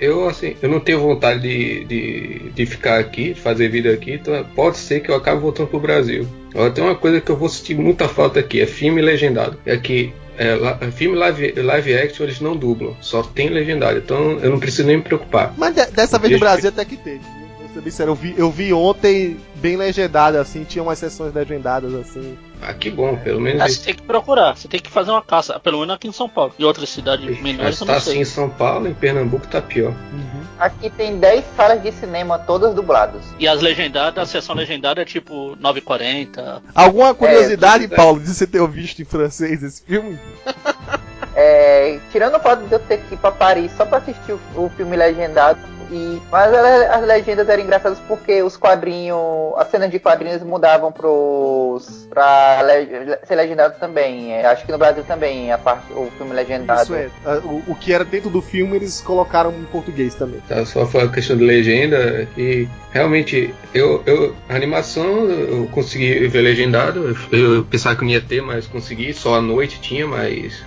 [0.00, 4.12] Eu assim, eu não tenho vontade de, de, de ficar aqui, de fazer vida aqui,
[4.12, 6.26] então pode ser que eu acabe voltando pro Brasil.
[6.54, 9.58] Agora tem uma coisa que eu vou sentir muita falta aqui, é filme legendado.
[9.64, 14.38] É que é, la- filme live, live action eles não dublam, só tem legendado, então
[14.40, 15.52] eu não preciso nem me preocupar.
[15.56, 17.20] Mas de- dessa vez no Brasil até que teve.
[17.78, 21.94] Ser bem sério, eu vi, eu vi ontem bem legendado, assim, tinha umas sessões legendadas,
[21.94, 22.36] assim.
[22.60, 23.78] Ah, que bom, pelo menos É, isso.
[23.78, 26.28] você tem que procurar, você tem que fazer uma caça, pelo menos aqui em São
[26.28, 26.52] Paulo.
[26.58, 29.62] E outras cidades menores Mas eu tá não assim em São Paulo, em Pernambuco tá
[29.62, 29.94] pior.
[30.58, 33.22] Aqui tem 10 salas de cinema, todas dubladas.
[33.38, 36.60] E as legendadas, a sessão legendada é tipo 9,40.
[36.74, 37.88] Alguma curiosidade, curiosidade.
[37.88, 40.18] Paulo, de você ter visto em francês esse filme?
[41.40, 44.40] É, tirando o fato de eu ter que ir pra Paris só pra assistir o,
[44.56, 45.60] o filme legendado,
[45.90, 49.18] e, mas ela- as legendas eram engraçadas porque os quadrinhos,
[49.56, 54.32] as cenas de quadrinhos mudavam pros, pra le- ser legendado também.
[54.32, 56.82] É, acho que no Brasil também a parte, o filme legendado.
[56.82, 57.08] Isso é.
[57.44, 60.40] O, o que era dentro do filme eles colocaram em português também.
[60.48, 66.26] Tá, só foi a questão de legenda e realmente eu, eu a animação eu consegui
[66.28, 67.16] ver legendado.
[67.32, 69.12] Eu, eu pensava que não ia ter, mas consegui.
[69.12, 70.62] Só à noite tinha, mas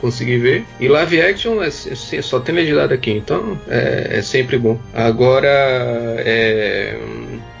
[0.00, 0.64] consegui ver.
[0.80, 4.78] E live action é, é- só tem legendado aqui, então é, é sempre bom.
[4.94, 5.48] Agora
[6.18, 6.98] é,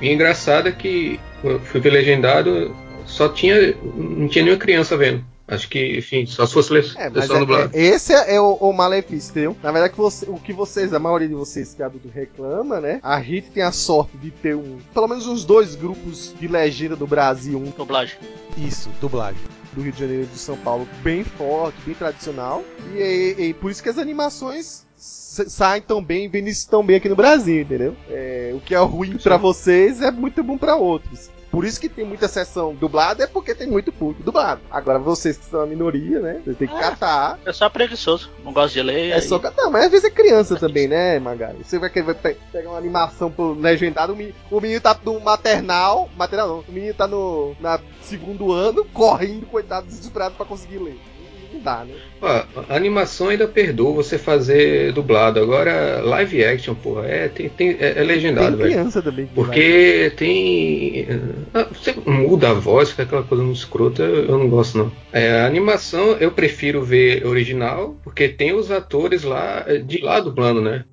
[0.00, 2.74] e engraçado é que eu fui ver legendado
[3.06, 5.24] só tinha não tinha nenhuma criança vendo.
[5.50, 9.56] Acho que, enfim, só se fosse É, é- é- esse é o, o malefício, entendeu?
[9.62, 12.78] Na verdade, que você- o que vocês, a maioria de vocês que é adulto reclama,
[12.82, 13.00] né?
[13.02, 16.94] A gente tem a sorte de ter um, pelo menos uns dois grupos de legenda
[16.94, 18.18] do Brasil, um Dublagem.
[18.58, 19.40] Isso, dublagem.
[19.78, 22.64] Do Rio de Janeiro e de São Paulo, bem forte, bem tradicional.
[22.96, 22.98] E,
[23.38, 26.96] e- e por isso que as animações sa- saem tão bem e vendem tão bem
[26.96, 27.94] aqui no Brasil, entendeu?
[28.10, 31.30] É, o que é ruim pra vocês é muito bom pra outros.
[31.58, 34.60] Por isso que tem muita sessão dublada, é porque tem muito público dublado.
[34.70, 36.40] Agora vocês que são a minoria, né?
[36.44, 36.78] Vocês têm que Ah.
[36.78, 37.38] catar.
[37.44, 39.10] É só preguiçoso, não gosto de ler.
[39.10, 41.64] É aí- só catar, mas às vezes é criança também, né, Magari?
[41.64, 46.08] Você vai querer pegar uma animação pro legendado, o menino, o menino tá no maternal,
[46.16, 51.00] maternal não, o menino tá no na segundo ano, correndo, coitado, desesperado pra conseguir ler.
[51.52, 51.94] Não dá, né?
[52.20, 55.40] Ó, animação ainda perdoa você fazer dublado.
[55.40, 58.70] Agora, live action, porra, é, tem, tem, é, é legendado, Tem velho.
[58.72, 59.26] criança também.
[59.26, 59.44] que vai.
[59.44, 61.06] Porque tem.
[61.54, 64.92] ah, Você muda a voz, fica aquela coisa muito escrota, eu eu não gosto não.
[65.12, 70.20] É, a animação eu prefiro ver original, porque tem os atores lá eh, de lá
[70.20, 70.84] dublando, né?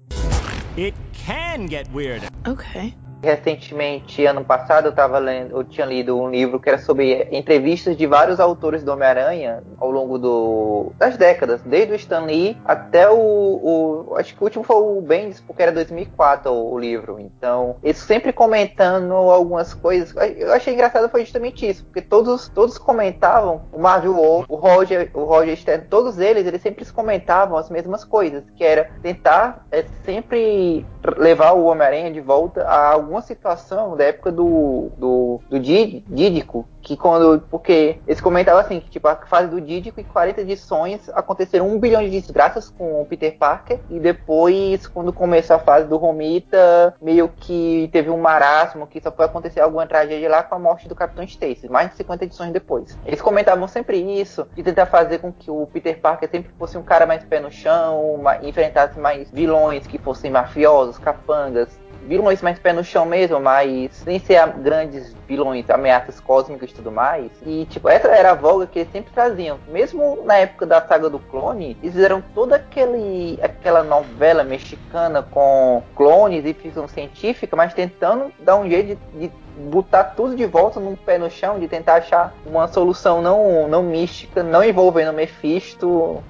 [0.77, 0.95] It
[1.25, 2.21] can get weird.
[2.47, 2.93] Okay.
[3.23, 7.97] Recentemente, ano passado, eu tava lendo, eu tinha lido um livro que era sobre entrevistas
[7.97, 13.09] de vários autores do Homem-Aranha ao longo do, das décadas, desde o Stan Lee até
[13.09, 17.19] o, o- acho que o último foi o Bendis, porque era 2004 o, o livro.
[17.19, 20.13] Então, eles sempre comentando algumas coisas.
[20.37, 25.09] Eu achei engraçado foi justamente isso, porque todos todos comentavam, o Marvel Wolf, o Roger,
[25.15, 29.83] o Roger Stern, todos eles, eles sempre comentavam as mesmas coisas, que era tentar é,
[30.03, 30.85] sempre
[31.17, 36.67] levar o Homem-Aranha de volta a alguma situação da época do, do, do Dí- Dídico,
[36.81, 37.41] que quando.
[37.49, 41.79] Porque eles comentavam assim, que tipo, a fase do Dídico e 40 edições aconteceram um
[41.79, 46.93] bilhão de desgraças com o Peter Parker, e depois, quando começou a fase do Romita,
[47.01, 50.87] meio que teve um marasmo, que só foi acontecer alguma tragédia lá com a morte
[50.87, 52.97] do Capitão Stacy, mais de 50 edições depois.
[53.05, 56.83] Eles comentavam sempre isso, de tentar fazer com que o Peter Parker sempre fosse um
[56.83, 62.59] cara mais pé no chão, ma- enfrentasse mais vilões que fossem mafiosos, capangas, vilões mais
[62.59, 67.31] pé no chão mesmo, mas sem ser grandes vilões, ameaças cósmicas e tudo mais.
[67.45, 69.59] E, tipo, essa era a voga que eles sempre traziam.
[69.67, 75.81] Mesmo na época da saga do clone, eles fizeram toda aquele, aquela novela mexicana com
[75.95, 80.79] clones e ficção científica, mas tentando dar um jeito de, de botar tudo de volta
[80.79, 86.21] num pé no chão, de tentar achar uma solução não, não mística, não envolvendo Mephisto,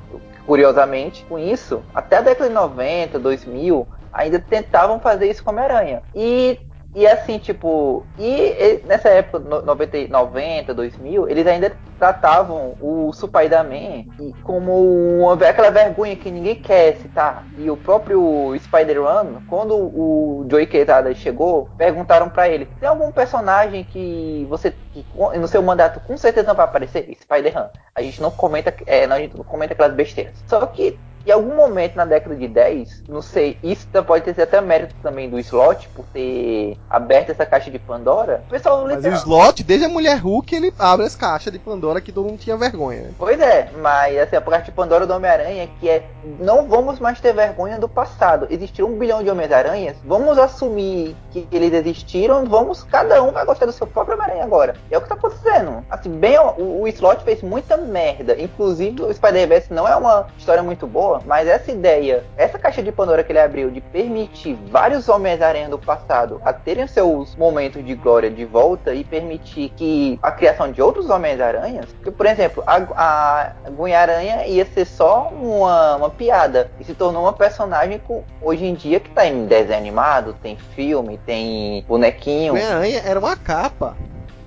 [0.46, 1.26] curiosamente.
[1.28, 6.04] Com isso, até a década de 90, 2000, ainda tentavam fazer isso com Homem-Aranha.
[6.14, 6.60] E,
[6.94, 14.06] e assim, tipo, e, nessa época, no- 90, 90, 2000, eles ainda tratavam o Spider-Man
[14.42, 17.48] como uma, aquela vergonha que ninguém quer citar.
[17.56, 23.84] E o próprio Spider-Man, quando o Joey Quesada chegou, perguntaram pra ele: tem algum personagem
[23.84, 25.08] que você, que
[25.40, 27.08] no seu mandato com certeza não vai aparecer?
[27.22, 27.70] Spider-Man.
[27.96, 30.44] A gente não comenta, é, a gente não comenta aquelas besteiras.
[30.48, 34.44] Só que em algum momento na década de 10, não sei, isso pode ter sido
[34.44, 38.44] até mérito também do slot por ter aberto essa caixa de Pandora.
[38.48, 41.60] O pessoal Mas o literal- slot, desde a mulher Hulk, ele abre as caixas de
[41.60, 43.12] Pandora que todo mundo tinha vergonha, né?
[43.18, 46.04] Pois é, mas assim, a caixa de Pandora do Homem-Aranha que é
[46.40, 48.48] não vamos mais ter vergonha do passado.
[48.50, 53.66] Existiram um bilhão de Homens-Aranhas, vamos assumir que eles existiram, vamos, cada um vai gostar
[53.66, 54.76] do seu próprio Homem-Aranha agora.
[54.90, 55.84] E é o que tá acontecendo.
[55.90, 58.40] Assim, bem, o, o Slot fez muita merda.
[58.40, 62.92] Inclusive, o Spider-Verse não é uma história muito boa, mas essa ideia, essa caixa de
[62.92, 67.96] Pandora que ele abriu de permitir vários Homens-Aranha do passado a terem seus momentos de
[67.96, 72.78] glória de volta e permitir que a criação de outros Homens-Aranhas, que, por exemplo, a,
[72.96, 78.66] a Gwen-Aranha ia ser só uma, uma piada e se tornou uma personagem com, hoje
[78.66, 82.54] em dia que tá em desenho animado, tem filme, tem bonequinho.
[82.54, 83.96] Homem-Aranha era uma capa.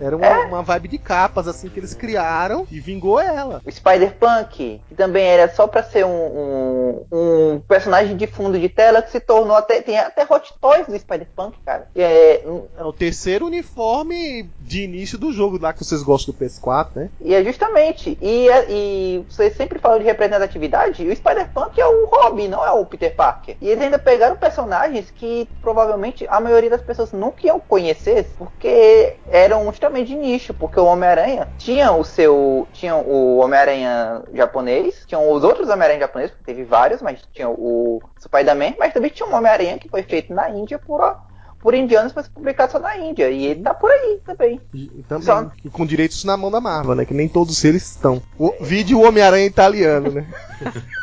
[0.01, 0.39] Era uma, É?
[0.47, 3.61] uma vibe de capas, assim, que eles criaram e vingou ela.
[3.65, 8.69] O Spider-Punk, que também era só pra ser um, um, um personagem de fundo de
[8.69, 9.81] tela que se tornou até.
[9.83, 11.89] Tem até Hot Toys do Spider-Punk, cara.
[11.97, 16.39] É, um- É o terceiro uniforme de início do jogo lá que vocês gostam do
[16.39, 17.09] PS4, né?
[17.21, 18.19] e é justamente.
[18.21, 22.65] E, é- e você sempre fala de representatividade, e o Spider-Punk é o Robin, não
[22.65, 23.57] é o Peter Parker.
[23.61, 29.15] E eles ainda pegaram personagens que provavelmente a maioria das pessoas nunca iam conhecer, porque
[29.31, 32.67] eram justamente de nicho, porque o Homem-Aranha tinha o seu.
[32.73, 38.01] Tinha o Homem-Aranha japonês, tinham os outros Homem-Aranha japoneses, porque teve vários, mas tinha o
[38.21, 41.17] Spider-Man, mas também tinha um Homem-Aranha que foi feito na Índia por,
[41.61, 43.31] por indianos para ser publicado só na Índia.
[43.31, 44.61] E ele tá por aí também.
[44.75, 45.25] E também.
[45.25, 47.05] Só- E com direitos na mão da Marvel, né?
[47.05, 48.23] Que nem todos eles estão.
[48.39, 50.27] O, vídeo Homem-Aranha italiano, né?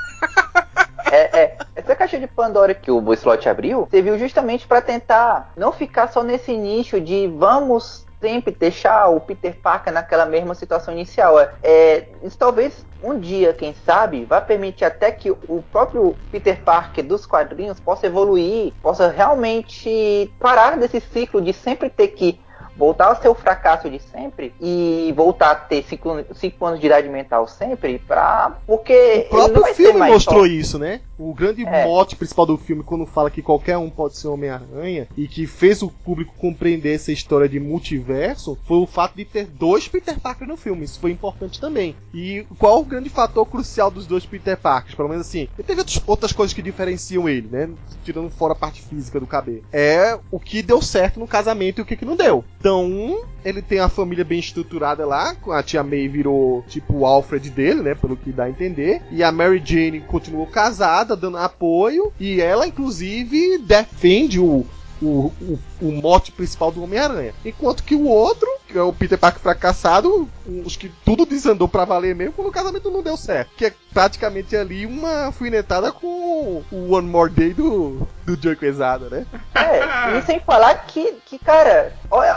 [1.12, 5.72] É, é, essa caixa de Pandora que o Slot abriu serviu justamente para tentar não
[5.72, 11.40] ficar só nesse nicho de vamos sempre deixar o Peter Parker naquela mesma situação inicial.
[11.40, 16.64] É, é, isso talvez um dia, quem sabe, vai permitir até que o próprio Peter
[16.64, 22.40] Parker dos quadrinhos possa evoluir, possa realmente parar desse ciclo de sempre ter que
[22.78, 27.48] voltar ao seu fracasso de sempre e voltar a ter 5 anos de idade mental
[27.48, 28.58] sempre pra.
[28.68, 31.02] Porque O próprio ser filme mostrou só- isso, né?
[31.18, 31.86] O grande É.
[31.86, 35.82] mote principal do filme, quando fala que qualquer um pode ser Homem-Aranha, e que fez
[35.82, 40.48] o público compreender essa história de multiverso, foi o fato de ter dois Peter Parker
[40.48, 40.84] no filme.
[40.84, 41.96] Isso foi importante também.
[42.14, 44.96] E qual o grande fator crucial dos dois Peter Parkers?
[44.96, 47.70] Pelo menos assim, teve outras coisas que diferenciam ele, né?
[48.04, 49.64] Tirando fora a parte física do cabelo.
[49.72, 52.44] É o que deu certo no casamento e o que, que não deu.
[52.66, 57.06] Então, um, ele tem a família bem estruturada lá, a tia May virou tipo o
[57.06, 59.04] Alfred dele, né, pelo que dá a entender.
[59.12, 64.66] E a Mary Jane continuou casada, dando apoio, e ela inclusive defende o
[65.02, 67.34] o, o, o mote principal do Homem-Aranha.
[67.44, 70.30] Enquanto que o outro, que é o Peter Parker fracassado,
[70.66, 73.52] os que tudo desandou pra valer mesmo quando o casamento não deu certo.
[73.56, 79.10] Que é praticamente ali uma alfinetada com o One More Day do, do Joe Quesada,
[79.10, 79.26] né?
[79.54, 81.94] É, e sem falar que, que, cara,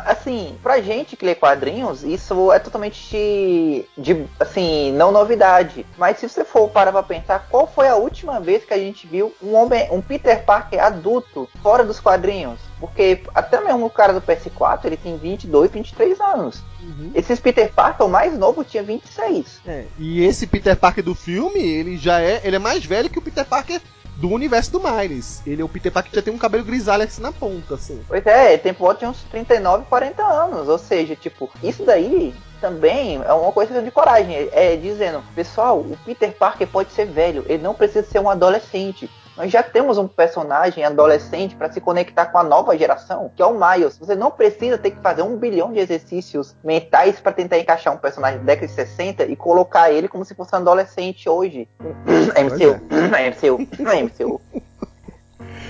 [0.06, 5.85] assim, pra gente que lê quadrinhos, isso é totalmente de, de, assim, não novidade.
[5.97, 9.06] Mas se você for parar pra pensar, qual foi a última vez que a gente
[9.06, 12.68] viu um homem, um Peter Parker adulto fora dos quadrinhos?
[12.80, 16.62] Porque até mesmo o cara do PS4, ele tem 22, 23 anos.
[16.80, 17.10] Uhum.
[17.14, 19.60] Esses Peter Parker, o mais novo, tinha 26.
[19.66, 23.18] É, e esse Peter Parker do filme, ele já é, ele é mais velho que
[23.18, 23.80] o Peter Parker
[24.18, 25.40] do universo do Miles.
[25.46, 28.00] Ele é o Peter Parker que já tem um cabelo grisalho assim na ponta, assim.
[28.06, 30.68] Pois é, tem por volta de uns 39, 40 anos.
[30.68, 34.48] Ou seja, tipo, isso daí também é uma coisa de coragem.
[34.52, 39.09] É dizendo, pessoal, o Peter Parker pode ser velho, ele não precisa ser um adolescente.
[39.39, 43.47] Nós já temos um personagem adolescente para se conectar com a nova geração, que é
[43.47, 43.97] o Miles.
[43.97, 47.98] Você não precisa ter que fazer um bilhão de exercícios mentais para tentar encaixar um
[47.98, 51.69] personagem da década de 60 e colocar ele como se fosse um adolescente hoje.
[51.78, 54.40] MCU, MCU, MCU.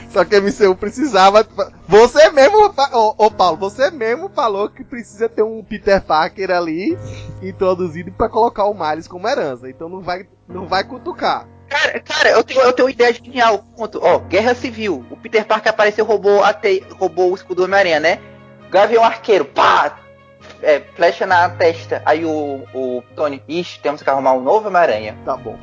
[0.09, 1.47] Só que a MCU precisava.
[1.87, 6.97] Você mesmo, ô, ô Paulo, você mesmo falou que precisa ter um Peter Parker ali
[7.43, 9.69] introduzido para colocar o Miles como herança.
[9.69, 11.47] Então não vai, não vai cutucar.
[11.69, 13.65] Cara, cara, eu tenho, eu tenho uma ideia genial.
[13.77, 14.01] Ponto.
[14.03, 15.05] Ó, Guerra Civil.
[15.11, 16.83] O Peter Parker apareceu, roubou, a te...
[16.99, 18.19] roubou o escudo do Homem-Aranha, né?
[18.71, 19.99] Gavião Arqueiro, pá!
[20.63, 22.03] É, flecha na testa.
[22.05, 25.17] Aí o, o Tony, ixi, temos que arrumar um novo Homem-Aranha.
[25.25, 25.59] Tá bom.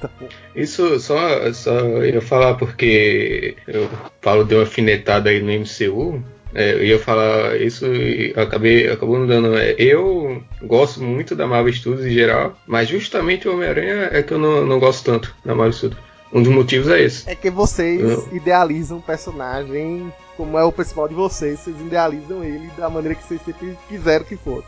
[0.00, 0.28] Tá bom.
[0.54, 3.88] Isso só, só ia falar porque eu
[4.20, 6.24] falo de uma alfinetada aí no MCU.
[6.54, 9.56] É, eu ia falar isso e acabei acabou não dando.
[9.56, 14.32] É, eu gosto muito da Marvel Studios em geral, mas justamente o Homem-Aranha é que
[14.34, 16.00] eu não, não gosto tanto da Marvel Studios.
[16.32, 17.28] Um dos motivos é esse.
[17.28, 22.42] É que vocês Eu- idealizam o personagem como é o principal de vocês, vocês idealizam
[22.42, 24.66] ele da maneira que vocês sempre quiseram que fosse.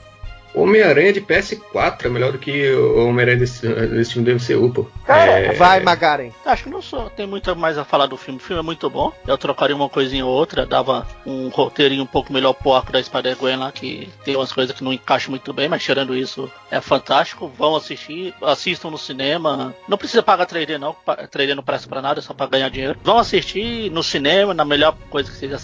[0.54, 4.86] Homem-Aranha de PS4 é melhor do que o Homem-Aranha desse, desse filme do MCU, pô.
[5.06, 6.30] Cara, É, Vai, Magaren.
[6.44, 8.38] Acho que não sou, tem muito mais a falar do filme.
[8.38, 9.12] O filme é muito bom.
[9.26, 13.02] Eu trocaria uma coisinha ou outra, dava um roteirinho um pouco melhor pro arco da
[13.02, 16.80] Spider-Gwen lá, que tem umas coisas que não encaixam muito bem, mas tirando isso, é
[16.80, 17.50] fantástico.
[17.58, 19.74] Vão assistir, assistam no cinema.
[19.88, 22.68] Não precisa pagar 3D não, pa- 3D não presta pra nada, é só pra ganhar
[22.68, 22.96] dinheiro.
[23.02, 25.58] Vão assistir no cinema, na melhor coisa que seja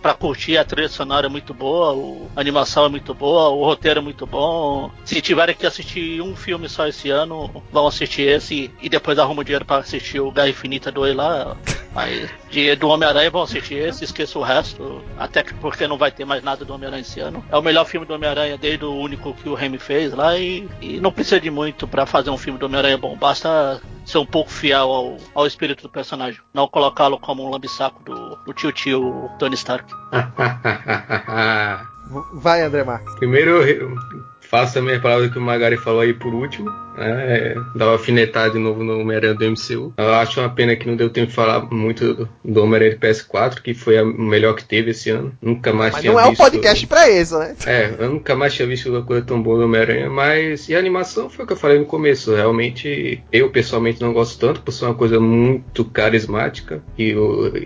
[0.00, 0.56] pra curtir.
[0.56, 4.02] A trilha sonora é muito boa, o- a animação é muito boa, o roteiro é
[4.02, 4.90] muito bom.
[5.04, 9.44] Se tiverem que assistir um filme só esse ano, vão assistir esse e depois arrumam
[9.44, 11.56] dinheiro pra assistir o Guerra Infinita 2 lá.
[11.92, 15.02] Mas de, do Homem-Aranha vão assistir esse, esqueça o resto.
[15.18, 17.44] Até que porque não vai ter mais nada do Homem-Aranha esse ano.
[17.50, 20.68] É o melhor filme do Homem-Aranha desde o único que o Remy fez lá e,
[20.80, 23.16] e não precisa de muito pra fazer um filme do Homem-Aranha bom.
[23.16, 26.40] Basta ser um pouco fiel ao, ao espírito do personagem.
[26.54, 29.92] Não colocá-lo como um lambisaco do, do tio-tio Tony Stark.
[32.32, 33.14] Vai, André Marques.
[33.16, 33.94] Primeiro, eu
[34.40, 36.70] faço a minha palavra que o Magari falou aí por último.
[36.96, 39.92] É, Dar uma alfinetada de novo no Homem-Aranha do MCU.
[39.96, 42.98] Eu acho uma pena que não deu tempo de falar muito do, do Homem-Aranha de
[42.98, 45.32] PS4, que foi a- o melhor que teve esse ano.
[45.40, 46.38] Nunca mais Mas tinha não é visto.
[46.40, 47.54] podcast pra isso, né?
[47.66, 50.78] É, eu nunca mais tinha visto uma coisa tão boa do Homem-Aranha, mas e a
[50.78, 52.34] animação foi o que eu falei no começo.
[52.34, 57.14] Realmente, eu pessoalmente não gosto tanto, por ser uma coisa muito carismática e,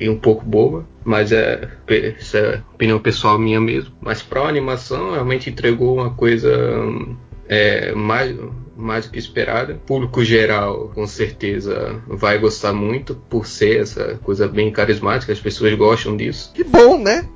[0.01, 0.86] e um pouco boba.
[1.06, 1.68] Mas é,
[2.18, 3.94] essa é opinião pessoal minha mesmo.
[4.01, 7.14] Mas pra uma animação, realmente entregou uma coisa hum,
[7.49, 8.37] é, mais,
[8.77, 9.75] mais do que esperada.
[9.75, 15.33] O público geral, com certeza, vai gostar muito por ser essa coisa bem carismática.
[15.33, 16.53] As pessoas gostam disso.
[16.55, 17.29] Que bom, né?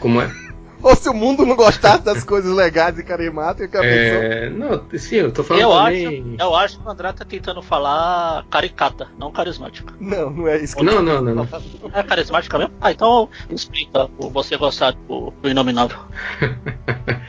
[0.00, 0.30] Como é?
[0.82, 4.24] Ou se o mundo não gostasse das coisas legais e carismáticas, que a pessoa...
[4.24, 6.36] É, não, sim, eu tô falando Eu acho, também.
[6.40, 9.94] eu acho que o André tá tentando falar caricata, não carismática.
[10.00, 11.48] Não, não é isso que Não, não, não, não.
[11.94, 12.74] É carismática mesmo?
[12.80, 15.98] Ah, então explica por você gostar do, do Inominável.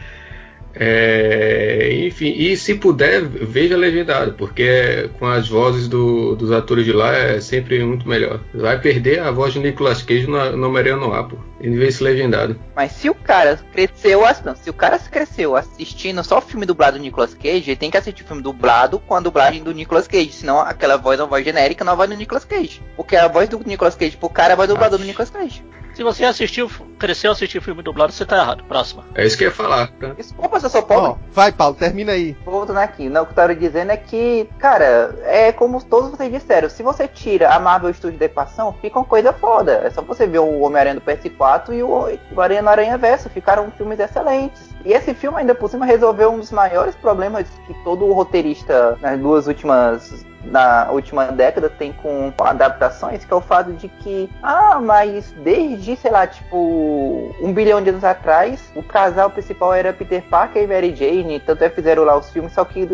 [0.76, 6.92] É, enfim, e se puder, veja legendado, porque com as vozes do- dos atores de
[6.92, 8.40] lá é sempre muito melhor.
[8.54, 11.38] Vai perder a voz de Nicolas Cage no, no Homem-Aranha no Apo.
[11.62, 12.60] E ver esse legendado.
[12.76, 16.98] Mas se o cara cresceu, não, se o cara cresceu assistindo só o filme dublado
[16.98, 20.08] do Nicolas Cage, ele tem que assistir o filme dublado com a dublagem do Nicolas
[20.08, 22.82] Cage, senão aquela voz é uma voz genérica, não é a voz do Nicolas Cage.
[22.98, 25.64] Porque a voz do Nicolas Cage pro cara é a voz do Nicolas Cage.
[25.94, 28.64] Se você assistiu, cresceu assistir filme dublado, você tá errado.
[28.64, 29.04] Próxima.
[29.16, 30.14] É isso que eu ia falar, tá?
[30.14, 31.12] Desculpa se eu sou pobre.
[31.12, 32.36] Ó, vai, Paulo, termina aí.
[32.46, 36.32] Voltando aqui, não, o que eu tava dizendo é que, cara, é como todos vocês
[36.32, 39.82] disseram, se você tira a Marvel Studios da equação, fica uma coisa foda.
[39.84, 43.30] É só você ver o Homem-Aranha do PS4 e o o Aranha no Aranha Verso,
[43.30, 44.73] ficaram filmes excelentes.
[44.86, 49.20] E esse filme, ainda por cima, resolveu um dos maiores problemas que todo roteirista nas
[49.20, 54.80] duas últimas na última década tem com adaptações, que é o fato de que, ah,
[54.80, 60.22] mas desde, sei lá, tipo, um bilhão de anos atrás, o casal principal era Peter
[60.24, 62.86] Parker e Mary Jane, tanto é que fizeram lá os filmes, só que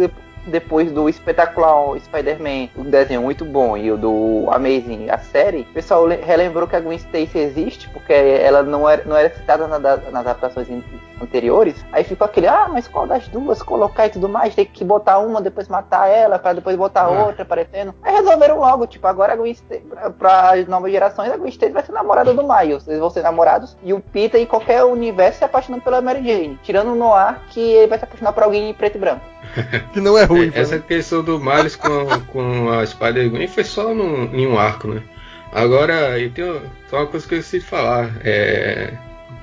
[0.47, 5.73] depois do espetacular Spider-Man, o desenho muito bom, e o do Amazing, a série, o
[5.73, 9.79] pessoal relembrou que a Gwen Stacy existe, porque ela não era, não era citada na,
[9.79, 10.67] nas adaptações
[11.21, 11.75] anteriores.
[11.91, 14.55] Aí ficou aquele, ah, mas qual das duas colocar e tudo mais?
[14.55, 17.25] Tem que botar uma, depois matar ela, para depois botar ah.
[17.25, 17.93] outra aparecendo.
[18.01, 19.83] Aí resolveram logo, tipo, agora a Gwen Stacy,
[20.17, 22.87] pra as novas gerações, a Gwen Stacy vai ser namorada do Miles.
[22.87, 26.59] Eles vão ser namorados, e o Peter, em qualquer universo, se apaixonando pela Mary Jane.
[26.63, 29.21] Tirando o Noir, que ele vai se apaixonar por alguém em preto e branco.
[29.93, 30.51] que não é ruim.
[30.53, 34.87] É, essa questão do Miles com, com a Spider-Gwen foi só num, em um arco,
[34.87, 35.03] né?
[35.51, 38.21] Agora, eu tenho só uma coisa que eu esqueci de falar.
[38.23, 38.93] É,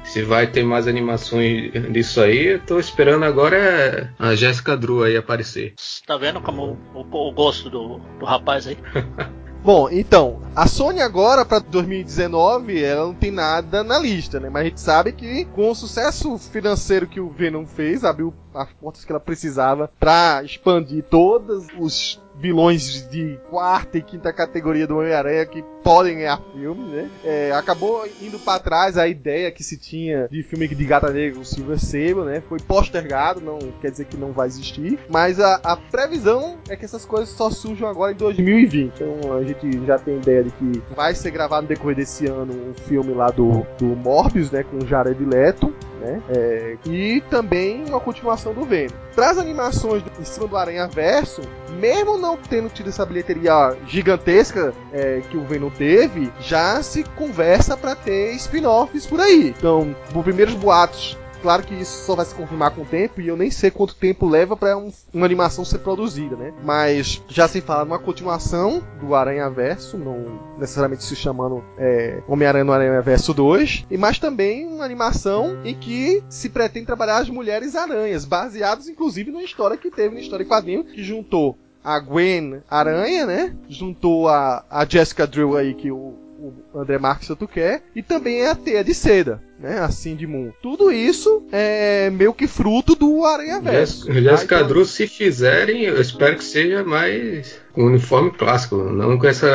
[0.05, 5.17] se vai ter mais animações disso aí, eu tô esperando agora a Jéssica Drew aí
[5.17, 5.75] aparecer.
[6.07, 8.79] Tá vendo como o, o, o gosto do, do rapaz aí?
[9.67, 14.49] Bom, então, a Sony agora para 2019, ela não tem nada na lista, né?
[14.49, 18.73] Mas a gente sabe que com o sucesso financeiro que o Venom fez, abriu as
[18.75, 24.99] portas que ela precisava para expandir todos os vilões de quarta e quinta categoria do
[24.99, 27.11] Homem-Aranha que podem ganhar filme, né?
[27.25, 31.41] É, acabou indo para trás a ideia que se tinha de filme de Gata Negra,
[31.41, 32.43] o Silver Sable, né?
[32.49, 36.85] Foi postergado, não quer dizer que não vai existir, mas a, a, previsão é que
[36.85, 38.93] essas coisas só surjam agora em 2020.
[38.95, 42.53] Então a gente já tem ideia de que vai ser gravado no decorrer desse ano
[42.53, 44.65] um filme lá do, do Morbius, né?
[44.65, 45.73] Com Jared Leto,
[46.07, 46.23] né?
[46.29, 48.95] É, e também uma continuação do Venom.
[49.15, 51.43] Para as animações do, em cima do Aranha Verso,
[51.81, 57.77] mesmo não tendo tido essa bilheteria gigantesca é, que o Venom teve, já se conversa
[57.77, 59.55] para ter spin-offs por aí.
[59.57, 63.29] Então, os primeiros boatos Claro que isso só vai se confirmar com o tempo e
[63.29, 66.53] eu nem sei quanto tempo leva para um, uma animação ser produzida, né?
[66.65, 72.65] Mas já se fala numa continuação do Aranha Verso, não necessariamente se chamando é, Homem-Aranha
[72.65, 77.31] no Aranha Verso 2, e mais também uma animação em que se pretende trabalhar as
[77.31, 82.01] mulheres aranhas, baseados inclusive numa história que teve na história em quadrinho que juntou a
[82.01, 83.57] Gwen Aranha, né?
[83.69, 85.97] Juntou a, a Jessica Drill aí que o,
[86.41, 89.79] o André Marques tanto quer, e também é a Teia de Seda né?
[89.81, 90.53] Assim de Moon.
[90.63, 94.13] Tudo isso é meio que fruto do Aranha Verso.
[94.13, 99.47] Jessica Drew, se fizerem, eu espero que seja mais com uniforme clássico, não com essa,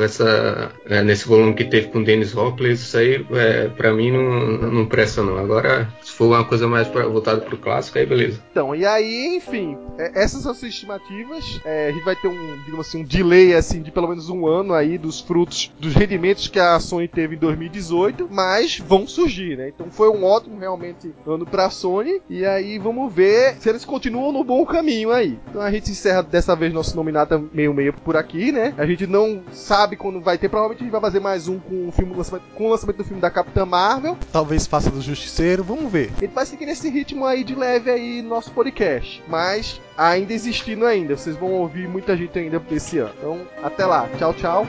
[0.00, 4.72] essa é, nesse volume que teve com Dennis Hopper, isso aí é, para mim não,
[4.72, 5.36] não presta não.
[5.36, 8.42] Agora, se for uma coisa mais pra, voltada pro clássico, aí beleza.
[8.50, 11.60] Então, e aí, enfim, é, essas são as estimativas.
[11.66, 14.46] É, a gente vai ter um, digamos assim, um delay assim de pelo menos um
[14.46, 19.46] ano aí dos frutos dos rendimentos que a Sony teve em 2018, mas vão surgir
[19.54, 19.68] né?
[19.68, 22.20] Então foi um ótimo realmente ano pra Sony.
[22.28, 25.38] E aí vamos ver se eles continuam no bom caminho aí.
[25.48, 28.74] Então a gente encerra dessa vez nosso nominata meio meio por aqui, né?
[28.78, 30.48] A gente não sabe quando vai ter.
[30.48, 32.14] Provavelmente a gente vai fazer mais um com o filme
[32.54, 34.16] com o lançamento do filme da Capitã Marvel.
[34.32, 35.62] Talvez faça do Justiceiro.
[35.62, 36.10] Vamos ver.
[36.16, 39.22] A gente vai seguir nesse ritmo aí de leve aí no nosso podcast.
[39.28, 41.16] Mas ainda existindo ainda.
[41.16, 43.12] Vocês vão ouvir muita gente ainda esse ano.
[43.18, 44.08] Então, até lá.
[44.18, 44.66] Tchau, tchau.